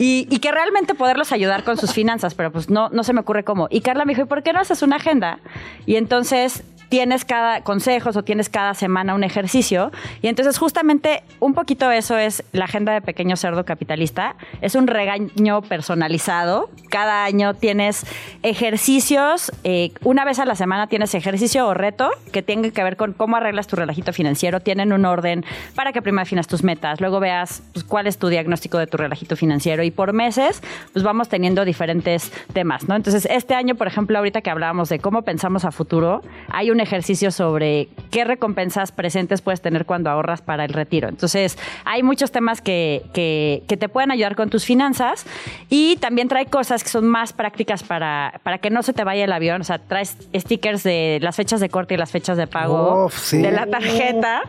Y, 0.00 0.26
y 0.28 0.38
que 0.40 0.50
realmente 0.50 0.94
poderlos 0.94 1.30
ayudar 1.30 1.62
con 1.62 1.76
sus 1.76 1.92
finanzas, 1.92 2.34
pero 2.34 2.50
pues 2.50 2.68
no, 2.68 2.88
no 2.88 3.04
se 3.04 3.12
me 3.12 3.20
ocurre 3.20 3.44
cómo. 3.44 3.68
Y 3.70 3.80
Carla 3.82 4.04
me 4.04 4.12
dijo, 4.14 4.22
¿y 4.22 4.26
por 4.28 4.42
qué 4.42 4.52
no 4.52 4.58
haces 4.58 4.82
una 4.82 4.96
agenda? 4.96 5.38
Y 5.86 5.94
entonces 5.94 6.64
tienes 6.88 7.24
cada 7.24 7.62
consejos 7.62 8.16
o 8.16 8.22
tienes 8.22 8.48
cada 8.48 8.74
semana 8.74 9.14
un 9.14 9.24
ejercicio. 9.24 9.90
Y 10.22 10.28
entonces 10.28 10.58
justamente 10.58 11.22
un 11.40 11.54
poquito 11.54 11.90
eso 11.90 12.16
es 12.16 12.44
la 12.52 12.64
agenda 12.64 12.92
de 12.92 13.00
Pequeño 13.00 13.36
Cerdo 13.36 13.64
Capitalista. 13.64 14.36
Es 14.60 14.74
un 14.74 14.86
regaño 14.86 15.62
personalizado. 15.62 16.70
Cada 16.90 17.24
año 17.24 17.54
tienes 17.54 18.06
ejercicios, 18.42 19.52
eh, 19.64 19.92
una 20.02 20.24
vez 20.24 20.38
a 20.38 20.44
la 20.44 20.54
semana 20.54 20.86
tienes 20.86 21.14
ejercicio 21.14 21.66
o 21.66 21.74
reto 21.74 22.10
que 22.32 22.42
tiene 22.42 22.70
que 22.70 22.82
ver 22.82 22.96
con 22.96 23.12
cómo 23.12 23.36
arreglas 23.36 23.66
tu 23.66 23.76
relajito 23.76 24.12
financiero. 24.12 24.60
Tienen 24.60 24.92
un 24.92 25.04
orden 25.04 25.44
para 25.74 25.92
que 25.92 26.02
primero 26.02 26.24
definas 26.24 26.46
tus 26.46 26.64
metas, 26.64 27.00
luego 27.00 27.20
veas 27.20 27.62
pues, 27.72 27.84
cuál 27.84 28.06
es 28.06 28.18
tu 28.18 28.28
diagnóstico 28.28 28.78
de 28.78 28.86
tu 28.86 28.96
relajito 28.96 29.36
financiero 29.36 29.82
y 29.82 29.90
por 29.90 30.12
meses 30.12 30.62
pues 30.92 31.04
vamos 31.04 31.28
teniendo 31.28 31.64
diferentes 31.64 32.32
temas, 32.52 32.88
¿no? 32.88 32.96
Entonces 32.96 33.26
este 33.30 33.54
año, 33.54 33.74
por 33.74 33.86
ejemplo, 33.86 34.18
ahorita 34.18 34.40
que 34.40 34.50
hablábamos 34.50 34.88
de 34.88 34.98
cómo 34.98 35.22
pensamos 35.22 35.64
a 35.64 35.70
futuro, 35.70 36.22
hay 36.48 36.70
un 36.70 36.77
ejercicio 36.80 37.30
sobre 37.30 37.88
qué 38.10 38.24
recompensas 38.24 38.92
presentes 38.92 39.42
puedes 39.42 39.60
tener 39.60 39.86
cuando 39.86 40.10
ahorras 40.10 40.42
para 40.42 40.64
el 40.64 40.72
retiro. 40.72 41.08
Entonces, 41.08 41.58
hay 41.84 42.02
muchos 42.02 42.32
temas 42.32 42.60
que, 42.60 43.02
que, 43.12 43.76
te 43.78 43.88
pueden 43.88 44.10
ayudar 44.10 44.34
con 44.34 44.50
tus 44.50 44.64
finanzas 44.64 45.24
y 45.68 45.96
también 45.96 46.28
trae 46.28 46.46
cosas 46.46 46.82
que 46.82 46.90
son 46.90 47.06
más 47.06 47.32
prácticas 47.32 47.82
para, 47.82 48.40
para 48.42 48.58
que 48.58 48.70
no 48.70 48.82
se 48.82 48.92
te 48.92 49.04
vaya 49.04 49.24
el 49.24 49.32
avión. 49.32 49.60
O 49.60 49.64
sea, 49.64 49.78
traes 49.78 50.16
stickers 50.34 50.82
de 50.82 51.18
las 51.22 51.36
fechas 51.36 51.60
de 51.60 51.68
corte 51.68 51.94
y 51.94 51.96
las 51.96 52.10
fechas 52.10 52.36
de 52.36 52.46
pago 52.46 53.10
de 53.30 53.50
la 53.50 53.66
tarjeta. 53.66 54.42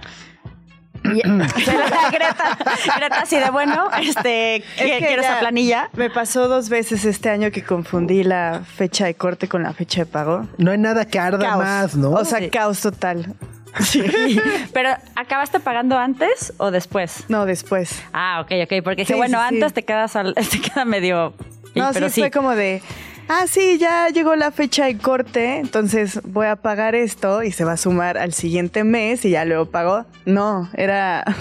Y, 1.04 1.22
Greta, 2.12 2.58
Greta, 2.98 3.22
así 3.22 3.38
de 3.38 3.50
bueno, 3.50 3.90
este, 4.02 4.64
quiero 4.78 5.22
esa 5.22 5.40
planilla. 5.40 5.90
Me 5.94 6.10
pasó 6.10 6.48
dos 6.48 6.70
veces 6.70 7.06
este 7.06 7.30
año 7.30 7.52
que 7.52 7.64
confundí 7.64 8.24
la 8.24 8.62
fecha 8.66 9.06
de 9.06 9.16
corte 9.16 9.48
con 9.48 9.64
la 9.64 9.74
fecha 9.74 10.02
de 10.02 10.06
pago. 10.06 10.48
No 10.58 10.72
hay 10.72 10.78
nada 10.78 11.06
que 11.06 11.20
arda 11.20 11.58
más, 11.58 11.96
¿no? 11.96 12.12
O 12.12 12.26
sea, 12.26 12.50
caos 12.50 12.82
total. 12.82 13.36
Sí. 13.80 14.04
Pero, 14.74 14.90
¿acabaste 15.16 15.60
pagando 15.60 15.98
antes 15.98 16.54
o 16.58 16.72
después? 16.72 17.26
No, 17.28 17.46
después. 17.46 18.02
Ah, 18.14 18.42
ok, 18.44 18.52
ok. 18.64 18.84
Porque 18.84 19.06
sí, 19.06 19.14
bueno, 19.14 19.40
antes 19.40 19.74
te 19.74 19.84
quedas 19.84 20.14
te 20.52 20.62
queda 20.62 20.86
medio. 20.86 21.34
No, 21.76 21.92
pero 21.94 22.10
sí, 22.10 22.22
fue 22.22 22.32
como 22.32 22.56
de 22.56 22.82
ah, 23.30 23.46
sí, 23.48 23.78
ya 23.78 24.10
llegó 24.10 24.36
la 24.36 24.52
fecha 24.52 24.86
de 24.86 24.98
corte, 24.98 25.60
entonces 25.60 26.20
voy 26.24 26.48
a 26.48 26.58
pagar 26.58 26.96
esto 26.96 27.44
y 27.44 27.52
se 27.52 27.64
va 27.64 27.74
a 27.74 27.78
sumar 27.78 28.18
al 28.18 28.34
siguiente 28.34 28.84
mes 28.84 29.24
y 29.24 29.30
ya 29.30 29.46
luego 29.46 29.68
pago. 29.68 30.06
No, 30.26 30.70
era... 30.74 31.24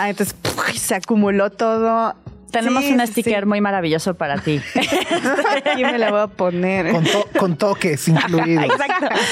Ah, 0.00 0.10
entonces 0.10 0.36
se 0.76 0.94
acumuló 0.94 1.50
todo 1.50 2.14
tenemos 2.50 2.84
un 2.84 3.06
sticker 3.06 3.46
muy 3.46 3.60
maravilloso 3.60 4.14
para 4.14 4.38
ti. 4.38 4.60
Aquí 5.64 5.84
me 5.84 5.98
la 5.98 6.10
voy 6.10 6.20
a 6.20 6.26
poner. 6.26 6.92
Con, 7.38 7.56
toques 7.56 8.08
incluidos. 8.08 8.64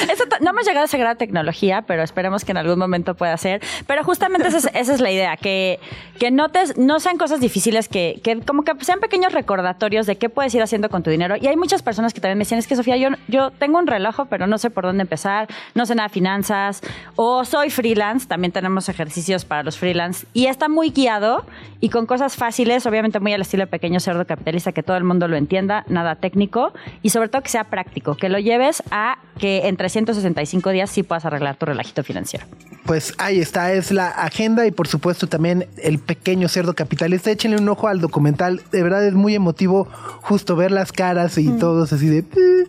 Exacto. 0.09 0.37
no 0.41 0.51
hemos 0.51 0.67
llegado 0.67 0.83
a 0.83 0.85
esa 0.87 0.99
gran 0.99 1.17
tecnología, 1.17 1.83
pero 1.83 2.03
esperemos 2.03 2.45
que 2.45 2.53
en 2.53 2.59
algún 2.59 2.79
momento 2.79 3.15
pueda 3.15 3.37
ser. 3.37 3.63
Pero 3.87 4.05
justamente 4.05 4.49
esa 4.49 4.69
es, 4.69 5.01
la 5.01 5.11
idea, 5.11 5.37
que, 5.37 5.81
que 6.19 6.31
notes, 6.31 6.77
no 6.77 7.01
sean 7.01 7.19
cosas 7.19 7.41
difíciles, 7.41 7.89
que, 7.89 8.21
que, 8.23 8.41
como 8.41 8.65
que 8.65 8.73
sean 8.85 9.01
pequeños 9.01 9.33
recordatorios 9.33 10.07
de 10.07 10.17
qué 10.17 10.29
puedes 10.29 10.55
ir 10.55 10.63
haciendo 10.63 10.91
con 10.91 11.03
tu 11.03 11.11
dinero. 11.11 11.37
Y 11.41 11.47
hay 11.47 11.57
muchas 11.57 11.83
personas 11.83 12.13
que 12.13 12.21
también 12.21 12.39
me 12.39 12.43
dicen, 12.43 12.59
es 12.59 12.67
que 12.67 12.77
Sofía, 12.77 12.97
yo, 12.97 13.11
yo 13.29 13.51
tengo 13.51 13.79
un 13.79 13.87
reloj, 13.87 14.27
pero 14.29 14.47
no 14.47 14.59
sé 14.59 14.71
por 14.71 14.85
dónde 14.85 15.03
empezar, 15.03 15.49
no 15.75 15.87
sé 15.87 15.95
nada 15.95 16.09
de 16.09 16.15
finanzas, 16.15 16.83
o 17.15 17.45
soy 17.45 17.71
freelance, 17.71 18.27
también 18.27 18.53
tenemos 18.53 18.89
ejercicios 18.89 19.45
para 19.45 19.63
los 19.63 19.79
freelance, 19.79 20.27
y 20.33 20.47
está 20.47 20.69
muy 20.69 20.91
guiado 20.91 21.45
y 21.81 21.89
con 21.89 22.07
cosas 22.07 22.37
fáciles, 22.37 22.87
obviamente 22.87 23.06
muy 23.21 23.33
al 23.33 23.41
estilo 23.41 23.63
de 23.63 23.67
pequeño 23.69 24.01
cerdo 24.01 24.27
capitalista, 24.27 24.73
que 24.73 24.83
todo 24.83 24.97
el 24.97 25.05
mundo 25.05 25.29
lo 25.29 25.37
entienda, 25.37 25.85
nada 25.89 26.17
técnico 26.17 26.73
y 27.03 27.11
sobre 27.11 27.29
todo 27.29 27.43
que 27.43 27.49
sea 27.49 27.65
práctico, 27.65 28.17
que 28.17 28.29
lo 28.29 28.39
lleves 28.39 28.83
a 28.91 29.19
que 29.39 29.69
en 29.69 29.77
365 29.77 30.71
días 30.71 30.91
sí 30.91 31.03
puedas 31.03 31.25
arreglar 31.25 31.57
tu 31.57 31.67
relajito 31.67 32.03
financiero. 32.03 32.47
Pues 32.85 33.15
ahí 33.19 33.41
está, 33.41 33.73
es 33.73 33.91
la 33.91 34.09
agenda 34.09 34.67
y 34.67 34.71
por 34.71 34.87
supuesto 34.87 35.27
también 35.27 35.67
el 35.83 35.99
pequeño 35.99 36.49
cerdo 36.49 36.75
capitalista. 36.75 37.31
Échenle 37.31 37.59
un 37.59 37.69
ojo 37.69 37.89
al 37.89 38.01
documental, 38.01 38.63
de 38.71 38.83
verdad 38.83 39.05
es 39.07 39.15
muy 39.15 39.35
emotivo 39.35 39.89
justo 40.23 40.57
ver 40.57 40.71
las 40.71 40.93
caras 40.93 41.37
y 41.39 41.49
mm. 41.49 41.59
todos 41.59 41.93
así 41.93 42.07
de... 42.07 42.19
Eh, 42.19 42.67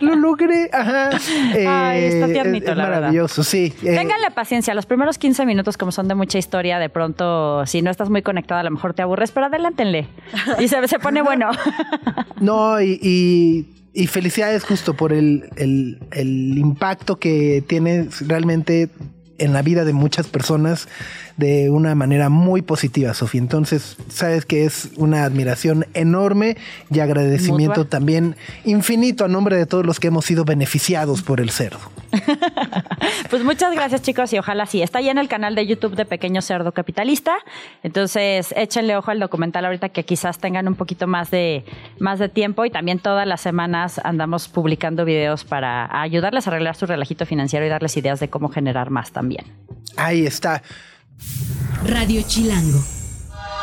lo 0.00 0.14
logré, 0.14 0.68
ajá. 0.72 1.10
Ay, 1.54 2.04
está 2.04 2.28
eh, 2.28 2.32
tiernito, 2.32 2.74
la 2.74 2.88
maravilloso, 2.88 3.42
sí. 3.42 3.72
Eh. 3.82 3.96
Ténganle 3.96 4.30
paciencia, 4.30 4.74
los 4.74 4.86
primeros 4.86 5.18
15 5.18 5.46
minutos 5.46 5.76
como 5.76 5.90
son 5.90 6.06
de 6.08 6.14
mucha 6.14 6.38
historia, 6.38 6.78
de 6.78 6.88
pronto 6.88 7.64
si 7.66 7.82
no 7.82 7.90
estás 7.90 8.10
muy 8.10 8.22
conectado 8.22 8.60
a 8.60 8.62
lo 8.62 8.70
mejor 8.70 8.94
te 8.94 9.02
aburre 9.18 9.32
pero 9.34 9.46
adelántenle. 9.46 10.08
Y 10.58 10.68
se, 10.68 10.86
se 10.88 10.98
pone 10.98 11.22
bueno. 11.22 11.50
No, 12.40 12.80
y, 12.80 13.66
y, 13.92 14.06
felicidades 14.06 14.62
justo 14.62 14.94
por 14.94 15.12
el, 15.12 15.50
el, 15.56 15.98
el 16.12 16.56
impacto 16.56 17.18
que 17.18 17.64
tiene 17.66 18.08
realmente 18.28 18.90
en 19.38 19.52
la 19.52 19.62
vida 19.62 19.84
de 19.84 19.92
muchas 19.92 20.28
personas 20.28 20.88
de 21.38 21.70
una 21.70 21.94
manera 21.94 22.28
muy 22.28 22.62
positiva, 22.62 23.14
Sofía. 23.14 23.40
Entonces, 23.40 23.96
sabes 24.08 24.44
que 24.44 24.64
es 24.64 24.90
una 24.96 25.22
admiración 25.22 25.86
enorme 25.94 26.56
y 26.90 26.98
agradecimiento 26.98 27.86
también 27.86 28.36
infinito 28.64 29.24
a 29.24 29.28
nombre 29.28 29.56
de 29.56 29.64
todos 29.64 29.86
los 29.86 30.00
que 30.00 30.08
hemos 30.08 30.24
sido 30.24 30.44
beneficiados 30.44 31.22
por 31.22 31.40
el 31.40 31.50
cerdo. 31.50 31.78
pues 33.30 33.44
muchas 33.44 33.72
gracias, 33.72 34.02
chicos, 34.02 34.32
y 34.32 34.38
ojalá 34.38 34.66
sí. 34.66 34.82
Está 34.82 35.00
ya 35.00 35.12
en 35.12 35.18
el 35.18 35.28
canal 35.28 35.54
de 35.54 35.64
YouTube 35.64 35.94
de 35.94 36.04
Pequeño 36.04 36.42
Cerdo 36.42 36.72
Capitalista. 36.72 37.36
Entonces, 37.84 38.52
échenle 38.56 38.96
ojo 38.96 39.12
al 39.12 39.20
documental 39.20 39.64
ahorita 39.64 39.90
que 39.90 40.04
quizás 40.04 40.38
tengan 40.38 40.66
un 40.66 40.74
poquito 40.74 41.06
más 41.06 41.30
de, 41.30 41.64
más 42.00 42.18
de 42.18 42.28
tiempo 42.28 42.64
y 42.64 42.70
también 42.70 42.98
todas 42.98 43.28
las 43.28 43.40
semanas 43.40 44.00
andamos 44.02 44.48
publicando 44.48 45.04
videos 45.04 45.44
para 45.44 46.02
ayudarles 46.02 46.48
a 46.48 46.50
arreglar 46.50 46.74
su 46.74 46.86
relajito 46.86 47.26
financiero 47.26 47.64
y 47.64 47.68
darles 47.68 47.96
ideas 47.96 48.18
de 48.18 48.28
cómo 48.28 48.48
generar 48.48 48.90
más 48.90 49.12
también. 49.12 49.44
Ahí 49.96 50.26
está. 50.26 50.62
Radio 51.84 52.22
Chilango. 52.26 52.82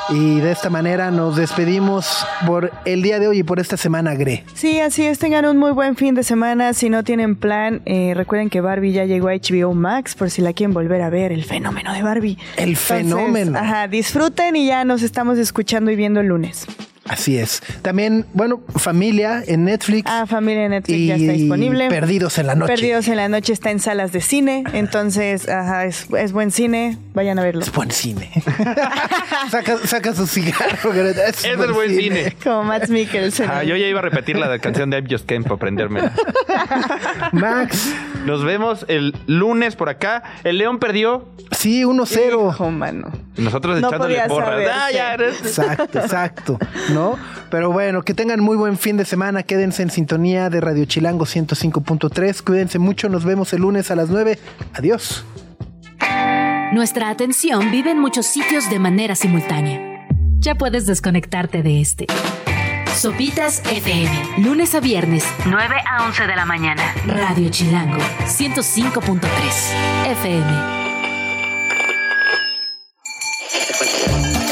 Y 0.10 0.40
de 0.40 0.52
esta 0.52 0.70
manera 0.70 1.10
nos 1.10 1.36
despedimos 1.36 2.26
por 2.46 2.72
el 2.86 3.02
día 3.02 3.18
de 3.20 3.28
hoy 3.28 3.40
y 3.40 3.44
por 3.44 3.60
esta 3.60 3.76
semana, 3.76 4.14
Gre. 4.14 4.44
Sí, 4.54 4.80
así 4.80 5.04
es, 5.04 5.18
tengan 5.18 5.46
un 5.46 5.58
muy 5.58 5.72
buen 5.72 5.96
fin 5.96 6.14
de 6.14 6.24
semana. 6.24 6.74
Si 6.74 6.90
no 6.90 7.04
tienen 7.04 7.36
plan, 7.36 7.82
eh, 7.86 8.14
recuerden 8.16 8.52
que 8.52 8.62
Barbie 8.62 8.92
ya 8.92 9.06
llegó 9.06 9.30
a 9.30 9.34
HBO 9.34 9.74
Max 9.74 10.14
por 10.14 10.30
si 10.30 10.44
la 10.44 10.54
quieren 10.54 10.74
volver 10.76 11.02
a 11.02 11.10
ver, 11.10 11.32
el 11.32 11.44
fenómeno 11.44 11.92
de 11.92 12.04
Barbie. 12.04 12.38
El 12.56 12.76
fenómeno. 12.78 13.58
Ajá, 13.58 13.88
disfruten 13.88 14.56
y 14.56 14.68
ya 14.68 14.86
nos 14.86 15.02
estamos 15.02 15.40
escuchando 15.40 15.90
y 15.90 15.96
viendo 15.96 16.20
el 16.20 16.28
lunes. 16.28 16.68
Así 17.08 17.38
es. 17.38 17.62
También, 17.84 18.26
bueno, 18.34 18.62
Familia 18.78 19.44
en 19.46 19.64
Netflix. 19.66 20.10
Ah, 20.10 20.26
Familia 20.26 20.66
en 20.66 20.72
Netflix 20.72 21.08
ya 21.08 21.16
está 21.16 21.34
disponible. 21.34 21.88
Perdidos 21.88 22.40
en 22.40 22.48
la 22.48 22.56
noche. 22.56 22.74
Perdidos 22.74 23.08
en 23.08 23.18
la 23.18 23.30
noche 23.30 23.54
está 23.54 23.70
en 23.70 23.80
salas 23.80 24.12
de 24.12 24.22
cine. 24.22 24.64
Entonces, 24.74 25.48
ajá, 25.48 25.86
es, 25.86 26.08
buen 26.32 26.50
cine. 26.50 26.98
Vayan 27.14 27.38
a 27.38 27.44
verlo. 27.44 27.62
Es 27.62 27.72
buen 27.72 27.92
cine. 27.92 28.32
saca, 29.86 30.16
su 30.16 30.26
cigarro. 30.26 30.94
Es, 30.94 31.46
es 31.46 31.60
el 31.60 31.74
buen 31.74 31.96
cine. 31.96 32.36
Como 32.44 32.64
Max 32.64 32.90
Mikkelsen. 32.90 33.50
Ah, 33.52 33.64
yo 33.64 33.76
ya 33.76 33.86
iba 33.86 34.00
a 34.00 34.04
repetir 34.04 34.38
la 34.40 34.58
canción 34.58 34.90
de 34.90 34.98
I'm 34.98 35.08
Just 35.08 35.28
Came 35.28 35.44
para 35.44 35.56
aprendérmela. 35.56 36.12
Max. 37.34 37.94
Nos 38.26 38.44
vemos 38.44 38.84
el 38.88 39.16
lunes 39.28 39.76
por 39.76 39.90
acá. 39.90 40.24
El 40.44 40.58
León 40.58 40.80
perdió. 40.80 41.30
Sí, 41.52 41.84
1-0. 41.84 42.72
mano. 42.72 43.12
Nosotros 43.38 43.78
echándole 43.78 44.22
porras. 44.28 44.72
Ah, 44.74 45.16
exacto, 45.20 46.00
exacto. 46.00 46.60
Pero 47.50 47.72
bueno, 47.72 48.04
que 48.04 48.14
tengan 48.14 48.40
muy 48.40 48.58
buen 48.58 48.78
fin 48.78 48.98
de 48.98 49.06
semana. 49.06 49.44
Quédense 49.44 49.84
en 49.84 49.90
sintonía 49.90 50.50
de 50.50 50.62
Radio 50.62 50.86
Chilango 50.86 51.26
105.3. 51.26 52.42
Cuídense 52.44 52.80
mucho. 52.80 53.10
Nos 53.10 53.26
vemos 53.26 53.54
el 53.54 53.62
lunes 53.62 53.92
a 53.92 53.96
las 53.96 54.10
9. 54.10 54.40
Adiós. 54.74 55.26
Nuestra 56.74 57.10
atención 57.10 57.72
vive 57.72 57.92
en 57.92 58.00
muchos 58.00 58.26
sitios 58.26 58.70
de 58.70 58.80
manera 58.80 59.16
simultánea. 59.16 60.08
Ya 60.40 60.56
puedes 60.56 60.86
desconectarte 60.86 61.64
de 61.64 61.82
este. 61.82 62.08
Sopitas 62.96 63.62
FM. 63.72 64.10
Lunes 64.40 64.74
a 64.74 64.80
viernes, 64.80 65.26
9 65.46 65.76
a 65.88 66.06
11 66.06 66.28
de 66.28 66.36
la 66.36 66.46
mañana. 66.46 66.82
Radio 67.06 67.50
Chilango, 67.50 67.98
105.3 68.26 69.20
FM. 70.12 70.76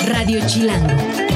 Radio 0.08 0.46
Chilango 0.46 1.23